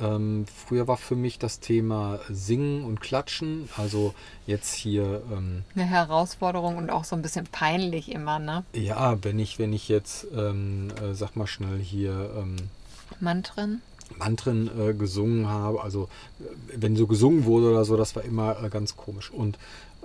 ähm, 0.00 0.46
früher 0.46 0.88
war 0.88 0.96
für 0.96 1.16
mich 1.16 1.38
das 1.38 1.60
Thema 1.60 2.20
Singen 2.28 2.84
und 2.84 3.00
Klatschen, 3.00 3.68
also 3.76 4.14
jetzt 4.46 4.74
hier. 4.74 5.22
Ähm, 5.30 5.64
Eine 5.74 5.84
Herausforderung 5.84 6.76
und 6.76 6.90
auch 6.90 7.04
so 7.04 7.16
ein 7.16 7.22
bisschen 7.22 7.46
peinlich 7.46 8.10
immer, 8.10 8.38
ne? 8.38 8.64
Ja, 8.72 9.22
wenn 9.22 9.38
ich, 9.38 9.58
wenn 9.58 9.72
ich 9.72 9.88
jetzt, 9.88 10.26
ähm, 10.34 10.88
äh, 11.02 11.14
sag 11.14 11.36
mal 11.36 11.46
schnell 11.46 11.78
hier. 11.78 12.30
Ähm, 12.36 12.56
Mantren? 13.20 13.82
Mantren 14.18 14.70
äh, 14.78 14.94
gesungen 14.94 15.48
habe, 15.48 15.82
also 15.82 16.08
äh, 16.40 16.44
wenn 16.76 16.96
so 16.96 17.06
gesungen 17.06 17.44
wurde 17.44 17.70
oder 17.70 17.84
so, 17.84 17.96
das 17.96 18.16
war 18.16 18.24
immer 18.24 18.62
äh, 18.62 18.68
ganz 18.68 18.96
komisch. 18.96 19.30
Und 19.30 19.58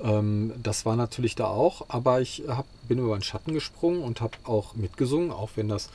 ähm, 0.04 0.54
das 0.62 0.86
war 0.86 0.96
natürlich 0.96 1.36
da 1.36 1.46
auch, 1.46 1.86
aber 1.88 2.22
ich 2.22 2.44
hab, 2.48 2.66
bin 2.88 3.00
über 3.00 3.18
den 3.18 3.24
Schatten 3.24 3.54
gesprungen 3.54 4.02
und 4.02 4.22
habe 4.22 4.38
auch 4.44 4.76
mitgesungen, 4.76 5.32
auch 5.32 5.52
wenn 5.56 5.70
das 5.70 5.90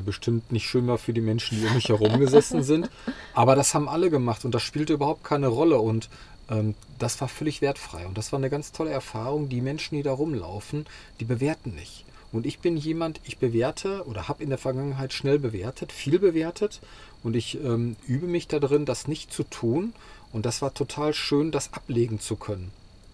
bestimmt 0.00 0.52
nicht 0.52 0.66
schön 0.66 0.86
war 0.86 0.98
für 0.98 1.12
die 1.12 1.20
Menschen, 1.20 1.60
die 1.60 1.66
um 1.66 1.74
mich 1.74 1.88
herum 1.88 2.18
gesessen 2.18 2.62
sind. 2.64 2.90
Aber 3.34 3.56
das 3.56 3.74
haben 3.74 3.88
alle 3.88 4.10
gemacht 4.10 4.44
und 4.44 4.54
das 4.54 4.62
spielte 4.62 4.92
überhaupt 4.92 5.24
keine 5.24 5.48
Rolle. 5.48 5.78
Und 5.78 6.08
ähm, 6.50 6.74
das 6.98 7.20
war 7.20 7.28
völlig 7.28 7.62
wertfrei. 7.62 8.06
Und 8.06 8.18
das 8.18 8.32
war 8.32 8.38
eine 8.38 8.50
ganz 8.50 8.72
tolle 8.72 8.90
Erfahrung. 8.90 9.48
Die 9.48 9.60
Menschen, 9.60 9.96
die 9.96 10.02
da 10.02 10.12
rumlaufen, 10.12 10.86
die 11.20 11.24
bewerten 11.24 11.74
nicht. 11.74 12.04
Und 12.32 12.46
ich 12.46 12.58
bin 12.58 12.76
jemand, 12.76 13.20
ich 13.24 13.38
bewerte 13.38 14.04
oder 14.06 14.26
habe 14.26 14.42
in 14.42 14.48
der 14.48 14.58
Vergangenheit 14.58 15.12
schnell 15.12 15.38
bewertet, 15.38 15.92
viel 15.92 16.18
bewertet. 16.18 16.80
Und 17.22 17.36
ich 17.36 17.62
ähm, 17.62 17.96
übe 18.06 18.26
mich 18.26 18.48
darin, 18.48 18.84
das 18.84 19.06
nicht 19.06 19.32
zu 19.32 19.44
tun. 19.44 19.92
Und 20.32 20.44
das 20.44 20.60
war 20.60 20.74
total 20.74 21.14
schön, 21.14 21.52
das 21.52 21.72
ablegen 21.72 22.18
zu 22.18 22.36
können. 22.36 22.72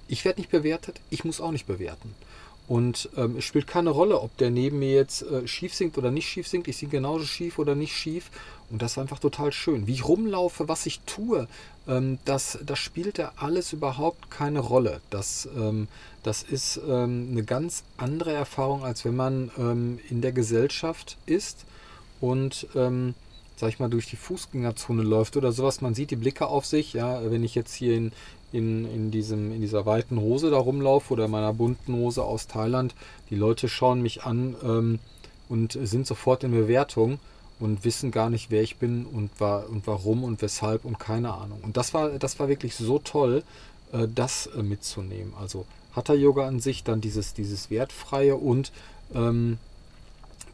Ich 0.09 0.25
werde 0.25 0.41
nicht 0.41 0.51
bewertet, 0.51 1.01
ich 1.11 1.25
muss 1.25 1.41
auch 1.41 1.53
nicht 1.53 1.67
bewerten. 1.67 2.15
Und 2.71 3.09
ähm, 3.17 3.39
es 3.39 3.45
spielt 3.45 3.67
keine 3.67 3.91
Rolle, 3.91 4.21
ob 4.21 4.37
der 4.37 4.49
neben 4.49 4.79
mir 4.79 4.93
jetzt 4.93 5.23
äh, 5.23 5.45
schief 5.49 5.75
singt 5.75 5.99
oder 5.99 6.13
nicht 6.13 6.29
schief 6.29 6.47
singt. 6.47 6.69
Ich 6.69 6.77
singe 6.77 6.93
genauso 6.93 7.25
schief 7.25 7.59
oder 7.59 7.75
nicht 7.75 7.97
schief. 7.97 8.31
Und 8.71 8.81
das 8.81 8.93
ist 8.93 8.99
einfach 8.99 9.19
total 9.19 9.51
schön. 9.51 9.89
Wie 9.89 9.93
ich 9.95 10.07
rumlaufe, 10.07 10.69
was 10.69 10.87
ich 10.87 11.01
tue, 11.01 11.49
ähm, 11.89 12.21
das, 12.25 12.61
das 12.65 12.79
spielt 12.79 13.19
ja 13.19 13.33
alles 13.35 13.73
überhaupt 13.73 14.31
keine 14.31 14.61
Rolle. 14.61 15.01
Das, 15.11 15.49
ähm, 15.57 15.89
das 16.23 16.45
ist 16.45 16.81
ähm, 16.87 17.31
eine 17.33 17.43
ganz 17.43 17.83
andere 17.97 18.31
Erfahrung, 18.35 18.85
als 18.85 19.05
wenn 19.05 19.17
man 19.17 19.51
ähm, 19.59 19.99
in 20.09 20.21
der 20.21 20.31
Gesellschaft 20.31 21.17
ist 21.27 21.65
und 22.21 22.69
ähm, 22.77 23.15
sag 23.57 23.71
ich 23.71 23.81
mal, 23.81 23.91
durch 23.91 24.07
die 24.07 24.17
Fußgängerzone 24.17 25.03
läuft 25.03 25.37
oder 25.37 25.51
sowas. 25.51 25.81
Man 25.81 25.95
sieht 25.95 26.13
die 26.13 26.17
Blicke 26.17 26.47
auf 26.47 26.67
sich. 26.67 26.93
Ja, 26.93 27.31
wenn 27.31 27.43
ich 27.43 27.57
jetzt 27.57 27.75
hier 27.75 27.97
in, 27.97 28.13
in, 28.53 28.85
in, 28.85 29.11
diesem, 29.11 29.53
in 29.53 29.61
dieser 29.61 29.87
weiten 29.87 30.21
Hose 30.21 30.51
da 30.51 30.59
rumlaufe 30.59 31.13
oder 31.13 31.29
meiner 31.29 31.53
bunten 31.53 31.95
Hose 31.95 32.25
aus 32.25 32.47
Thailand, 32.47 32.95
die 33.31 33.37
Leute 33.37 33.69
schauen 33.69 34.03
mich 34.03 34.25
an 34.25 34.57
ähm, 34.63 34.99
und 35.49 35.79
sind 35.83 36.07
sofort 36.07 36.45
in 36.45 36.51
Bewertung 36.53 37.19
und 37.61 37.85
wissen 37.85 38.11
gar 38.11 38.31
nicht, 38.31 38.51
wer 38.51 38.63
ich 38.63 38.77
bin 38.77 39.05
und, 39.05 39.31
war, 39.39 39.69
und 39.69 39.87
warum 39.87 40.25
und 40.25 40.43
weshalb 40.43 40.85
und 40.85 40.99
keine 40.99 41.35
Ahnung. 41.35 41.61
Und 41.63 41.77
das 41.77 41.95
war, 41.95 42.11
das 42.11 42.39
war 42.39 42.49
wirklich 42.49 42.75
so 42.75 42.99
toll, 42.99 43.43
äh, 43.93 44.09
das 44.13 44.47
äh, 44.47 44.63
mitzunehmen. 44.63 45.33
Also 45.39 45.67
Hatha 45.95 46.15
Yoga 46.15 46.47
an 46.47 46.61
sich, 46.61 46.85
dann 46.85 47.01
dieses, 47.01 47.35
dieses 47.35 47.71
Wertfreie 47.71 48.37
und 48.37 48.73
ähm, 49.15 49.59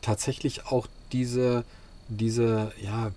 tatsächlich 0.02 0.66
auch 0.66 0.86
diese, 1.12 1.64
diese, 2.08 2.72
ja, 2.82 3.12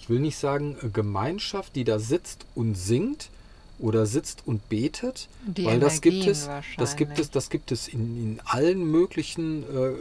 ich 0.00 0.08
will 0.08 0.18
nicht 0.18 0.36
sagen 0.36 0.76
Gemeinschaft, 0.92 1.76
die 1.76 1.84
da 1.84 1.98
sitzt 1.98 2.46
und 2.54 2.74
singt, 2.74 3.30
oder 3.78 4.06
sitzt 4.06 4.42
und 4.46 4.68
betet, 4.68 5.28
Die 5.46 5.64
weil 5.64 5.80
das 5.80 6.00
gibt 6.00 6.26
es, 6.26 6.48
das 6.78 6.96
gibt 6.96 7.18
es, 7.18 7.30
das 7.30 7.50
gibt 7.50 7.72
es 7.72 7.88
in, 7.88 8.00
in 8.22 8.40
allen 8.44 8.84
möglichen 8.84 9.64
äh, 9.64 9.86
äh, 9.86 9.96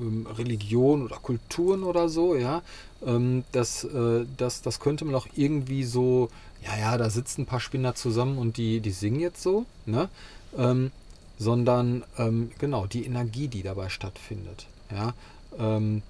ähm, 0.00 0.26
Religionen 0.26 1.04
oder 1.04 1.16
Kulturen 1.16 1.84
oder 1.84 2.08
so, 2.08 2.36
ja. 2.36 2.62
Ähm, 3.06 3.44
das, 3.52 3.84
äh, 3.84 4.26
das, 4.36 4.62
das 4.62 4.80
könnte 4.80 5.04
man 5.04 5.14
auch 5.14 5.26
irgendwie 5.34 5.84
so, 5.84 6.28
ja, 6.62 6.78
ja, 6.78 6.98
da 6.98 7.08
sitzen 7.08 7.42
ein 7.42 7.46
paar 7.46 7.60
Spinner 7.60 7.94
zusammen 7.94 8.38
und 8.38 8.56
die, 8.56 8.80
die 8.80 8.90
singen 8.90 9.20
jetzt 9.20 9.42
so, 9.42 9.64
ne? 9.86 10.08
Ähm, 10.56 10.90
sondern 11.38 12.04
ähm, 12.18 12.50
genau 12.58 12.86
die 12.86 13.06
Energie, 13.06 13.48
die 13.48 13.62
dabei 13.62 13.88
stattfindet, 13.88 14.66
ja. 14.90 15.14
Ähm, 15.58 16.02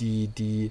die, 0.00 0.28
die, 0.28 0.70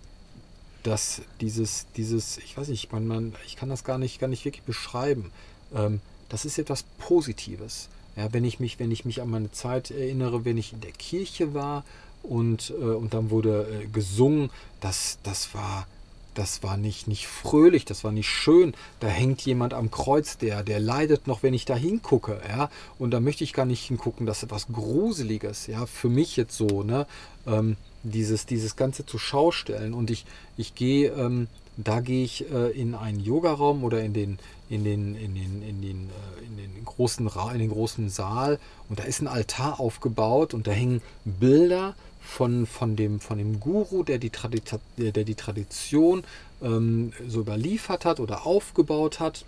dass 0.84 1.22
dieses, 1.40 1.86
dieses, 1.96 2.38
ich 2.38 2.58
weiß 2.58 2.68
nicht, 2.70 2.92
man, 2.92 3.08
man, 3.08 3.36
ich 3.46 3.56
kann 3.56 3.70
das 3.70 3.84
gar 3.84 3.98
nicht, 3.98 4.20
gar 4.20 4.28
nicht 4.28 4.46
wirklich 4.46 4.64
beschreiben. 4.64 5.32
Ähm, 5.74 6.02
das 6.30 6.46
ist 6.46 6.58
etwas 6.58 6.84
Positives. 6.98 7.90
Ja, 8.16 8.34
wenn 8.34 8.44
ich 8.44 8.60
mich, 8.60 8.80
wenn 8.80 8.92
ich 8.92 9.06
mich 9.06 9.22
an 9.22 9.30
meine 9.30 9.52
Zeit 9.52 9.92
erinnere, 9.92 10.44
wenn 10.44 10.58
ich 10.58 10.74
in 10.74 10.82
der 10.82 10.92
Kirche 10.92 11.54
war 11.54 11.84
und, 12.24 12.72
äh, 12.72 12.84
und 12.84 13.14
dann 13.14 13.30
wurde 13.30 13.84
äh, 13.84 13.88
gesungen, 13.88 14.50
das, 14.82 15.18
das 15.24 15.54
war, 15.54 15.88
das 16.34 16.64
war 16.64 16.78
nicht, 16.78 17.08
nicht 17.08 17.28
fröhlich, 17.28 17.86
das 17.86 18.04
war 18.04 18.12
nicht 18.12 18.30
schön. 18.30 18.74
Da 19.00 19.08
hängt 19.08 19.42
jemand 19.42 19.74
am 19.74 19.92
Kreuz, 19.92 20.38
der, 20.38 20.64
der 20.64 20.80
leidet 20.80 21.28
noch, 21.28 21.44
wenn 21.44 21.54
ich 21.54 21.66
da 21.66 21.76
hingucke, 21.76 22.42
ja. 22.48 22.70
Und 23.00 23.12
da 23.12 23.20
möchte 23.20 23.44
ich 23.44 23.54
gar 23.54 23.66
nicht 23.66 23.86
hingucken, 23.86 24.26
das 24.26 24.38
ist 24.38 24.44
etwas 24.44 24.68
Gruseliges, 24.68 25.68
ja, 25.68 25.86
für 25.86 26.10
mich 26.10 26.36
jetzt 26.38 26.56
so, 26.56 26.84
ne. 26.84 27.08
Ähm, 27.48 27.78
dieses, 28.04 28.46
dieses 28.46 28.76
Ganze 28.76 29.06
zu 29.06 29.18
Schaustellen. 29.18 29.94
Und 29.94 30.10
ich, 30.10 30.26
ich 30.58 30.76
gehe, 30.76 31.12
ähm, 31.12 31.48
da 31.78 32.00
gehe 32.00 32.24
ich 32.24 32.52
äh, 32.52 32.72
in 32.72 32.96
einen 32.96 33.20
Yogaraum 33.20 33.84
oder 33.84 34.02
in 34.02 34.14
den, 34.14 34.40
in 34.70 34.84
den, 34.84 35.16
in 35.16 35.36
den, 35.36 35.62
in 35.62 35.82
den, 35.82 36.10
äh, 36.10 36.46
in 36.46 36.58
den 36.58 36.86
großen 36.86 37.28
Ra 37.28 37.52
in 37.52 37.60
den 37.60 37.70
großen 37.70 38.10
Saal 38.10 38.60
und 38.90 39.00
da 39.00 39.04
ist 39.04 39.22
ein 39.22 39.28
Altar 39.28 39.80
aufgebaut 39.80 40.54
und 40.54 40.68
da 40.68 40.72
hängen 40.72 41.02
Bilder 41.26 41.96
von, 42.22 42.66
von, 42.66 42.96
dem, 42.96 43.20
von 43.20 43.38
dem 43.38 43.60
Guru, 43.60 44.04
der 44.04 44.18
die, 44.18 44.30
Tradita 44.30 44.80
der 44.98 45.12
die 45.12 45.36
Tradition 45.36 46.24
ähm, 46.62 47.14
so 47.28 47.42
überliefert 47.42 48.06
hat 48.06 48.20
oder 48.20 48.46
aufgebaut 48.46 49.20
hat 49.20 49.46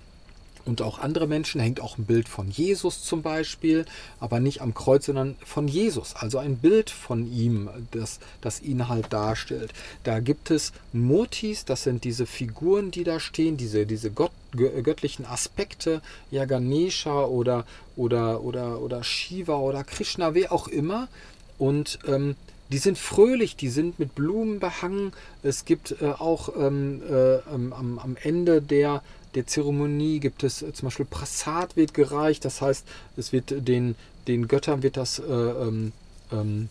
und 0.66 0.82
auch 0.82 1.00
andere 1.00 1.28
Menschen 1.28 1.60
hängt 1.60 1.82
auch 1.82 1.98
ein 1.98 2.06
Bild 2.06 2.30
von 2.30 2.50
Jesus 2.50 3.04
zum 3.04 3.22
Beispiel, 3.22 3.86
aber 4.20 4.40
nicht 4.40 4.62
am 4.62 4.74
Kreuz, 4.74 5.06
sondern 5.06 5.36
von 5.44 5.68
Jesus. 5.68 6.16
Also 6.16 6.38
ein 6.38 6.58
Bild 6.58 6.90
von 6.90 7.32
ihm, 7.32 7.70
das, 7.92 8.20
das 8.40 8.62
ihn 8.62 8.88
halt 8.88 9.12
darstellt. 9.12 9.74
Da 10.04 10.20
gibt 10.20 10.52
es 10.52 10.72
Murtis, 10.94 11.66
das 11.66 11.84
sind 11.84 12.04
diese 12.06 12.26
Figuren, 12.26 12.92
die 12.92 13.04
da 13.04 13.20
stehen, 13.20 13.58
diese, 13.58 13.86
diese 13.86 14.12
Gott, 14.12 14.32
göttlichen 14.56 15.26
Aspekte, 15.26 16.02
ja 16.32 16.46
Ganesha 16.46 17.26
oder, 17.26 17.66
oder, 17.96 18.42
oder, 18.42 18.82
oder 18.82 19.04
Shiva 19.04 19.58
oder 19.58 19.84
Krishna, 19.84 20.34
wer 20.34 20.52
auch 20.54 20.68
immer. 20.68 21.10
Und 21.58 22.00
ähm, 22.08 22.36
die 22.72 22.78
sind 22.78 22.98
fröhlich, 22.98 23.56
die 23.56 23.70
sind 23.70 24.00
mit 24.00 24.16
Blumen 24.16 24.60
behangen. 24.60 25.12
Es 25.44 25.66
gibt 25.66 25.96
äh, 26.02 26.06
auch 26.08 26.50
ähm, 26.58 27.02
äh, 27.08 27.40
am, 27.50 28.00
am 28.00 28.18
Ende 28.22 28.62
der 28.62 29.04
der 29.36 29.48
Zeremonie 29.48 30.20
gibt 30.20 30.44
es 30.44 30.62
äh, 30.62 30.74
zum 30.74 30.88
Beispiel 30.88 31.06
Prasad 31.06 31.76
wird 31.76 31.94
gereicht, 31.94 32.46
das 32.46 32.62
heißt, 32.62 32.86
es 33.18 33.32
wird 33.32 33.68
den, 33.68 33.96
den 34.28 34.48
Göttern 34.48 34.84
wird 34.84 34.98
das 34.98 35.20
äh, 35.20 35.24
ähm, 35.24 35.92
ähm, 36.32 36.70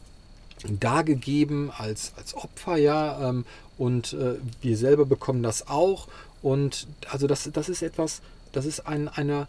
dargegeben 0.80 1.70
als, 1.70 2.12
als 2.16 2.34
Opfer, 2.34 2.76
ja, 2.76 3.28
ähm, 3.28 3.44
und 3.78 4.12
äh, 4.12 4.34
wir 4.60 4.76
selber 4.76 5.06
bekommen 5.06 5.42
das 5.42 5.68
auch. 5.68 6.08
Und 6.42 6.86
also 7.10 7.26
das, 7.26 7.48
das 7.52 7.68
ist 7.68 7.82
etwas, 7.82 8.20
das 8.52 8.64
ist 8.66 8.86
ein, 8.86 9.08
eine, 9.08 9.46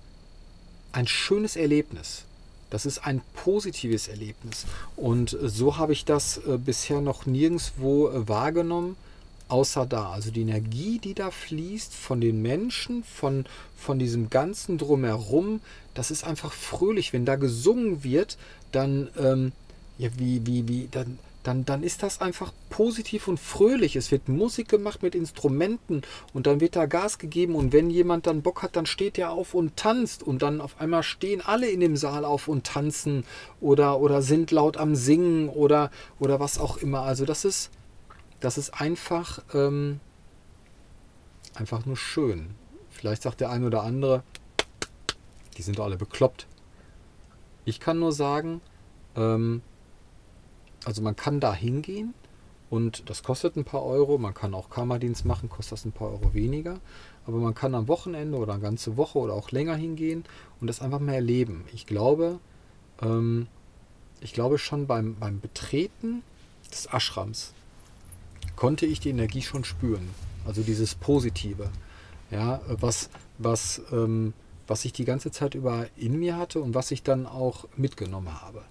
ein 0.91 1.07
schönes 1.07 1.55
Erlebnis. 1.55 2.23
Das 2.69 2.87
ist 2.87 3.05
ein 3.05 3.21
positives 3.35 4.07
Erlebnis. 4.07 4.65
Und 4.95 5.37
so 5.43 5.77
habe 5.77 5.93
ich 5.93 6.05
das 6.05 6.37
äh, 6.37 6.57
bisher 6.57 7.01
noch 7.01 7.27
nirgendwo 7.27 8.09
äh, 8.09 8.27
wahrgenommen 8.27 8.95
außer 9.47 9.85
da. 9.85 10.09
Also 10.09 10.31
die 10.31 10.41
Energie, 10.41 10.99
die 10.99 11.13
da 11.13 11.31
fließt 11.31 11.93
von 11.93 12.21
den 12.21 12.41
Menschen, 12.41 13.03
von, 13.03 13.45
von 13.75 13.99
diesem 13.99 14.29
ganzen 14.29 14.77
Drumherum, 14.77 15.61
das 15.93 16.11
ist 16.11 16.23
einfach 16.23 16.53
fröhlich. 16.53 17.13
Wenn 17.13 17.25
da 17.25 17.35
gesungen 17.35 18.03
wird, 18.03 18.37
dann, 18.71 19.09
ähm, 19.17 19.51
ja, 19.97 20.09
wie, 20.17 20.45
wie, 20.45 20.67
wie, 20.67 20.87
dann, 20.89 21.19
dann, 21.43 21.65
dann 21.65 21.83
ist 21.83 22.03
das 22.03 22.21
einfach 22.21 22.51
positiv 22.69 23.27
und 23.27 23.39
fröhlich. 23.39 23.95
Es 23.95 24.11
wird 24.11 24.29
Musik 24.29 24.69
gemacht 24.69 25.03
mit 25.03 25.13
Instrumenten 25.13 26.01
und 26.33 26.47
dann 26.47 26.61
wird 26.61 26.75
da 26.75 26.85
Gas 26.85 27.19
gegeben 27.19 27.55
und 27.55 27.73
wenn 27.73 27.89
jemand 27.89 28.27
dann 28.27 28.41
Bock 28.41 28.63
hat, 28.63 28.75
dann 28.75 28.85
steht 28.85 29.17
er 29.17 29.31
auf 29.31 29.53
und 29.53 29.75
tanzt 29.75 30.23
und 30.23 30.41
dann 30.41 30.61
auf 30.61 30.79
einmal 30.79 31.03
stehen 31.03 31.41
alle 31.41 31.69
in 31.69 31.81
dem 31.81 31.97
Saal 31.97 32.25
auf 32.25 32.47
und 32.47 32.65
tanzen 32.65 33.25
oder, 33.61 33.99
oder 33.99 34.21
sind 34.21 34.51
laut 34.51 34.77
am 34.77 34.95
Singen 34.95 35.49
oder, 35.49 35.91
oder 36.19 36.39
was 36.39 36.57
auch 36.57 36.77
immer. 36.77 37.01
Also 37.01 37.25
das 37.25 37.45
ist, 37.45 37.69
das 38.43 38.57
ist 38.57 38.81
einfach, 38.81 39.39
ähm, 39.53 40.01
einfach 41.55 41.85
nur 41.85 41.95
schön. 41.95 42.55
Vielleicht 42.89 43.21
sagt 43.21 43.39
der 43.39 43.49
eine 43.49 43.67
oder 43.67 43.83
andere, 43.83 44.21
die 45.55 45.61
sind 45.61 45.79
alle 45.79 45.95
bekloppt. 45.95 46.45
Ich 47.63 47.79
kann 47.79 47.99
nur 47.99 48.11
sagen, 48.11 48.59
ähm, 49.15 49.61
also 50.83 51.01
man 51.01 51.15
kann 51.15 51.39
da 51.39 51.53
hingehen 51.53 52.13
und 52.69 53.09
das 53.09 53.23
kostet 53.23 53.55
ein 53.55 53.63
paar 53.63 53.83
Euro. 53.83 54.17
Man 54.17 54.33
kann 54.33 54.53
auch 54.53 54.69
Kammerdienst 54.69 55.23
machen, 55.23 55.47
kostet 55.47 55.79
das 55.79 55.85
ein 55.85 55.93
paar 55.93 56.11
Euro 56.11 56.33
weniger. 56.33 56.81
Aber 57.25 57.37
man 57.37 57.55
kann 57.55 57.73
am 57.73 57.87
Wochenende 57.87 58.37
oder 58.37 58.55
eine 58.55 58.61
ganze 58.61 58.97
Woche 58.97 59.19
oder 59.19 59.35
auch 59.35 59.51
länger 59.51 59.75
hingehen 59.75 60.25
und 60.59 60.67
das 60.67 60.81
einfach 60.81 60.99
mal 60.99 61.13
erleben. 61.13 61.63
Ich 61.73 61.85
glaube, 61.85 62.39
ähm, 63.01 63.47
ich 64.19 64.33
glaube 64.33 64.57
schon 64.57 64.85
beim, 64.85 65.15
beim 65.15 65.39
Betreten 65.39 66.23
des 66.69 66.87
Ashrams 66.87 67.53
konnte 68.55 68.85
ich 68.85 68.99
die 68.99 69.09
Energie 69.09 69.41
schon 69.41 69.63
spüren. 69.63 70.09
Also 70.45 70.61
dieses 70.61 70.95
Positive. 70.95 71.69
Ja, 72.31 72.61
was, 72.67 73.09
was, 73.37 73.81
ähm, 73.91 74.33
was 74.67 74.85
ich 74.85 74.93
die 74.93 75.05
ganze 75.05 75.31
Zeit 75.31 75.55
über 75.55 75.87
in 75.95 76.19
mir 76.19 76.37
hatte 76.37 76.61
und 76.61 76.73
was 76.73 76.91
ich 76.91 77.03
dann 77.03 77.27
auch 77.27 77.67
mitgenommen 77.75 78.41
habe. 78.41 78.63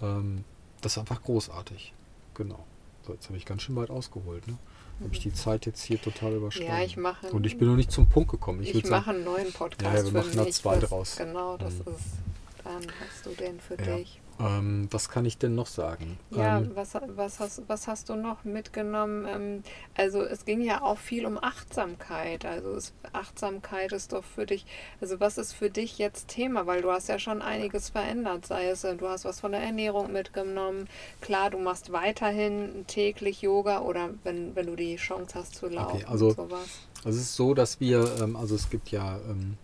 Ähm, 0.00 0.44
das 0.80 0.92
ist 0.92 0.98
einfach 0.98 1.22
großartig. 1.22 1.92
Genau. 2.34 2.64
So, 3.06 3.12
jetzt 3.12 3.26
habe 3.28 3.36
ich 3.36 3.44
ganz 3.44 3.62
schön 3.62 3.76
weit 3.76 3.90
ausgeholt. 3.90 4.46
Ne? 4.48 4.58
Habe 5.00 5.12
ich 5.12 5.20
die 5.20 5.32
Zeit 5.32 5.66
jetzt 5.66 5.82
hier 5.82 6.00
total 6.00 6.32
überschritten. 6.32 6.70
Ja, 6.70 6.82
ich 6.82 6.96
mache. 6.96 7.30
Und 7.30 7.44
ich 7.44 7.58
bin 7.58 7.68
noch 7.68 7.76
nicht 7.76 7.90
zum 7.90 8.08
Punkt 8.08 8.30
gekommen. 8.30 8.62
Ich, 8.62 8.74
ich 8.74 8.88
mache 8.88 9.10
einen 9.10 9.24
neuen 9.24 9.52
Podcast. 9.52 9.94
Ja, 9.94 10.04
wir 10.04 10.20
machen 10.20 10.36
da 10.36 10.50
zwei 10.50 10.78
draus. 10.78 11.16
Genau, 11.16 11.56
das 11.56 11.74
mhm. 11.74 11.92
ist. 11.92 12.64
Dann 12.64 12.82
hast 13.00 13.26
du 13.26 13.30
den 13.30 13.60
für 13.60 13.78
ja. 13.78 13.96
dich. 13.96 14.20
Ähm, 14.38 14.88
was 14.90 15.08
kann 15.08 15.24
ich 15.24 15.38
denn 15.38 15.54
noch 15.54 15.66
sagen? 15.66 16.18
Ja, 16.30 16.58
ähm, 16.58 16.72
was, 16.74 16.94
was, 17.08 17.40
hast, 17.40 17.62
was 17.68 17.88
hast 17.88 18.10
du 18.10 18.16
noch 18.16 18.44
mitgenommen? 18.44 19.26
Ähm, 19.26 19.62
also 19.96 20.22
es 20.22 20.44
ging 20.44 20.60
ja 20.60 20.82
auch 20.82 20.98
viel 20.98 21.24
um 21.24 21.38
Achtsamkeit. 21.42 22.44
Also 22.44 22.74
es, 22.74 22.92
Achtsamkeit 23.12 23.92
ist 23.92 24.12
doch 24.12 24.24
für 24.24 24.44
dich, 24.44 24.66
also 25.00 25.20
was 25.20 25.38
ist 25.38 25.54
für 25.54 25.70
dich 25.70 25.96
jetzt 25.96 26.28
Thema? 26.28 26.66
Weil 26.66 26.82
du 26.82 26.90
hast 26.90 27.08
ja 27.08 27.18
schon 27.18 27.40
einiges 27.40 27.88
verändert. 27.88 28.46
Sei 28.46 28.68
es, 28.68 28.84
äh, 28.84 28.94
du 28.96 29.08
hast 29.08 29.24
was 29.24 29.40
von 29.40 29.52
der 29.52 29.62
Ernährung 29.62 30.12
mitgenommen. 30.12 30.86
Klar, 31.22 31.50
du 31.50 31.58
machst 31.58 31.92
weiterhin 31.92 32.84
täglich 32.86 33.40
Yoga 33.40 33.80
oder 33.80 34.10
wenn, 34.22 34.54
wenn 34.54 34.66
du 34.66 34.76
die 34.76 34.96
Chance 34.96 35.38
hast 35.38 35.54
zu 35.54 35.68
laufen. 35.68 35.96
Okay, 35.96 36.04
also, 36.06 36.30
sowas. 36.30 36.80
also 37.04 37.18
es 37.18 37.24
ist 37.24 37.36
so, 37.36 37.54
dass 37.54 37.80
wir, 37.80 38.20
ähm, 38.20 38.36
also 38.36 38.54
es 38.54 38.68
gibt 38.68 38.90
ja 38.90 39.18
ähm, 39.28 39.56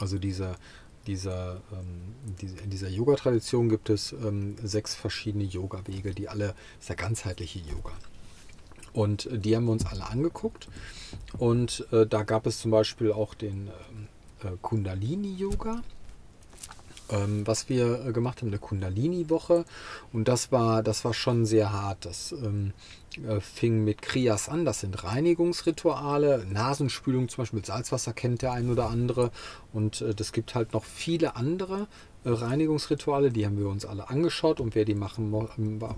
also 0.00 0.18
diese 0.18 0.54
dieser, 1.06 1.60
ähm, 1.72 2.14
diese, 2.40 2.58
in 2.58 2.70
dieser 2.70 2.88
Yoga-Tradition 2.88 3.68
gibt 3.68 3.90
es 3.90 4.12
ähm, 4.12 4.56
sechs 4.62 4.94
verschiedene 4.94 5.44
Yoga-Wege, 5.44 6.14
die 6.14 6.28
alle, 6.28 6.48
das 6.48 6.56
ist 6.80 6.88
der 6.88 6.96
ganzheitliche 6.96 7.58
Yoga. 7.60 7.92
Und 8.92 9.26
äh, 9.26 9.38
die 9.38 9.56
haben 9.56 9.64
wir 9.64 9.72
uns 9.72 9.86
alle 9.86 10.06
angeguckt. 10.06 10.68
Und 11.38 11.86
äh, 11.92 12.06
da 12.06 12.22
gab 12.22 12.46
es 12.46 12.60
zum 12.60 12.70
Beispiel 12.70 13.12
auch 13.12 13.34
den 13.34 13.68
ähm, 13.68 14.08
äh, 14.44 14.56
Kundalini-Yoga 14.60 15.82
ähm, 17.10 17.46
was 17.46 17.68
wir 17.68 18.06
äh, 18.06 18.12
gemacht 18.12 18.40
haben, 18.40 18.48
eine 18.48 18.58
Kundalini-Woche. 18.58 19.64
Und 20.12 20.28
das 20.28 20.52
war, 20.52 20.82
das 20.82 21.04
war 21.04 21.14
schon 21.14 21.46
sehr 21.46 21.72
hart. 21.72 22.04
Das 22.04 22.32
ähm, 22.32 22.72
äh, 23.26 23.40
fing 23.40 23.84
mit 23.84 24.02
Kriyas 24.02 24.48
an, 24.48 24.64
das 24.64 24.80
sind 24.80 25.02
Reinigungsrituale, 25.02 26.46
Nasenspülung 26.50 27.28
zum 27.28 27.42
Beispiel 27.42 27.58
mit 27.58 27.66
Salzwasser 27.66 28.12
kennt 28.12 28.42
der 28.42 28.52
ein 28.52 28.70
oder 28.70 28.88
andere. 28.88 29.30
Und 29.72 30.00
äh, 30.00 30.14
das 30.14 30.32
gibt 30.32 30.54
halt 30.54 30.72
noch 30.72 30.84
viele 30.84 31.36
andere 31.36 31.88
äh, 32.24 32.30
Reinigungsrituale, 32.30 33.30
die 33.30 33.46
haben 33.46 33.58
wir 33.58 33.68
uns 33.68 33.84
alle 33.84 34.10
angeschaut 34.10 34.60
und 34.60 34.74
wer 34.74 34.84
die 34.84 34.94
machen, 34.94 35.30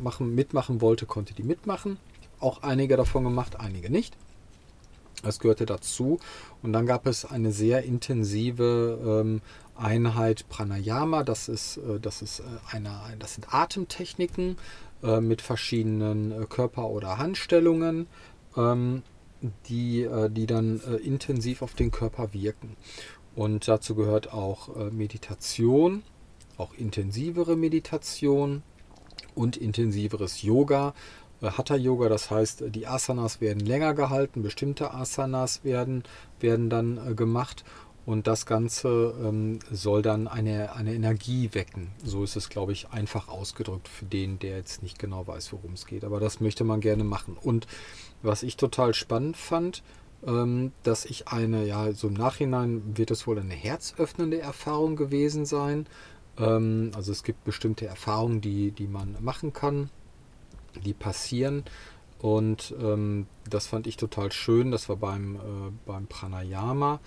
machen, 0.03 0.35
mitmachen 0.35 0.81
wollte, 0.81 1.07
konnte 1.07 1.35
die 1.35 1.43
mitmachen. 1.43 1.99
Auch 2.41 2.63
einige 2.63 2.97
davon 2.97 3.25
gemacht, 3.25 3.61
einige 3.61 3.91
nicht. 3.91 4.17
Das 5.23 5.39
gehörte 5.39 5.67
dazu. 5.67 6.19
Und 6.63 6.73
dann 6.73 6.87
gab 6.87 7.07
es 7.07 7.25
eine 7.25 7.53
sehr 7.53 7.85
intensive 7.85 9.21
ähm, 9.23 9.41
Einheit 9.77 10.49
Pranayama. 10.49 11.23
Das 11.25 11.49
ist, 11.49 11.79
äh, 11.79 12.01
das 12.01 12.23
ist 12.23 12.41
äh, 12.41 12.45
eine, 12.71 13.01
das 13.19 13.35
sind 13.35 13.53
Atemtechniken 13.53 14.57
äh, 15.03 15.21
mit 15.21 15.43
verschiedenen 15.43 16.49
Körper- 16.49 16.89
oder 16.89 17.19
Handstellungen, 17.19 18.07
ähm, 18.57 19.03
die, 19.69 20.09
die 20.31 20.47
dann 20.47 20.81
intensiv 21.03 21.63
auf 21.63 21.75
den 21.75 21.91
Körper 21.91 22.33
wirken. 22.33 22.77
Und 23.35 23.67
dazu 23.67 23.97
gehört 23.97 24.33
auch 24.33 24.69
Meditation, 24.93 26.05
auch 26.59 26.75
intensivere 26.75 27.57
Meditation 27.57 28.63
und 29.35 29.57
intensiveres 29.57 30.43
Yoga. 30.43 30.95
Hatha 31.41 31.75
Yoga, 31.75 32.09
das 32.09 32.31
heißt, 32.31 32.67
die 32.69 32.87
Asanas 32.87 33.41
werden 33.41 33.67
länger 33.67 33.95
gehalten, 33.95 34.43
bestimmte 34.43 34.95
Asanas 34.95 35.65
werden, 35.65 36.05
werden 36.39 36.71
dann 36.71 37.17
gemacht 37.17 37.65
und 38.05 38.27
das 38.27 38.47
Ganze 38.47 39.15
ähm, 39.23 39.61
soll 39.71 40.03
dann 40.03 40.27
eine, 40.27 40.75
eine 40.75 40.95
Energie 40.95 41.51
wecken. 41.53 41.93
So 42.03 42.25
ist 42.25 42.35
es, 42.35 42.49
glaube 42.49 42.73
ich, 42.73 42.91
einfach 42.91 43.29
ausgedrückt 43.29 43.87
für 43.87 44.05
den, 44.05 44.41
der 44.41 44.57
jetzt 44.57 44.83
nicht 44.83 44.99
genau 44.99 45.27
weiß, 45.27 45.53
worum 45.53 45.75
es 45.75 45.87
geht. 45.87 46.05
Aber 46.05 46.19
das 46.19 46.41
möchte 46.41 46.65
man 46.65 46.81
gerne 46.81 47.05
machen. 47.05 47.37
Und 47.41 47.67
was 48.23 48.43
ich 48.43 48.57
total 48.57 48.95
spannend 48.95 49.37
fand, 49.37 49.85
ähm, 50.27 50.73
dass 50.83 51.05
ich 51.05 51.29
eine, 51.29 51.65
ja, 51.65 51.93
so 51.93 52.09
im 52.09 52.15
Nachhinein 52.15 52.83
wird 52.97 53.13
es 53.13 53.27
wohl 53.27 53.39
eine 53.39 53.55
herzöffnende 53.55 54.41
Erfahrung 54.41 54.97
gewesen 54.97 55.47
sein. 55.47 55.87
Ähm, 56.39 56.91
also 56.97 57.13
es 57.13 57.23
gibt 57.23 57.45
bestimmte 57.45 57.87
Erfahrungen, 57.87 58.41
die, 58.41 58.73
die 58.73 58.89
man 58.89 59.17
machen 59.21 59.53
kann, 59.53 59.91
die 60.85 60.95
passieren. 60.95 61.63
Und 62.19 62.73
ähm, 62.81 63.27
das 63.49 63.67
fand 63.67 63.87
ich 63.87 63.97
total 63.97 64.31
schön. 64.31 64.71
Das 64.71 64.89
war 64.89 64.97
beim, 64.97 65.37
äh, 65.37 65.39
beim 65.87 66.07
Pranayama 66.07 67.01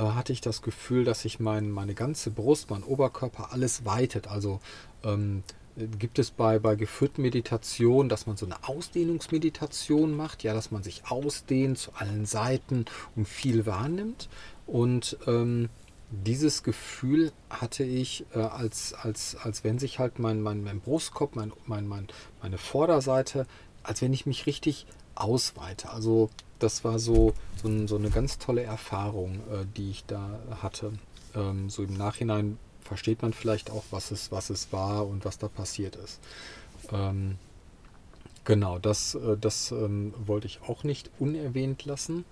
äh, 0.00 0.12
hatte 0.12 0.32
ich 0.32 0.40
das 0.40 0.62
Gefühl, 0.62 1.04
dass 1.04 1.22
sich 1.22 1.40
mein, 1.40 1.70
meine 1.70 1.94
ganze 1.94 2.30
Brust, 2.30 2.70
mein 2.70 2.82
Oberkörper, 2.82 3.52
alles 3.52 3.84
weitet. 3.84 4.28
Also 4.28 4.60
ähm, 5.04 5.42
gibt 5.76 6.18
es 6.18 6.30
bei, 6.30 6.58
bei 6.58 6.74
geführten 6.74 7.22
Meditationen, 7.22 8.08
dass 8.08 8.26
man 8.26 8.36
so 8.36 8.46
eine 8.46 8.66
Ausdehnungsmeditation 8.66 10.16
macht, 10.16 10.42
ja, 10.42 10.54
dass 10.54 10.70
man 10.70 10.82
sich 10.82 11.02
ausdehnt 11.06 11.78
zu 11.78 11.92
allen 11.94 12.26
Seiten 12.26 12.86
und 13.14 13.28
viel 13.28 13.66
wahrnimmt. 13.66 14.28
Und 14.66 15.18
ähm, 15.26 15.68
dieses 16.10 16.62
Gefühl 16.62 17.32
hatte 17.50 17.84
ich, 17.84 18.24
äh, 18.34 18.38
als, 18.38 18.94
als, 18.94 19.36
als 19.36 19.64
wenn 19.64 19.78
sich 19.78 19.98
halt 19.98 20.18
mein, 20.18 20.40
mein, 20.40 20.64
mein 20.64 20.80
Brustkorb, 20.80 21.36
mein, 21.36 21.52
mein, 21.66 21.86
mein, 21.86 22.08
meine 22.42 22.58
Vorderseite, 22.58 23.46
als 23.82 24.02
wenn 24.02 24.12
ich 24.12 24.26
mich 24.26 24.46
richtig 24.46 24.86
ausweite. 25.14 25.90
Also 25.90 26.30
das 26.62 26.84
war 26.84 26.98
so, 26.98 27.34
so, 27.62 27.86
so 27.86 27.96
eine 27.96 28.10
ganz 28.10 28.38
tolle 28.38 28.62
Erfahrung, 28.62 29.36
äh, 29.50 29.66
die 29.76 29.90
ich 29.90 30.04
da 30.06 30.38
hatte. 30.62 30.92
Ähm, 31.34 31.70
so 31.70 31.82
im 31.82 31.94
Nachhinein 31.94 32.58
versteht 32.82 33.22
man 33.22 33.32
vielleicht 33.32 33.70
auch, 33.70 33.84
was 33.90 34.10
es, 34.10 34.32
was 34.32 34.50
es 34.50 34.72
war 34.72 35.06
und 35.06 35.24
was 35.24 35.38
da 35.38 35.48
passiert 35.48 35.96
ist. 35.96 36.20
Ähm, 36.92 37.36
genau, 38.44 38.78
das, 38.78 39.14
äh, 39.14 39.36
das 39.40 39.70
ähm, 39.72 40.14
wollte 40.26 40.46
ich 40.46 40.60
auch 40.66 40.84
nicht 40.84 41.10
unerwähnt 41.18 41.84
lassen. 41.84 42.24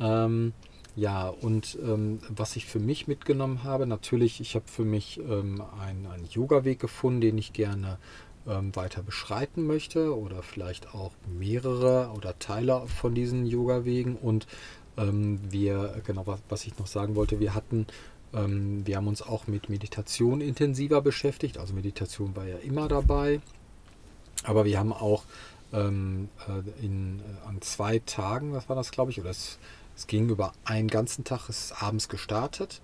Ähm, 0.00 0.52
ja, 0.94 1.28
und 1.28 1.78
ähm, 1.82 2.20
was 2.28 2.56
ich 2.56 2.66
für 2.66 2.78
mich 2.78 3.08
mitgenommen 3.08 3.64
habe, 3.64 3.86
natürlich, 3.86 4.40
ich 4.40 4.54
habe 4.54 4.66
für 4.66 4.84
mich 4.84 5.18
ähm, 5.18 5.62
einen, 5.80 6.06
einen 6.06 6.26
Yoga-Weg 6.26 6.80
gefunden, 6.80 7.22
den 7.22 7.38
ich 7.38 7.52
gerne 7.52 7.98
ähm, 8.48 8.74
weiter 8.74 9.02
beschreiten 9.02 9.66
möchte 9.66 10.16
oder 10.16 10.42
vielleicht 10.42 10.94
auch 10.94 11.12
mehrere 11.38 12.10
oder 12.16 12.38
Teile 12.38 12.86
von 12.86 13.14
diesen 13.14 13.46
Yoga-Wegen. 13.46 14.16
Und 14.16 14.46
ähm, 14.96 15.40
wir, 15.50 16.02
genau, 16.04 16.26
was, 16.26 16.40
was, 16.48 16.66
ich 16.66 16.78
noch 16.78 16.86
sagen 16.86 17.14
wollte, 17.14 17.40
wir 17.40 17.54
hatten, 17.54 17.86
ähm, 18.34 18.86
wir 18.86 18.96
haben 18.96 19.08
uns 19.08 19.22
auch 19.22 19.46
mit 19.46 19.68
Meditation 19.68 20.40
intensiver 20.40 21.00
beschäftigt. 21.00 21.58
Also 21.58 21.74
Meditation 21.74 22.36
war 22.36 22.46
ja 22.46 22.56
immer 22.58 22.88
dabei. 22.88 23.40
Aber 24.44 24.64
wir 24.64 24.78
haben 24.78 24.92
auch 24.92 25.24
ähm, 25.72 26.28
äh, 26.48 26.84
in, 26.84 27.20
äh, 27.20 27.48
an 27.48 27.60
zwei 27.60 28.00
Tagen, 28.00 28.52
was 28.52 28.68
war 28.68 28.76
das, 28.76 28.90
glaube 28.90 29.10
ich, 29.10 29.20
oder 29.20 29.30
es, 29.30 29.58
es 29.96 30.06
ging 30.06 30.28
über 30.28 30.52
einen 30.64 30.88
ganzen 30.88 31.24
Tag, 31.24 31.48
es 31.48 31.66
ist 31.66 31.82
abends 31.82 32.08
gestartet 32.08 32.80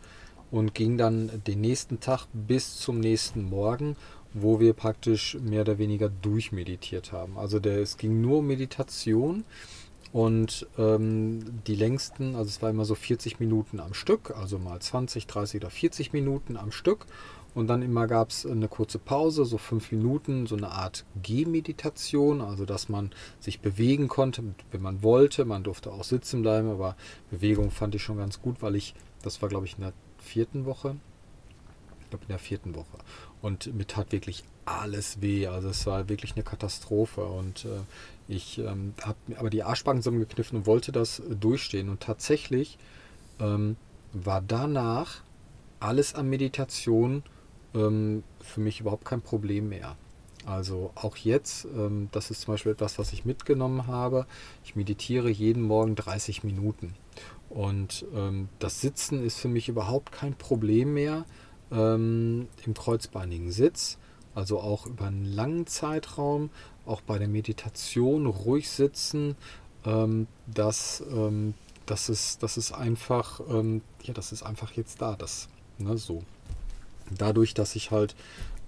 und 0.50 0.74
ging 0.74 0.96
dann 0.96 1.42
den 1.46 1.60
nächsten 1.60 2.00
Tag 2.00 2.26
bis 2.32 2.76
zum 2.76 3.00
nächsten 3.00 3.42
Morgen 3.48 3.96
wo 4.34 4.60
wir 4.60 4.72
praktisch 4.74 5.36
mehr 5.40 5.62
oder 5.62 5.78
weniger 5.78 6.08
durchmeditiert 6.08 7.12
haben. 7.12 7.38
Also 7.38 7.60
der, 7.60 7.78
es 7.78 7.96
ging 7.96 8.20
nur 8.20 8.38
um 8.38 8.46
Meditation 8.46 9.44
Und 10.12 10.66
ähm, 10.78 11.62
die 11.66 11.74
längsten, 11.74 12.34
also 12.34 12.48
es 12.48 12.62
war 12.62 12.70
immer 12.70 12.84
so 12.84 12.94
40 12.94 13.40
Minuten 13.40 13.80
am 13.80 13.94
Stück, 13.94 14.32
also 14.36 14.58
mal 14.58 14.80
20, 14.80 15.26
30 15.26 15.60
oder 15.60 15.70
40 15.70 16.12
Minuten 16.12 16.56
am 16.56 16.72
Stück. 16.72 17.06
Und 17.54 17.66
dann 17.66 17.82
immer 17.82 18.06
gab 18.06 18.30
es 18.30 18.46
eine 18.46 18.68
kurze 18.68 18.98
Pause, 18.98 19.44
so 19.44 19.58
fünf 19.58 19.90
Minuten, 19.90 20.46
so 20.46 20.56
eine 20.56 20.70
Art 20.70 21.04
Gehmeditation, 21.22 22.40
also 22.40 22.64
dass 22.64 22.88
man 22.88 23.10
sich 23.40 23.60
bewegen 23.60 24.08
konnte, 24.08 24.44
wenn 24.70 24.82
man 24.82 25.02
wollte. 25.02 25.44
Man 25.44 25.64
durfte 25.64 25.90
auch 25.92 26.04
sitzen 26.04 26.42
bleiben, 26.42 26.70
aber 26.70 26.96
Bewegung 27.30 27.70
fand 27.70 27.94
ich 27.94 28.02
schon 28.02 28.18
ganz 28.18 28.40
gut, 28.40 28.62
weil 28.62 28.76
ich, 28.76 28.94
das 29.22 29.42
war 29.42 29.48
glaube 29.48 29.66
ich 29.66 29.74
in 29.76 29.82
der 29.84 29.92
vierten 30.18 30.66
Woche, 30.66 30.96
ich 32.08 32.10
glaube 32.10 32.24
in 32.24 32.28
der 32.28 32.38
vierten 32.38 32.74
Woche. 32.74 32.98
Und 33.42 33.74
mir 33.74 33.86
tat 33.86 34.12
wirklich 34.12 34.42
alles 34.64 35.20
weh. 35.20 35.46
Also 35.46 35.68
es 35.68 35.86
war 35.86 36.08
wirklich 36.08 36.34
eine 36.34 36.42
Katastrophe. 36.42 37.22
Und 37.22 37.66
äh, 37.66 37.80
ich 38.28 38.58
ähm, 38.58 38.94
habe 39.02 39.18
aber 39.36 39.50
die 39.50 39.62
Arschbacken 39.62 40.00
zusammengekniffen 40.00 40.58
und 40.58 40.66
wollte 40.66 40.90
das 40.90 41.18
äh, 41.18 41.36
durchstehen. 41.36 41.90
Und 41.90 42.00
tatsächlich 42.00 42.78
ähm, 43.40 43.76
war 44.14 44.40
danach 44.40 45.20
alles 45.80 46.14
an 46.14 46.30
Meditation 46.30 47.22
ähm, 47.74 48.24
für 48.40 48.60
mich 48.60 48.80
überhaupt 48.80 49.04
kein 49.04 49.20
Problem 49.20 49.68
mehr. 49.68 49.96
Also 50.46 50.92
auch 50.94 51.16
jetzt, 51.16 51.66
ähm, 51.66 52.08
das 52.12 52.30
ist 52.30 52.40
zum 52.40 52.54
Beispiel 52.54 52.72
etwas, 52.72 52.98
was 52.98 53.12
ich 53.12 53.26
mitgenommen 53.26 53.86
habe. 53.86 54.26
Ich 54.64 54.76
meditiere 54.76 55.28
jeden 55.28 55.62
Morgen 55.62 55.94
30 55.94 56.42
Minuten. 56.42 56.94
Und 57.50 58.06
ähm, 58.14 58.48
das 58.58 58.80
Sitzen 58.80 59.22
ist 59.22 59.38
für 59.38 59.48
mich 59.48 59.68
überhaupt 59.68 60.12
kein 60.12 60.34
Problem 60.34 60.94
mehr 60.94 61.26
ähm, 61.72 62.48
im 62.64 62.74
kreuzbeinigen 62.74 63.50
Sitz. 63.50 63.98
Also 64.34 64.60
auch 64.60 64.86
über 64.86 65.06
einen 65.06 65.24
langen 65.24 65.66
Zeitraum, 65.66 66.50
auch 66.86 67.00
bei 67.00 67.18
der 67.18 67.28
Meditation 67.28 68.26
ruhig 68.26 68.70
sitzen. 68.70 69.36
Ähm, 69.84 70.26
das, 70.46 71.02
ähm, 71.10 71.54
das, 71.86 72.08
ist, 72.08 72.42
das 72.42 72.56
ist 72.56 72.72
einfach, 72.72 73.40
ähm, 73.50 73.82
ja, 74.02 74.14
das 74.14 74.32
ist 74.32 74.42
einfach 74.42 74.72
jetzt 74.72 75.02
da. 75.02 75.16
Das, 75.16 75.48
ne, 75.78 75.96
so. 75.98 76.22
Dadurch, 77.10 77.54
dass 77.54 77.74
ich 77.74 77.90
halt 77.90 78.14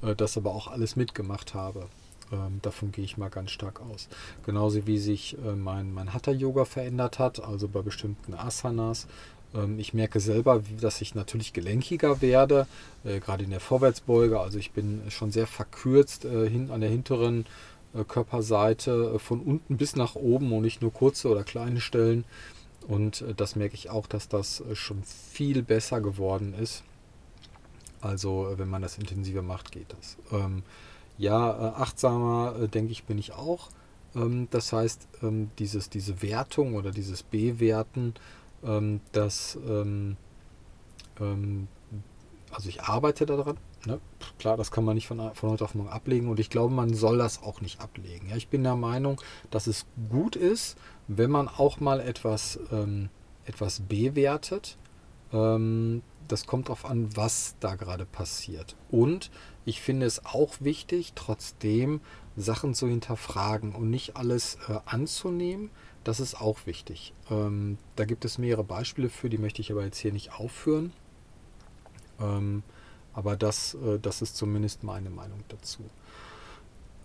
äh, 0.03 0.15
das 0.17 0.37
aber 0.37 0.55
auch 0.55 0.69
alles 0.69 0.97
mitgemacht 0.97 1.55
habe. 1.55 1.87
Ähm, 2.33 2.61
davon 2.63 2.93
gehe 2.93 3.05
ich 3.05 3.17
mal 3.17 3.29
ganz 3.29 3.51
stark 3.51 3.81
aus. 3.81 4.09
Genauso 4.45 4.87
wie 4.87 4.99
sich 4.99 5.37
äh, 5.39 5.55
mein, 5.55 5.93
mein 5.93 6.13
Hatha-Yoga 6.15 6.65
verändert 6.65 7.19
hat, 7.19 7.43
also 7.43 7.69
bei 7.69 7.83
bestimmten 7.83 8.35
Asanas. 8.35 9.07
Ähm, 9.55 9.79
ich 9.79 9.95
merke 9.95 10.21
selber, 10.21 10.63
dass 10.81 11.01
ich 11.01 11.15
natürlich 11.15 11.53
gelenkiger 11.53 12.21
werde, 12.21 12.67
äh, 13.05 13.21
gerade 13.21 13.45
in 13.45 13.51
der 13.51 13.61
Vorwärtsbeuge. 13.61 14.41
Also 14.41 14.59
ich 14.59 14.73
bin 14.73 15.03
schon 15.09 15.31
sehr 15.31 15.47
verkürzt 15.47 16.25
äh, 16.25 16.49
hin, 16.49 16.71
an 16.71 16.81
der 16.81 16.91
hinteren 16.91 17.47
äh, 17.95 18.05
Körperseite, 18.05 19.19
von 19.19 19.41
unten 19.41 19.77
bis 19.77 19.97
nach 19.97 20.15
oben 20.15 20.53
und 20.53 20.63
nicht 20.63 20.83
nur 20.83 20.93
kurze 20.93 21.29
oder 21.29 21.45
kleine 21.45 21.81
Stellen. 21.81 22.25
Und 22.89 23.25
das 23.37 23.57
merke 23.57 23.75
ich 23.75 23.91
auch, 23.91 24.07
dass 24.07 24.29
das 24.29 24.65
schon 24.73 25.03
viel 25.05 25.63
besser 25.63 26.01
geworden 26.01 26.55
ist. 26.55 26.83
Also 28.01 28.55
wenn 28.57 28.69
man 28.69 28.83
das 28.83 28.97
intensiver 28.97 29.43
macht, 29.43 29.71
geht 29.71 29.93
das. 29.93 30.17
Ähm, 30.33 30.63
ja, 31.19 31.75
achtsamer, 31.75 32.67
denke 32.69 32.91
ich, 32.91 33.05
bin 33.05 33.19
ich 33.19 33.33
auch. 33.33 33.69
Ähm, 34.17 34.49
das 34.51 34.73
heißt, 34.73 35.07
dieses, 35.59 35.91
diese 35.91 36.23
Wertung 36.23 36.75
oder 36.75 36.91
dieses 36.91 37.23
Bewerten, 37.23 38.15
ähm, 38.65 39.01
das, 39.13 39.59
ähm, 39.67 40.17
ähm, 41.21 41.69
also 42.53 42.69
ich 42.69 42.83
arbeite 42.83 43.27
daran. 43.27 43.59
Ne? 43.87 44.01
Klar, 44.39 44.57
das 44.57 44.71
kann 44.71 44.85
man 44.85 44.95
nicht 44.95 45.07
von, 45.07 45.35
von 45.35 45.51
heute 45.51 45.65
auf 45.65 45.75
morgen 45.75 45.89
ablegen 45.89 46.29
und 46.29 46.39
ich 46.39 46.51
glaube, 46.51 46.75
man 46.75 46.93
soll 46.93 47.19
das 47.19 47.43
auch 47.43 47.61
nicht 47.61 47.81
ablegen. 47.81 48.29
Ja, 48.29 48.37
ich 48.37 48.49
bin 48.49 48.63
der 48.63 48.77
Meinung, 48.77 49.21
dass 49.51 49.67
es 49.67 49.87
gut 50.11 50.37
ist, 50.37 50.77
wenn 51.09 51.31
man 51.31 51.49
auch 51.49 51.81
mal 51.81 52.01
etwas, 52.01 52.59
etwas 53.47 53.81
bewertet. 53.81 54.77
Ähm, 55.33 56.03
das 56.29 56.47
kommt 56.47 56.69
darauf 56.69 56.85
an, 56.85 57.17
was 57.17 57.57
da 57.61 57.75
gerade 57.75 58.07
passiert. 58.07 58.77
Und 58.91 59.31
ich 59.65 59.81
finde 59.81 60.07
es 60.07 60.25
auch 60.25 60.55
wichtig, 60.61 61.13
trotzdem 61.15 62.01
Sachen 62.37 62.75
zu 62.75 62.87
hinterfragen 62.87 63.75
und 63.75 63.91
nicht 63.91 64.17
alles 64.17 64.57
äh, 64.69 64.79
anzunehmen. 64.87 65.71
Das 66.05 66.21
ist 66.21 66.41
auch 66.41 66.67
wichtig. 66.67 67.13
Ähm, 67.31 67.79
da 67.97 68.05
gibt 68.05 68.25
es 68.25 68.39
mehrere 68.39 68.65
Beispiele 68.65 69.11
für, 69.11 69.29
die 69.29 69.39
möchte 69.39 69.61
ich 69.61 69.71
aber 69.71 69.85
jetzt 69.85 69.99
hier 69.99 70.13
nicht 70.13 70.33
aufführen. 70.33 70.93
Ähm, 72.21 72.63
aber 73.13 73.37
das, 73.37 73.75
äh, 73.75 73.99
das 73.99 74.23
ist 74.23 74.37
zumindest 74.37 74.83
meine 74.83 75.11
Meinung 75.11 75.45
dazu. 75.49 75.85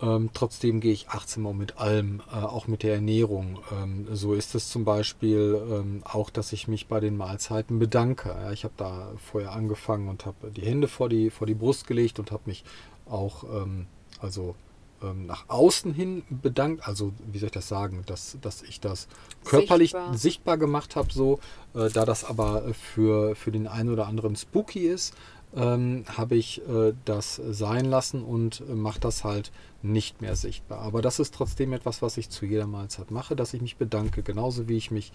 Ähm, 0.00 0.30
trotzdem 0.34 0.80
gehe 0.80 0.92
ich 0.92 1.08
achtsam 1.08 1.46
um 1.46 1.56
mit 1.56 1.78
allem, 1.78 2.20
äh, 2.30 2.36
auch 2.36 2.66
mit 2.68 2.82
der 2.82 2.94
Ernährung. 2.94 3.60
Ähm, 3.72 4.06
so 4.12 4.34
ist 4.34 4.54
es 4.54 4.68
zum 4.68 4.84
Beispiel 4.84 5.60
ähm, 5.70 6.02
auch, 6.04 6.28
dass 6.28 6.52
ich 6.52 6.68
mich 6.68 6.86
bei 6.86 7.00
den 7.00 7.16
Mahlzeiten 7.16 7.78
bedanke. 7.78 8.28
Ja, 8.28 8.52
ich 8.52 8.64
habe 8.64 8.74
da 8.76 9.12
vorher 9.16 9.52
angefangen 9.52 10.08
und 10.08 10.26
habe 10.26 10.50
die 10.50 10.62
Hände 10.66 10.88
vor 10.88 11.08
die, 11.08 11.30
vor 11.30 11.46
die 11.46 11.54
Brust 11.54 11.86
gelegt 11.86 12.18
und 12.18 12.30
habe 12.30 12.42
mich 12.46 12.64
auch 13.06 13.44
ähm, 13.44 13.86
also 14.20 14.54
ähm, 15.02 15.26
nach 15.26 15.48
außen 15.48 15.92
hin 15.92 16.22
bedankt. 16.28 16.86
Also 16.86 17.12
wie 17.30 17.38
soll 17.38 17.46
ich 17.46 17.52
das 17.52 17.68
sagen, 17.68 18.02
dass, 18.06 18.38
dass 18.40 18.62
ich 18.62 18.80
das 18.80 19.08
körperlich 19.44 19.92
sichtbar, 19.92 20.16
sichtbar 20.16 20.58
gemacht 20.58 20.96
habe, 20.96 21.12
so, 21.12 21.40
äh, 21.74 21.90
da 21.90 22.04
das 22.04 22.24
aber 22.24 22.74
für, 22.74 23.34
für 23.34 23.52
den 23.52 23.66
einen 23.66 23.90
oder 23.90 24.06
anderen 24.06 24.36
spooky 24.36 24.86
ist 24.86 25.14
ähm, 25.56 26.04
habe 26.06 26.36
ich 26.36 26.60
äh, 26.68 26.92
das 27.04 27.36
sein 27.36 27.86
lassen 27.86 28.22
und 28.22 28.62
äh, 28.68 28.74
mache 28.74 29.00
das 29.00 29.24
halt 29.24 29.52
nicht 29.82 30.20
mehr 30.20 30.36
sichtbar. 30.36 30.80
Aber 30.80 31.02
das 31.02 31.18
ist 31.18 31.34
trotzdem 31.34 31.72
etwas, 31.72 32.02
was 32.02 32.16
ich 32.18 32.28
zu 32.28 32.44
jeder 32.44 32.66
Mahlzeit 32.66 33.10
mache, 33.10 33.34
dass 33.36 33.54
ich 33.54 33.62
mich 33.62 33.76
bedanke, 33.76 34.22
genauso 34.22 34.68
wie 34.68 34.76
ich 34.76 34.90
mich 34.90 35.12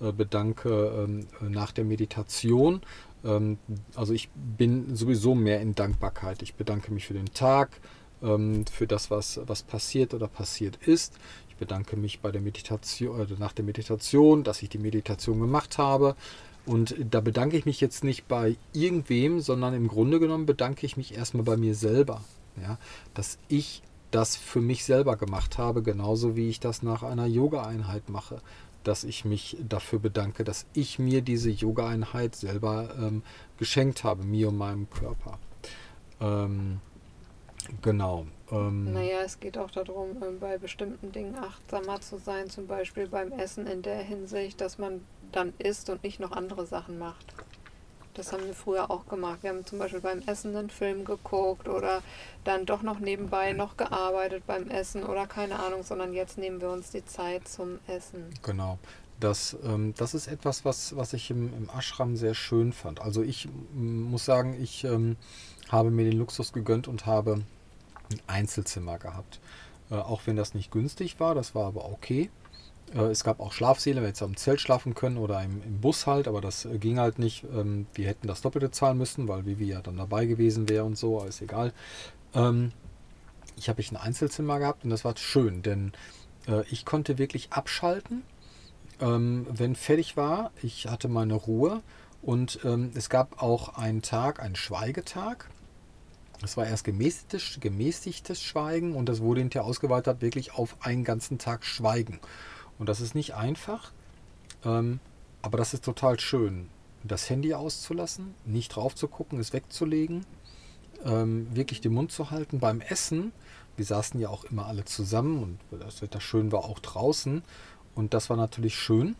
äh, 0.00 0.12
bedanke 0.12 1.06
ähm, 1.06 1.26
nach 1.40 1.70
der 1.72 1.84
Meditation. 1.84 2.80
Ähm, 3.24 3.58
also 3.94 4.12
ich 4.12 4.30
bin 4.34 4.96
sowieso 4.96 5.34
mehr 5.34 5.60
in 5.60 5.74
Dankbarkeit. 5.74 6.42
Ich 6.42 6.54
bedanke 6.54 6.92
mich 6.92 7.06
für 7.06 7.14
den 7.14 7.32
Tag, 7.32 7.80
ähm, 8.24 8.64
für 8.66 8.86
das, 8.86 9.10
was, 9.10 9.40
was 9.46 9.62
passiert 9.62 10.14
oder 10.14 10.28
passiert 10.28 10.78
ist. 10.86 11.14
Ich 11.48 11.56
bedanke 11.56 11.96
mich 11.96 12.20
bei 12.20 12.32
der 12.32 12.40
Meditation, 12.40 13.20
äh, 13.20 13.26
nach 13.38 13.52
der 13.52 13.64
Meditation, 13.64 14.42
dass 14.42 14.62
ich 14.62 14.68
die 14.68 14.78
Meditation 14.78 15.40
gemacht 15.40 15.78
habe. 15.78 16.16
Und 16.66 16.96
da 16.98 17.20
bedanke 17.20 17.56
ich 17.56 17.66
mich 17.66 17.80
jetzt 17.80 18.04
nicht 18.04 18.26
bei 18.26 18.56
irgendwem, 18.72 19.40
sondern 19.40 19.74
im 19.74 19.86
Grunde 19.86 20.18
genommen 20.18 20.46
bedanke 20.46 20.86
ich 20.86 20.96
mich 20.96 21.14
erstmal 21.14 21.44
bei 21.44 21.56
mir 21.56 21.74
selber. 21.74 22.24
Ja, 22.60 22.78
dass 23.14 23.38
ich 23.48 23.82
das 24.10 24.36
für 24.36 24.60
mich 24.60 24.84
selber 24.84 25.16
gemacht 25.16 25.58
habe, 25.58 25.82
genauso 25.82 26.36
wie 26.36 26.48
ich 26.48 26.60
das 26.60 26.82
nach 26.82 27.02
einer 27.02 27.26
Yoga-Einheit 27.26 28.08
mache. 28.08 28.40
Dass 28.84 29.02
ich 29.04 29.24
mich 29.24 29.56
dafür 29.66 29.98
bedanke, 29.98 30.44
dass 30.44 30.66
ich 30.74 30.98
mir 30.98 31.22
diese 31.22 31.50
Yoga-Einheit 31.50 32.36
selber 32.36 32.94
ähm, 32.98 33.22
geschenkt 33.58 34.04
habe, 34.04 34.24
mir 34.24 34.48
und 34.48 34.58
meinem 34.58 34.88
Körper. 34.90 35.38
Ähm, 36.20 36.80
genau. 37.82 38.26
Ähm, 38.50 38.92
naja, 38.92 39.22
es 39.24 39.40
geht 39.40 39.58
auch 39.58 39.70
darum, 39.70 40.22
äh, 40.22 40.30
bei 40.38 40.58
bestimmten 40.58 41.12
Dingen 41.12 41.36
achtsamer 41.36 42.00
zu 42.00 42.18
sein, 42.18 42.50
zum 42.50 42.66
Beispiel 42.66 43.08
beim 43.08 43.32
Essen 43.32 43.66
in 43.66 43.82
der 43.82 43.98
Hinsicht, 43.98 44.60
dass 44.60 44.78
man 44.78 45.04
dann 45.32 45.52
isst 45.58 45.90
und 45.90 46.02
nicht 46.02 46.20
noch 46.20 46.32
andere 46.32 46.66
Sachen 46.66 46.98
macht. 46.98 47.34
Das 48.14 48.32
haben 48.32 48.46
wir 48.46 48.54
früher 48.54 48.90
auch 48.92 49.06
gemacht. 49.08 49.42
Wir 49.42 49.50
haben 49.50 49.66
zum 49.66 49.80
Beispiel 49.80 50.00
beim 50.00 50.20
Essen 50.20 50.54
einen 50.54 50.70
Film 50.70 51.04
geguckt 51.04 51.68
oder 51.68 52.00
dann 52.44 52.64
doch 52.64 52.82
noch 52.82 53.00
nebenbei 53.00 53.52
noch 53.52 53.76
gearbeitet 53.76 54.44
beim 54.46 54.68
Essen 54.68 55.02
oder 55.02 55.26
keine 55.26 55.58
Ahnung, 55.58 55.82
sondern 55.82 56.12
jetzt 56.12 56.38
nehmen 56.38 56.60
wir 56.60 56.70
uns 56.70 56.90
die 56.90 57.04
Zeit 57.04 57.48
zum 57.48 57.80
Essen. 57.88 58.30
Genau. 58.42 58.78
Das, 59.18 59.56
ähm, 59.64 59.94
das 59.96 60.14
ist 60.14 60.28
etwas, 60.28 60.64
was, 60.64 60.96
was 60.96 61.12
ich 61.12 61.30
im, 61.30 61.52
im 61.56 61.68
Ashram 61.76 62.16
sehr 62.16 62.34
schön 62.34 62.72
fand. 62.72 63.00
Also 63.00 63.22
ich 63.22 63.48
muss 63.72 64.24
sagen, 64.24 64.56
ich 64.60 64.84
ähm, 64.84 65.16
habe 65.70 65.90
mir 65.90 66.04
den 66.04 66.18
Luxus 66.18 66.52
gegönnt 66.52 66.86
und 66.88 67.06
habe 67.06 67.42
ein 68.10 68.20
Einzelzimmer 68.26 68.98
gehabt. 68.98 69.40
Äh, 69.90 69.96
auch 69.96 70.22
wenn 70.26 70.36
das 70.36 70.54
nicht 70.54 70.70
günstig 70.70 71.20
war, 71.20 71.34
das 71.34 71.54
war 71.54 71.66
aber 71.66 71.86
okay. 71.86 72.30
Äh, 72.94 73.04
es 73.06 73.24
gab 73.24 73.40
auch 73.40 73.52
Schlafsäle, 73.52 74.00
wir 74.00 74.08
hätten 74.08 74.24
am 74.24 74.36
Zelt 74.36 74.60
schlafen 74.60 74.94
können 74.94 75.16
oder 75.16 75.42
im, 75.42 75.62
im 75.62 75.80
Bus 75.80 76.06
halt, 76.06 76.28
aber 76.28 76.40
das 76.40 76.64
äh, 76.64 76.78
ging 76.78 76.98
halt 76.98 77.18
nicht. 77.18 77.44
Ähm, 77.44 77.86
wir 77.94 78.06
hätten 78.06 78.26
das 78.26 78.42
Doppelte 78.42 78.70
zahlen 78.70 78.98
müssen, 78.98 79.28
weil 79.28 79.46
Vivi 79.46 79.66
ja 79.66 79.80
dann 79.80 79.96
dabei 79.96 80.26
gewesen 80.26 80.68
wäre 80.68 80.84
und 80.84 80.96
so, 80.96 81.20
alles 81.20 81.40
egal. 81.40 81.72
Ähm, 82.34 82.72
ich 83.56 83.68
habe 83.68 83.80
ich 83.80 83.92
ein 83.92 83.96
Einzelzimmer 83.96 84.58
gehabt 84.58 84.84
und 84.84 84.90
das 84.90 85.04
war 85.04 85.16
schön, 85.16 85.62
denn 85.62 85.92
äh, 86.48 86.64
ich 86.70 86.84
konnte 86.84 87.18
wirklich 87.18 87.52
abschalten, 87.52 88.22
ähm, 89.00 89.46
wenn 89.50 89.76
fertig 89.76 90.16
war. 90.16 90.50
Ich 90.62 90.88
hatte 90.88 91.08
meine 91.08 91.34
Ruhe 91.34 91.82
und 92.22 92.64
es 92.64 93.10
gab 93.10 93.42
auch 93.42 93.76
einen 93.76 94.00
Tag, 94.00 94.40
einen 94.40 94.56
Schweigetag. 94.56 95.50
Das 96.44 96.58
war 96.58 96.66
erst 96.66 96.84
gemäßigtes, 96.84 97.56
gemäßigtes 97.58 98.42
Schweigen 98.42 98.94
und 98.96 99.08
das 99.08 99.22
wurde 99.22 99.40
hinterher 99.40 99.66
ausgeweitet 99.66 100.20
wirklich 100.20 100.52
auf 100.52 100.76
einen 100.84 101.02
ganzen 101.02 101.38
Tag 101.38 101.64
Schweigen. 101.64 102.20
Und 102.78 102.90
das 102.90 103.00
ist 103.00 103.14
nicht 103.14 103.34
einfach, 103.34 103.92
ähm, 104.62 105.00
aber 105.40 105.56
das 105.56 105.72
ist 105.72 105.86
total 105.86 106.20
schön. 106.20 106.68
Das 107.02 107.30
Handy 107.30 107.54
auszulassen, 107.54 108.34
nicht 108.44 108.76
drauf 108.76 108.94
zu 108.94 109.08
gucken, 109.08 109.40
es 109.40 109.54
wegzulegen, 109.54 110.26
ähm, 111.06 111.48
wirklich 111.56 111.80
den 111.80 111.94
Mund 111.94 112.12
zu 112.12 112.30
halten 112.30 112.58
beim 112.58 112.82
Essen. 112.82 113.32
Wir 113.78 113.86
saßen 113.86 114.20
ja 114.20 114.28
auch 114.28 114.44
immer 114.44 114.66
alle 114.66 114.84
zusammen 114.84 115.42
und 115.70 115.80
das 115.82 116.02
Wetter 116.02 116.20
schön 116.20 116.52
war 116.52 116.64
auch 116.64 116.78
draußen. 116.78 117.42
Und 117.94 118.12
das 118.12 118.28
war 118.28 118.36
natürlich 118.36 118.76
schön. 118.76 119.16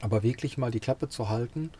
Aber 0.00 0.24
wirklich 0.24 0.58
mal 0.58 0.72
die 0.72 0.80
Klappe 0.80 1.08
zu 1.08 1.28
halten 1.28 1.70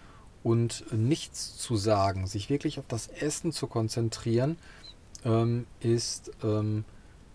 und 0.45 0.85
nichts 0.93 1.57
zu 1.57 1.75
sagen, 1.75 2.29
sich 2.29 2.51
wirklich 2.51 2.79
auf 2.79 2.87
das 2.87 3.09
Essen 3.09 3.51
zu 3.51 3.67
konzentrieren, 3.67 4.59
ähm, 5.25 5.67
ist, 5.81 6.31
ähm, 6.45 6.85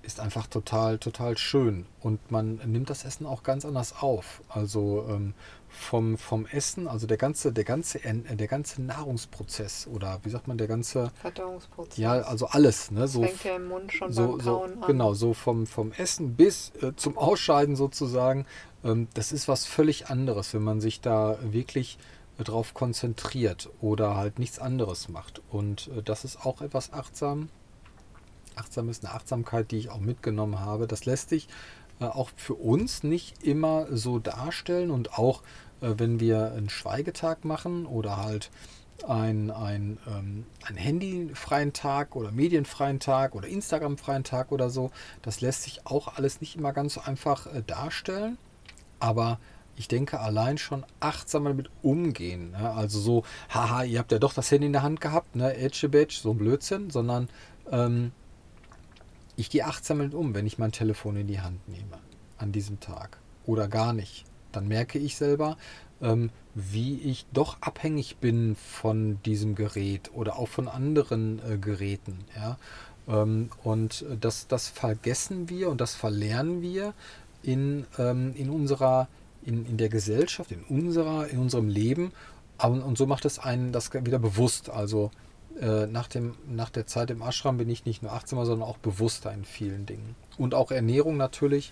ist 0.03 0.19
einfach 0.19 0.45
total, 0.45 0.99
total 0.99 1.35
schön. 1.35 1.87
Und 2.01 2.31
man 2.31 2.61
nimmt 2.65 2.89
das 2.91 3.03
Essen 3.03 3.25
auch 3.25 3.41
ganz 3.41 3.65
anders 3.65 3.95
auf. 3.99 4.41
Also 4.47 5.07
ähm, 5.09 5.33
vom, 5.69 6.19
vom 6.19 6.45
Essen, 6.45 6.87
also 6.87 7.07
der 7.07 7.17
ganze, 7.17 7.51
der 7.51 7.63
ganze, 7.63 7.99
der 7.99 8.47
ganze 8.47 8.81
Nahrungsprozess 8.83 9.87
oder 9.87 10.19
wie 10.23 10.29
sagt 10.29 10.47
man, 10.47 10.59
der 10.59 10.67
ganze 10.67 11.11
Verdauungsprozess. 11.19 11.97
Ja, 11.97 12.11
also 12.11 12.45
alles, 12.45 12.91
ne? 12.91 13.07
So, 13.07 13.23
fängt 13.23 13.43
ja 13.43 13.55
im 13.55 13.67
Mund 13.67 13.91
schon 13.91 14.13
so, 14.13 14.33
beim 14.33 14.39
so 14.41 14.63
an. 14.63 14.81
genau, 14.85 15.15
so 15.15 15.33
vom, 15.33 15.65
vom 15.65 15.93
Essen 15.93 16.35
bis 16.35 16.73
äh, 16.81 16.95
zum 16.95 17.17
Ausscheiden 17.17 17.75
sozusagen. 17.75 18.45
Ähm, 18.83 19.07
das 19.15 19.31
ist 19.31 19.47
was 19.47 19.65
völlig 19.65 20.09
anderes, 20.09 20.53
wenn 20.53 20.63
man 20.63 20.79
sich 20.79 21.01
da 21.01 21.39
wirklich 21.41 21.97
drauf 22.43 22.73
konzentriert 22.73 23.69
oder 23.81 24.15
halt 24.15 24.39
nichts 24.39 24.59
anderes 24.59 25.09
macht. 25.09 25.41
Und 25.49 25.89
äh, 25.95 26.03
das 26.03 26.25
ist 26.25 26.45
auch 26.45 26.61
etwas 26.61 26.93
achtsam. 26.93 27.49
Achtsam 28.55 28.89
ist 28.89 29.05
eine 29.05 29.13
Achtsamkeit, 29.13 29.71
die 29.71 29.77
ich 29.77 29.89
auch 29.89 29.99
mitgenommen 29.99 30.59
habe. 30.59 30.87
Das 30.87 31.05
lässt 31.05 31.29
sich 31.29 31.47
äh, 31.99 32.05
auch 32.05 32.29
für 32.35 32.55
uns 32.55 33.03
nicht 33.03 33.43
immer 33.43 33.87
so 33.95 34.19
darstellen 34.19 34.91
und 34.91 35.17
auch 35.17 35.43
äh, 35.81 35.93
wenn 35.97 36.19
wir 36.19 36.51
einen 36.51 36.69
Schweigetag 36.69 37.45
machen 37.45 37.85
oder 37.85 38.17
halt 38.17 38.51
ein, 39.07 39.49
ein, 39.49 39.97
ähm, 40.07 40.45
einen 40.65 40.77
handyfreien 40.77 41.71
Tag 41.71 42.15
oder 42.15 42.31
medienfreien 42.31 42.99
Tag 42.99 43.33
oder 43.35 43.47
Instagramfreien 43.47 44.23
Tag 44.23 44.51
oder 44.51 44.69
so, 44.69 44.91
das 45.21 45.39
lässt 45.41 45.63
sich 45.63 45.85
auch 45.85 46.15
alles 46.17 46.41
nicht 46.41 46.57
immer 46.57 46.73
ganz 46.73 46.95
so 46.95 47.01
einfach 47.01 47.47
darstellen. 47.65 48.37
Aber 48.99 49.39
ich 49.79 49.87
denke, 49.87 50.19
allein 50.19 50.57
schon 50.57 50.85
achtsam 50.99 51.45
damit 51.45 51.69
umgehen. 51.81 52.51
Ne? 52.51 52.69
Also 52.69 52.99
so, 52.99 53.23
haha, 53.49 53.83
ihr 53.83 53.99
habt 53.99 54.11
ja 54.11 54.19
doch 54.19 54.33
das 54.33 54.51
Handy 54.51 54.67
in 54.67 54.73
der 54.73 54.83
Hand 54.83 54.99
gehabt, 54.99 55.37
ne? 55.37 55.55
Edge 55.55 55.87
so 56.11 56.31
ein 56.31 56.37
Blödsinn, 56.37 56.89
sondern 56.89 57.29
ähm, 57.71 58.11
ich 59.37 59.49
gehe 59.49 59.65
achtsam 59.65 59.99
damit 59.99 60.13
um, 60.13 60.35
wenn 60.35 60.45
ich 60.45 60.57
mein 60.57 60.73
Telefon 60.73 61.15
in 61.15 61.27
die 61.27 61.39
Hand 61.39 61.65
nehme 61.69 61.97
an 62.37 62.51
diesem 62.51 62.81
Tag 62.81 63.19
oder 63.45 63.69
gar 63.69 63.93
nicht. 63.93 64.25
Dann 64.51 64.67
merke 64.67 64.99
ich 64.99 65.15
selber, 65.15 65.55
ähm, 66.01 66.29
wie 66.55 66.99
ich 66.99 67.25
doch 67.31 67.61
abhängig 67.61 68.17
bin 68.17 68.57
von 68.57 69.21
diesem 69.23 69.55
Gerät 69.55 70.11
oder 70.13 70.37
auch 70.37 70.49
von 70.49 70.67
anderen 70.67 71.39
äh, 71.49 71.57
Geräten. 71.57 72.25
Ja? 72.35 72.57
Ähm, 73.07 73.49
und 73.63 74.05
das, 74.19 74.47
das 74.47 74.67
vergessen 74.67 75.47
wir 75.47 75.69
und 75.69 75.79
das 75.79 75.95
verlernen 75.95 76.61
wir 76.61 76.93
in, 77.43 77.85
ähm, 77.97 78.33
in 78.35 78.49
unserer, 78.49 79.07
in, 79.43 79.65
in 79.65 79.77
der 79.77 79.89
Gesellschaft, 79.89 80.51
in 80.51 80.63
unserer, 80.63 81.27
in 81.27 81.39
unserem 81.39 81.67
Leben. 81.67 82.11
Und, 82.61 82.81
und 82.81 82.97
so 82.97 83.05
macht 83.05 83.25
es 83.25 83.39
einen 83.39 83.71
das 83.71 83.93
wieder 83.93 84.19
bewusst. 84.19 84.69
Also 84.69 85.11
äh, 85.59 85.87
nach, 85.87 86.07
dem, 86.07 86.35
nach 86.47 86.69
der 86.69 86.87
Zeit 86.87 87.09
im 87.11 87.21
Ashram 87.21 87.57
bin 87.57 87.69
ich 87.69 87.85
nicht 87.85 88.03
nur 88.03 88.13
achtsamer, 88.13 88.45
sondern 88.45 88.67
auch 88.67 88.77
bewusster 88.77 89.33
in 89.33 89.45
vielen 89.45 89.85
Dingen. 89.85 90.15
Und 90.37 90.53
auch 90.53 90.71
Ernährung 90.71 91.17
natürlich. 91.17 91.71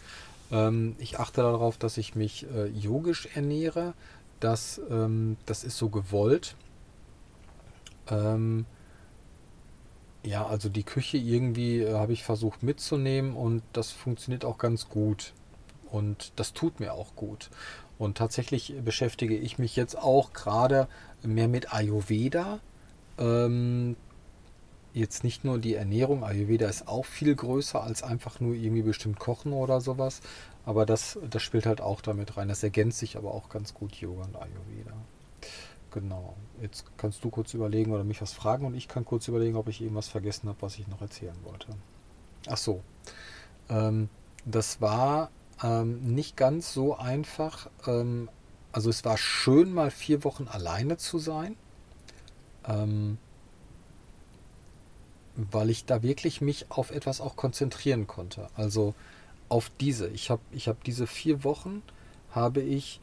Ähm, 0.51 0.95
ich 0.99 1.19
achte 1.19 1.41
darauf, 1.41 1.77
dass 1.77 1.97
ich 1.97 2.15
mich 2.15 2.45
äh, 2.53 2.67
yogisch 2.67 3.27
ernähre. 3.33 3.93
Das, 4.39 4.81
ähm, 4.89 5.37
das 5.45 5.63
ist 5.63 5.77
so 5.77 5.89
gewollt. 5.89 6.55
Ähm, 8.09 8.65
ja, 10.23 10.45
also 10.45 10.69
die 10.69 10.83
Küche 10.83 11.17
irgendwie 11.17 11.81
äh, 11.81 11.93
habe 11.93 12.13
ich 12.13 12.23
versucht 12.23 12.63
mitzunehmen 12.63 13.35
und 13.35 13.63
das 13.73 13.91
funktioniert 13.91 14.45
auch 14.45 14.57
ganz 14.57 14.89
gut. 14.89 15.33
Und 15.91 16.33
das 16.35 16.53
tut 16.53 16.79
mir 16.79 16.93
auch 16.93 17.15
gut. 17.15 17.49
Und 17.97 18.17
tatsächlich 18.17 18.73
beschäftige 18.83 19.35
ich 19.35 19.57
mich 19.57 19.75
jetzt 19.75 19.97
auch 19.97 20.33
gerade 20.33 20.87
mehr 21.23 21.47
mit 21.47 21.73
Ayurveda. 21.73 22.59
Ähm, 23.17 23.95
jetzt 24.93 25.23
nicht 25.23 25.43
nur 25.43 25.59
die 25.59 25.75
Ernährung, 25.75 26.23
Ayurveda 26.23 26.67
ist 26.67 26.87
auch 26.87 27.05
viel 27.05 27.35
größer 27.35 27.81
als 27.81 28.03
einfach 28.03 28.39
nur 28.39 28.53
irgendwie 28.53 28.83
bestimmt 28.83 29.19
kochen 29.19 29.53
oder 29.53 29.81
sowas. 29.81 30.21
Aber 30.65 30.85
das, 30.85 31.17
das 31.29 31.41
spielt 31.43 31.65
halt 31.65 31.81
auch 31.81 32.01
damit 32.01 32.37
rein. 32.37 32.49
Das 32.49 32.61
ergänzt 32.61 32.99
sich 32.99 33.17
aber 33.17 33.33
auch 33.33 33.49
ganz 33.49 33.73
gut, 33.73 33.95
Yoga 33.95 34.25
und 34.25 34.35
Ayurveda. 34.35 34.93
Genau. 35.91 36.35
Jetzt 36.61 36.85
kannst 36.97 37.23
du 37.23 37.29
kurz 37.29 37.53
überlegen 37.53 37.93
oder 37.93 38.03
mich 38.03 38.21
was 38.21 38.33
fragen 38.33 38.65
und 38.65 38.75
ich 38.75 38.87
kann 38.87 39.05
kurz 39.05 39.27
überlegen, 39.27 39.55
ob 39.55 39.69
ich 39.69 39.81
irgendwas 39.81 40.09
vergessen 40.09 40.49
habe, 40.49 40.61
was 40.61 40.77
ich 40.77 40.87
noch 40.87 41.01
erzählen 41.01 41.37
wollte. 41.43 41.69
Ach 42.47 42.57
so. 42.57 42.81
Ähm, 43.69 44.09
das 44.45 44.81
war 44.81 45.29
ähm, 45.63 46.13
nicht 46.13 46.37
ganz 46.37 46.73
so 46.73 46.97
einfach. 46.97 47.69
Ähm, 47.85 48.29
also 48.71 48.89
es 48.89 49.03
war 49.05 49.17
schön, 49.17 49.73
mal 49.73 49.91
vier 49.91 50.23
Wochen 50.23 50.47
alleine 50.47 50.97
zu 50.97 51.19
sein. 51.19 51.55
Ähm, 52.65 53.17
weil 55.37 55.69
ich 55.69 55.85
da 55.85 56.01
wirklich 56.01 56.41
mich 56.41 56.65
auf 56.69 56.91
etwas 56.91 57.21
auch 57.21 57.35
konzentrieren 57.35 58.07
konnte. 58.07 58.47
Also 58.55 58.95
auf 59.49 59.71
diese. 59.79 60.07
Ich 60.09 60.29
habe 60.29 60.41
ich 60.51 60.67
hab 60.67 60.83
diese 60.83 61.07
vier 61.07 61.43
Wochen, 61.43 61.83
habe 62.31 62.61
ich 62.61 62.99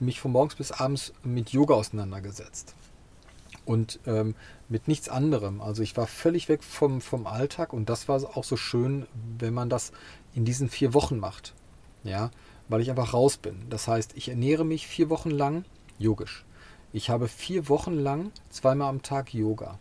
mich 0.00 0.20
von 0.20 0.32
morgens 0.32 0.54
bis 0.54 0.72
abends 0.72 1.12
mit 1.22 1.50
Yoga 1.50 1.74
auseinandergesetzt. 1.74 2.74
Und 3.64 4.00
ähm, 4.06 4.34
mit 4.68 4.88
nichts 4.88 5.08
anderem. 5.10 5.60
Also 5.60 5.82
ich 5.82 5.96
war 5.96 6.06
völlig 6.06 6.48
weg 6.48 6.62
vom, 6.64 7.00
vom 7.02 7.26
Alltag 7.26 7.72
und 7.72 7.88
das 7.90 8.08
war 8.08 8.36
auch 8.36 8.44
so 8.44 8.56
schön, 8.56 9.06
wenn 9.38 9.52
man 9.52 9.68
das 9.68 9.92
in 10.34 10.44
diesen 10.44 10.70
vier 10.70 10.94
Wochen 10.94 11.18
macht. 11.18 11.54
Ja, 12.04 12.30
weil 12.68 12.80
ich 12.80 12.90
einfach 12.90 13.14
raus 13.14 13.36
bin. 13.36 13.66
Das 13.70 13.88
heißt, 13.88 14.12
ich 14.16 14.28
ernähre 14.28 14.64
mich 14.64 14.86
vier 14.86 15.10
Wochen 15.10 15.30
lang 15.30 15.64
yogisch. 15.98 16.44
Ich 16.92 17.10
habe 17.10 17.28
vier 17.28 17.68
Wochen 17.68 17.94
lang 17.94 18.32
zweimal 18.50 18.88
am 18.88 19.02
Tag 19.02 19.34
Yoga. 19.34 19.78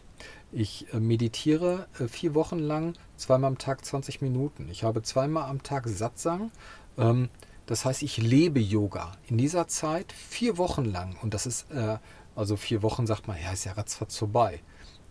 Ich 0.52 0.92
äh, 0.94 1.00
meditiere 1.00 1.88
äh, 2.00 2.08
vier 2.08 2.36
Wochen 2.36 2.60
lang 2.60 2.94
zweimal 3.16 3.50
am 3.50 3.58
Tag 3.58 3.86
20 3.86 4.22
Minuten. 4.22 4.68
Ich 4.70 4.84
habe 4.84 5.02
zweimal 5.02 5.50
am 5.50 5.64
Tag 5.64 5.88
Satsang. 5.88 6.52
Ähm, 6.98 7.30
das 7.66 7.86
heißt, 7.86 8.02
ich 8.02 8.18
lebe 8.18 8.60
Yoga 8.60 9.12
in 9.28 9.38
dieser 9.38 9.68
Zeit 9.68 10.12
vier 10.12 10.58
Wochen 10.58 10.86
lang. 10.86 11.18
Und 11.22 11.34
das 11.34 11.46
ist, 11.46 11.70
äh, 11.72 11.98
also 12.36 12.56
vier 12.56 12.82
Wochen 12.82 13.08
sagt 13.08 13.28
man, 13.28 13.38
ja, 13.42 13.52
ist 13.52 13.66
ja 13.66 13.74
ratzfatz 13.74 14.18
vorbei. 14.18 14.62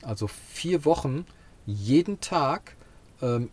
Also 0.03 0.27
vier 0.27 0.85
Wochen, 0.85 1.27
jeden 1.67 2.21
Tag 2.21 2.77
ähm, 3.23 3.51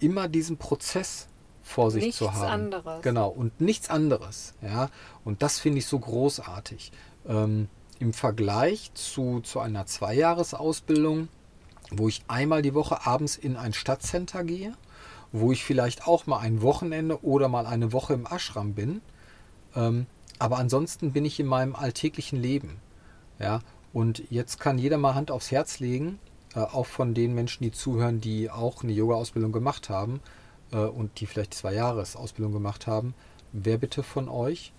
immer 0.00 0.28
diesen 0.28 0.56
Prozess 0.56 1.28
vor 1.66 1.90
sich 1.90 2.04
Nichts 2.04 2.18
zu 2.18 2.32
haben. 2.32 2.44
anderes. 2.44 3.02
Genau, 3.02 3.28
und 3.28 3.60
nichts 3.60 3.90
anderes. 3.90 4.54
Ja? 4.62 4.88
Und 5.24 5.42
das 5.42 5.58
finde 5.58 5.78
ich 5.78 5.86
so 5.86 5.98
großartig. 5.98 6.92
Ähm, 7.28 7.68
Im 7.98 8.12
Vergleich 8.12 8.92
zu, 8.94 9.40
zu 9.40 9.58
einer 9.58 9.84
Zweijahresausbildung, 9.84 11.28
wo 11.90 12.08
ich 12.08 12.22
einmal 12.28 12.62
die 12.62 12.74
Woche 12.74 13.04
abends 13.04 13.36
in 13.36 13.56
ein 13.56 13.72
Stadtcenter 13.72 14.44
gehe, 14.44 14.74
wo 15.32 15.50
ich 15.50 15.64
vielleicht 15.64 16.06
auch 16.06 16.26
mal 16.26 16.38
ein 16.38 16.62
Wochenende 16.62 17.24
oder 17.24 17.48
mal 17.48 17.66
eine 17.66 17.92
Woche 17.92 18.14
im 18.14 18.26
Ashram 18.26 18.74
bin. 18.74 19.00
Ähm, 19.74 20.06
aber 20.38 20.58
ansonsten 20.58 21.12
bin 21.12 21.24
ich 21.24 21.40
in 21.40 21.46
meinem 21.46 21.74
alltäglichen 21.74 22.40
Leben. 22.40 22.76
Ja? 23.40 23.58
Und 23.92 24.22
jetzt 24.30 24.60
kann 24.60 24.78
jeder 24.78 24.98
mal 24.98 25.16
Hand 25.16 25.32
aufs 25.32 25.50
Herz 25.50 25.80
legen, 25.80 26.20
äh, 26.54 26.60
auch 26.60 26.86
von 26.86 27.12
den 27.12 27.34
Menschen, 27.34 27.64
die 27.64 27.72
zuhören, 27.72 28.20
die 28.20 28.50
auch 28.50 28.84
eine 28.84 28.92
Yoga-Ausbildung 28.92 29.50
gemacht 29.50 29.90
haben 29.90 30.20
äh, 30.72 30.78
und 30.78 31.20
die 31.20 31.26
vielleicht 31.26 31.54
zwei 31.54 31.74
Jahres 31.74 32.16
Ausbildung 32.16 32.52
gemacht 32.52 32.86
haben. 32.86 33.14
Wer 33.52 33.78
bitte 33.78 34.02
von 34.02 34.28
euch 34.28 34.72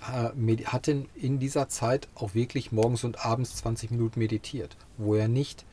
äh, 0.00 0.64
hat 0.64 0.86
denn 0.86 1.08
in 1.14 1.38
dieser 1.38 1.68
Zeit 1.68 2.08
auch 2.14 2.34
wirklich 2.34 2.72
morgens 2.72 3.04
und 3.04 3.24
abends 3.24 3.56
20 3.56 3.90
Minuten 3.90 4.18
meditiert, 4.18 4.76
wo 4.96 5.14
er 5.14 5.28
nicht 5.28 5.64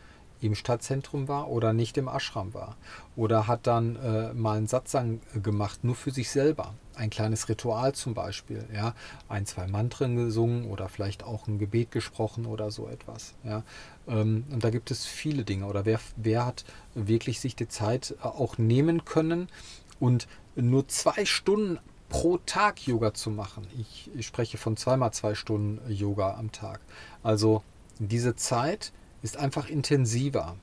im 0.41 0.55
Stadtzentrum 0.55 1.27
war 1.27 1.49
oder 1.49 1.73
nicht 1.73 1.97
im 1.97 2.07
Ashram 2.07 2.53
war. 2.53 2.77
Oder 3.15 3.47
hat 3.47 3.65
dann 3.67 3.95
äh, 3.95 4.33
mal 4.33 4.57
einen 4.57 4.67
Satsang 4.67 5.19
gemacht, 5.41 5.83
nur 5.83 5.95
für 5.95 6.11
sich 6.11 6.29
selber. 6.29 6.73
Ein 6.97 7.09
kleines 7.09 7.47
Ritual 7.47 7.93
zum 7.93 8.13
Beispiel. 8.13 8.65
Ja? 8.73 8.95
Ein, 9.29 9.45
zwei 9.45 9.67
Mantren 9.67 10.15
gesungen 10.15 10.69
oder 10.69 10.89
vielleicht 10.89 11.23
auch 11.23 11.47
ein 11.47 11.59
Gebet 11.59 11.91
gesprochen 11.91 12.45
oder 12.45 12.71
so 12.71 12.87
etwas. 12.87 13.35
Ja? 13.43 13.63
Ähm, 14.07 14.45
und 14.49 14.63
da 14.63 14.69
gibt 14.69 14.91
es 14.91 15.05
viele 15.05 15.43
Dinge. 15.43 15.65
Oder 15.65 15.85
wer, 15.85 15.99
wer 16.15 16.45
hat 16.45 16.65
wirklich 16.95 17.39
sich 17.39 17.55
die 17.55 17.67
Zeit 17.67 18.15
äh, 18.21 18.25
auch 18.25 18.57
nehmen 18.57 19.05
können 19.05 19.47
und 19.99 20.27
nur 20.55 20.87
zwei 20.87 21.25
Stunden 21.25 21.79
pro 22.09 22.37
Tag 22.37 22.85
Yoga 22.87 23.13
zu 23.13 23.29
machen. 23.29 23.67
Ich, 23.77 24.09
ich 24.15 24.25
spreche 24.25 24.57
von 24.57 24.77
zweimal 24.77 25.11
zwei 25.11 25.35
Stunden 25.35 25.79
Yoga 25.91 26.35
am 26.35 26.51
Tag. 26.51 26.79
Also 27.23 27.63
diese 27.99 28.35
Zeit 28.35 28.91
ist 29.21 29.37
einfach 29.37 29.69
intensiver. 29.69 30.55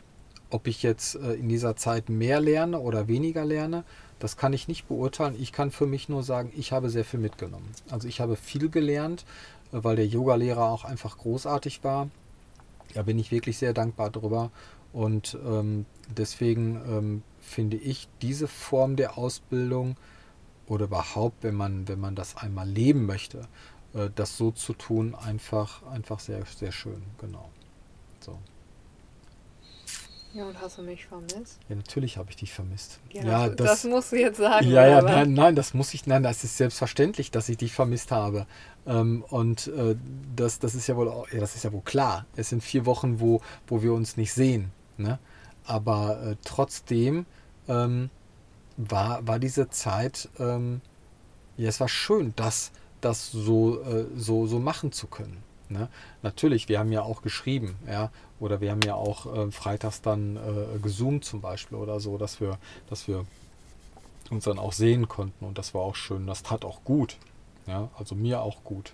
Ob 0.51 0.67
ich 0.67 0.83
jetzt 0.83 1.17
äh, 1.17 1.35
in 1.35 1.49
dieser 1.49 1.77
Zeit 1.77 2.09
mehr 2.09 2.41
lerne 2.41 2.79
oder 2.79 3.09
weniger 3.09 3.45
lerne, 3.45 3.85
das 4.25 4.39
kann 4.39 4.55
ich 4.55 4.69
nicht 4.69 4.89
beurteilen. 4.89 5.37
Ich 5.39 5.53
kann 5.53 5.71
für 5.71 5.85
mich 5.85 6.09
nur 6.09 6.23
sagen, 6.23 6.51
ich 6.57 6.73
habe 6.73 6.89
sehr 6.89 7.05
viel 7.05 7.21
mitgenommen. 7.21 7.71
Also 7.91 8.09
ich 8.09 8.23
habe 8.23 8.37
viel 8.37 8.71
gelernt, 8.71 9.27
äh, 9.71 9.85
weil 9.85 9.97
der 9.97 10.07
Yogalehrer 10.07 10.65
auch 10.65 10.87
einfach 10.87 11.19
großartig 11.19 11.85
war. 11.85 12.09
Da 12.95 13.03
bin 13.03 13.19
ich 13.19 13.31
wirklich 13.31 13.59
sehr 13.59 13.75
dankbar 13.75 14.09
drüber. 14.09 14.51
Und 14.95 15.37
ähm, 15.45 15.85
deswegen 16.17 16.81
ähm, 16.89 17.23
finde 17.39 17.77
ich 17.77 18.09
diese 18.23 18.49
Form 18.49 18.97
der 18.97 19.19
Ausbildung 19.19 19.99
oder 20.69 20.87
überhaupt, 20.87 21.43
wenn 21.43 21.55
man, 21.55 21.87
wenn 21.87 22.01
man 22.01 22.15
das 22.15 22.39
einmal 22.39 22.67
leben 22.67 23.05
möchte, 23.05 23.47
äh, 23.93 24.09
das 24.15 24.39
so 24.39 24.53
zu 24.53 24.73
tun, 24.73 25.15
einfach, 25.15 25.83
einfach 25.83 26.19
sehr, 26.19 26.47
sehr 26.47 26.73
schön, 26.73 27.03
genau. 27.21 27.51
So. 28.21 28.39
Ja, 30.35 30.45
und 30.47 30.61
hast 30.61 30.79
du 30.79 30.83
mich 30.83 31.07
vermisst? 31.07 31.61
Ja, 31.69 31.77
natürlich 31.77 32.17
habe 32.19 32.29
ich 32.29 32.37
dich 32.37 32.53
vermisst. 32.53 32.99
Ja, 33.13 33.23
ja 33.23 33.49
das, 33.49 33.83
das, 33.83 33.85
musst 33.85 34.11
du 34.11 34.17
jetzt 34.17 34.39
sagen. 34.39 34.69
Ja, 34.69 34.85
ja, 34.85 35.01
nein, 35.01 35.33
nein, 35.33 35.55
das 35.55 35.75
muss 35.75 35.95
ich, 35.95 36.09
nein, 36.09 36.25
das 36.25 36.43
ist 36.43 36.57
selbstverständlich, 36.57 37.31
dass 37.31 37.49
ich 37.49 37.57
dich 37.57 37.73
vermisst 37.73 38.11
habe. 38.11 38.47
Ähm, 38.85 39.25
und 39.31 39.69
äh, 39.69 39.95
das, 40.35 40.59
das 40.59 40.75
ist 40.75 40.89
ja 40.89 40.97
wohl, 40.97 41.07
ja, 41.33 41.39
das 41.39 41.55
ist 41.55 41.63
ja 41.63 41.73
wohl 41.73 41.83
klar. 41.83 42.27
Es 42.35 42.49
sind 42.49 42.65
vier 42.65 42.85
Wochen, 42.85 43.21
wo, 43.21 43.43
wo 43.69 43.83
wir 43.83 43.93
uns 43.93 44.17
nicht 44.17 44.33
sehen. 44.33 44.73
Ne? 44.97 45.21
Aber 45.67 46.21
äh, 46.21 46.37
trotzdem 46.45 47.27
ähm, 47.69 48.11
war, 48.77 49.25
war 49.25 49.39
diese 49.39 49.71
Zeit, 49.71 50.29
ähm, 50.41 50.81
ja, 51.57 51.69
es 51.69 51.79
war 51.79 51.89
schön, 51.89 52.33
das, 52.35 52.73
das 53.01 53.31
so, 53.31 53.81
äh, 53.83 54.07
so, 54.17 54.49
so 54.49 54.59
machen 54.59 54.91
zu 54.91 55.07
können. 55.07 55.45
Ne? 55.75 55.89
Natürlich, 56.23 56.69
wir 56.69 56.79
haben 56.79 56.93
ja 56.93 57.03
auch 57.03 57.21
geschrieben, 57.21 57.75
ja, 57.87 58.11
oder 58.39 58.61
wir 58.61 58.71
haben 58.71 58.83
ja 58.83 58.95
auch 58.95 59.27
äh, 59.27 59.51
freitags 59.51 60.01
dann 60.03 60.37
äh, 60.37 60.79
gezoomt 60.79 61.25
zum 61.25 61.41
Beispiel 61.41 61.77
oder 61.77 61.99
so, 61.99 62.17
dass 62.17 62.41
wir, 62.41 62.59
dass 62.89 63.09
wir 63.09 63.27
uns 64.31 64.45
dann 64.45 64.59
auch 64.59 64.73
sehen 64.73 65.09
konnten 65.09 65.45
und 65.45 65.59
das 65.59 65.75
war 65.75 65.83
auch 65.83 65.97
schön. 65.97 66.29
Das 66.29 66.45
tat 66.45 66.65
auch 66.65 66.85
gut, 66.85 67.17
ja, 67.67 67.89
also 67.99 68.15
mir 68.15 68.41
auch 68.41 68.63
gut. 68.63 68.93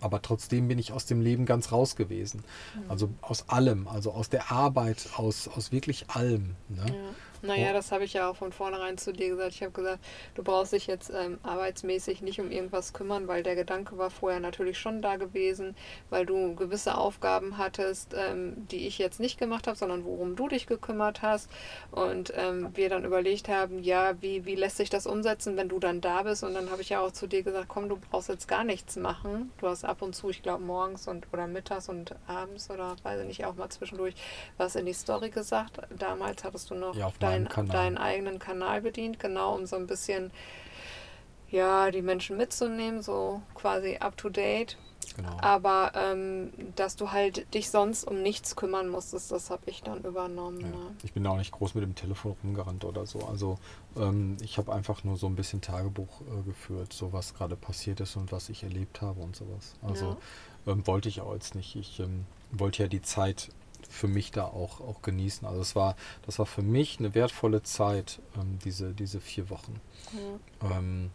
Aber 0.00 0.20
trotzdem 0.20 0.68
bin 0.68 0.78
ich 0.78 0.92
aus 0.92 1.06
dem 1.06 1.20
Leben 1.20 1.46
ganz 1.46 1.72
raus 1.72 1.96
gewesen. 1.96 2.44
Mhm. 2.74 2.90
Also 2.90 3.10
aus 3.20 3.48
allem, 3.48 3.86
also 3.88 4.12
aus 4.12 4.28
der 4.28 4.50
Arbeit, 4.50 5.08
aus, 5.16 5.48
aus 5.48 5.72
wirklich 5.72 6.10
allem. 6.10 6.56
Ne? 6.68 6.86
Ja. 6.86 6.94
Naja, 7.42 7.72
das 7.72 7.92
habe 7.92 8.04
ich 8.04 8.12
ja 8.14 8.30
auch 8.30 8.36
von 8.36 8.52
vornherein 8.52 8.98
zu 8.98 9.12
dir 9.12 9.28
gesagt. 9.28 9.54
Ich 9.54 9.62
habe 9.62 9.72
gesagt, 9.72 10.04
du 10.34 10.42
brauchst 10.42 10.72
dich 10.72 10.86
jetzt 10.86 11.10
ähm, 11.10 11.38
arbeitsmäßig 11.42 12.22
nicht 12.22 12.40
um 12.40 12.50
irgendwas 12.50 12.92
kümmern, 12.92 13.28
weil 13.28 13.42
der 13.42 13.54
Gedanke 13.54 13.98
war 13.98 14.10
vorher 14.10 14.40
natürlich 14.40 14.78
schon 14.78 15.02
da 15.02 15.16
gewesen, 15.16 15.76
weil 16.10 16.26
du 16.26 16.54
gewisse 16.54 16.96
Aufgaben 16.96 17.58
hattest, 17.58 18.14
ähm, 18.16 18.66
die 18.68 18.86
ich 18.86 18.98
jetzt 18.98 19.20
nicht 19.20 19.38
gemacht 19.38 19.66
habe, 19.66 19.76
sondern 19.76 20.04
worum 20.04 20.36
du 20.36 20.48
dich 20.48 20.66
gekümmert 20.66 21.22
hast. 21.22 21.50
Und 21.90 22.32
ähm, 22.36 22.70
wir 22.74 22.88
dann 22.88 23.04
überlegt 23.04 23.48
haben, 23.48 23.82
ja, 23.82 24.20
wie, 24.20 24.44
wie 24.44 24.54
lässt 24.54 24.76
sich 24.76 24.90
das 24.90 25.06
umsetzen, 25.06 25.56
wenn 25.56 25.68
du 25.68 25.78
dann 25.78 26.00
da 26.00 26.22
bist? 26.22 26.42
Und 26.44 26.54
dann 26.54 26.70
habe 26.70 26.82
ich 26.82 26.88
ja 26.88 27.00
auch 27.00 27.12
zu 27.12 27.26
dir 27.26 27.42
gesagt, 27.42 27.68
komm, 27.68 27.88
du 27.88 27.96
brauchst 28.10 28.28
jetzt 28.28 28.48
gar 28.48 28.64
nichts 28.64 28.96
machen. 28.96 29.52
Du 29.58 29.68
hast 29.68 29.84
ab 29.84 30.02
und 30.02 30.14
zu, 30.14 30.30
ich 30.30 30.42
glaube, 30.42 30.62
morgens 30.62 31.08
und 31.08 31.26
oder 31.32 31.46
mittags 31.46 31.88
und 31.88 32.14
abends 32.26 32.70
oder 32.70 32.96
weiß 33.02 33.20
ich 33.20 33.26
nicht, 33.26 33.44
auch 33.44 33.54
mal 33.54 33.68
zwischendurch 33.68 34.14
was 34.56 34.76
in 34.76 34.86
die 34.86 34.92
Story 34.92 35.30
gesagt. 35.30 35.78
Damals 35.98 36.44
hattest 36.44 36.70
du 36.70 36.74
noch 36.74 36.94
ja, 36.94 37.10
dein, 37.30 37.68
deinen 37.68 37.98
eigenen 37.98 38.38
Kanal 38.38 38.82
bedient, 38.82 39.18
genau, 39.18 39.54
um 39.54 39.66
so 39.66 39.76
ein 39.76 39.86
bisschen 39.86 40.30
ja, 41.50 41.90
die 41.90 42.02
Menschen 42.02 42.36
mitzunehmen, 42.36 43.02
so 43.02 43.42
quasi 43.54 43.96
up 43.96 44.16
to 44.16 44.28
date. 44.28 44.76
Genau. 45.16 45.36
Aber 45.40 45.92
ähm, 45.94 46.52
dass 46.76 46.96
du 46.96 47.12
halt 47.12 47.52
dich 47.54 47.70
sonst 47.70 48.04
um 48.04 48.22
nichts 48.22 48.56
kümmern 48.56 48.88
musstest, 48.88 49.32
das 49.32 49.48
habe 49.48 49.62
ich 49.66 49.82
dann 49.82 50.02
übernommen. 50.02 50.60
Ja. 50.60 50.66
Ne? 50.66 50.96
Ich 51.02 51.12
bin 51.12 51.26
auch 51.26 51.38
nicht 51.38 51.52
groß 51.52 51.74
mit 51.74 51.84
dem 51.84 51.94
Telefon 51.94 52.36
rumgerannt 52.42 52.84
oder 52.84 53.06
so. 53.06 53.20
Also 53.20 53.58
ähm, 53.96 54.36
ich 54.42 54.58
habe 54.58 54.72
einfach 54.72 55.04
nur 55.04 55.16
so 55.16 55.26
ein 55.26 55.34
bisschen 55.34 55.60
Tagebuch 55.60 56.20
äh, 56.20 56.42
geführt, 56.42 56.92
so 56.92 57.12
was 57.12 57.34
gerade 57.34 57.56
passiert 57.56 58.00
ist 58.00 58.16
und 58.16 58.32
was 58.32 58.48
ich 58.48 58.64
erlebt 58.64 59.00
habe 59.00 59.20
und 59.20 59.34
sowas. 59.34 59.74
Also 59.82 60.16
ja. 60.66 60.72
ähm, 60.72 60.86
wollte 60.86 61.08
ich 61.08 61.20
auch 61.20 61.32
jetzt 61.32 61.54
nicht. 61.54 61.76
Ich 61.76 62.00
ähm, 62.00 62.26
wollte 62.50 62.82
ja 62.82 62.88
die 62.88 63.02
Zeit 63.02 63.48
für 63.88 64.08
mich 64.08 64.30
da 64.30 64.44
auch, 64.44 64.80
auch 64.80 65.02
genießen. 65.02 65.46
Also 65.46 65.60
es 65.60 65.76
war, 65.76 65.96
das 66.22 66.38
war 66.38 66.46
für 66.46 66.62
mich 66.62 66.98
eine 66.98 67.14
wertvolle 67.14 67.62
Zeit, 67.62 68.20
ähm, 68.36 68.58
diese, 68.64 68.92
diese 68.94 69.20
vier 69.20 69.50
Wochen. 69.50 69.80
Mhm. 70.12 70.70
Ähm, 70.70 71.10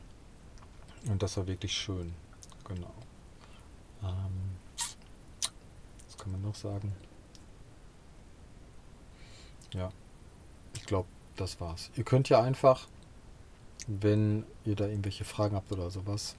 und 1.09 1.23
das 1.23 1.37
war 1.37 1.47
wirklich 1.47 1.73
schön. 1.73 2.13
Genau. 2.67 2.93
Ähm, 4.01 4.57
was 6.05 6.17
kann 6.17 6.31
man 6.31 6.41
noch 6.41 6.55
sagen? 6.55 6.93
Ja, 9.73 9.91
ich 10.75 10.85
glaube, 10.85 11.07
das 11.35 11.59
war's. 11.59 11.91
Ihr 11.95 12.03
könnt 12.03 12.29
ja 12.29 12.41
einfach, 12.41 12.87
wenn 13.87 14.45
ihr 14.65 14.75
da 14.75 14.85
irgendwelche 14.85 15.25
Fragen 15.25 15.55
habt 15.55 15.71
oder 15.71 15.89
sowas 15.89 16.35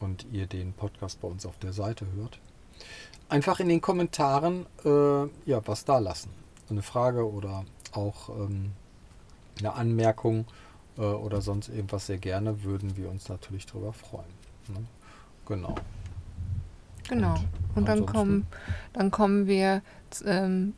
und 0.00 0.26
ihr 0.32 0.46
den 0.46 0.72
Podcast 0.72 1.20
bei 1.20 1.28
uns 1.28 1.46
auf 1.46 1.58
der 1.58 1.72
Seite 1.72 2.06
hört, 2.12 2.40
einfach 3.28 3.60
in 3.60 3.68
den 3.68 3.80
Kommentaren 3.80 4.66
äh, 4.84 5.24
ja, 5.48 5.60
was 5.66 5.84
da 5.84 5.98
lassen. 5.98 6.30
Eine 6.70 6.82
Frage 6.82 7.30
oder 7.30 7.64
auch 7.92 8.28
ähm, 8.30 8.72
eine 9.58 9.74
Anmerkung 9.74 10.46
äh, 10.96 11.02
oder 11.02 11.40
sonst 11.40 11.68
irgendwas 11.68 12.06
sehr 12.06 12.18
gerne, 12.18 12.64
würden 12.64 12.96
wir 12.96 13.10
uns 13.10 13.28
natürlich 13.28 13.66
darüber 13.66 13.92
freuen. 13.92 14.24
Ne? 14.68 14.84
Genau. 15.46 15.74
Genau. 17.08 17.34
Und, 17.34 17.76
Und 17.76 17.88
dann, 17.88 18.06
kommen, 18.06 18.46
dann 18.94 19.10
kommen 19.10 19.46
wir 19.46 19.82
ähm, 20.24 20.74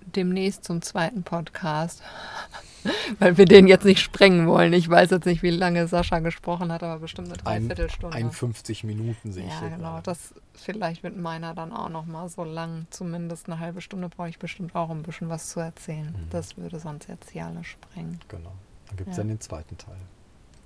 demnächst 0.00 0.64
zum 0.64 0.82
zweiten 0.82 1.22
Podcast. 1.22 2.02
Weil 3.18 3.36
wir 3.38 3.44
den 3.44 3.66
jetzt 3.66 3.84
nicht 3.84 4.00
sprengen 4.00 4.46
wollen. 4.46 4.72
Ich 4.72 4.88
weiß 4.88 5.10
jetzt 5.10 5.26
nicht, 5.26 5.42
wie 5.42 5.50
lange 5.50 5.86
Sascha 5.86 6.18
gesprochen 6.20 6.72
hat, 6.72 6.82
aber 6.82 7.00
bestimmt 7.00 7.28
eine 7.28 7.36
Dreiviertelstunde. 7.36 8.16
51 8.16 8.84
Minuten 8.84 9.32
sehe 9.32 9.44
ich 9.46 9.50
Ja, 9.50 9.68
genau. 9.68 9.92
Gerade. 9.92 10.02
Das 10.02 10.34
vielleicht 10.54 11.02
wird 11.02 11.16
meiner 11.16 11.54
dann 11.54 11.72
auch 11.72 11.88
noch 11.88 12.06
mal 12.06 12.28
so 12.28 12.44
lang. 12.44 12.86
Zumindest 12.90 13.48
eine 13.48 13.58
halbe 13.58 13.80
Stunde 13.80 14.08
brauche 14.08 14.28
ich 14.28 14.38
bestimmt 14.38 14.74
auch 14.74 14.90
ein 14.90 15.02
bisschen 15.02 15.28
was 15.28 15.48
zu 15.48 15.60
erzählen. 15.60 16.06
Mhm. 16.06 16.30
Das 16.30 16.56
würde 16.56 16.78
sonst 16.78 17.08
jetzt 17.08 17.30
hier 17.30 17.46
alle 17.46 17.64
sprengen. 17.64 18.20
Genau. 18.28 18.52
Dann 18.88 18.96
gibt 18.96 19.10
es 19.10 19.16
ja. 19.16 19.22
dann 19.22 19.28
den 19.28 19.40
zweiten 19.40 19.78
Teil. 19.78 19.96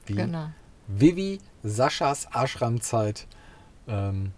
Wie 0.06 0.14
genau. 0.14 0.48
Vivi 0.88 1.38
Saschas 1.62 2.26
Ashram-Zeit 2.32 3.26
ähm, 3.86 4.32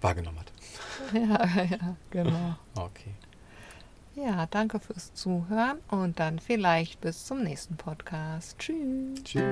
wahrgenommen 0.00 0.38
hat. 0.38 0.52
Ja, 1.12 1.62
ja, 1.62 1.96
genau. 2.10 2.56
Okay. 2.74 3.14
Ja, 4.16 4.46
danke 4.46 4.78
fürs 4.78 5.12
Zuhören 5.14 5.78
und 5.88 6.20
dann 6.20 6.38
vielleicht 6.38 7.00
bis 7.00 7.26
zum 7.26 7.42
nächsten 7.42 7.76
Podcast. 7.76 8.58
Tschüss. 8.58 9.24
Tschüss. 9.24 9.42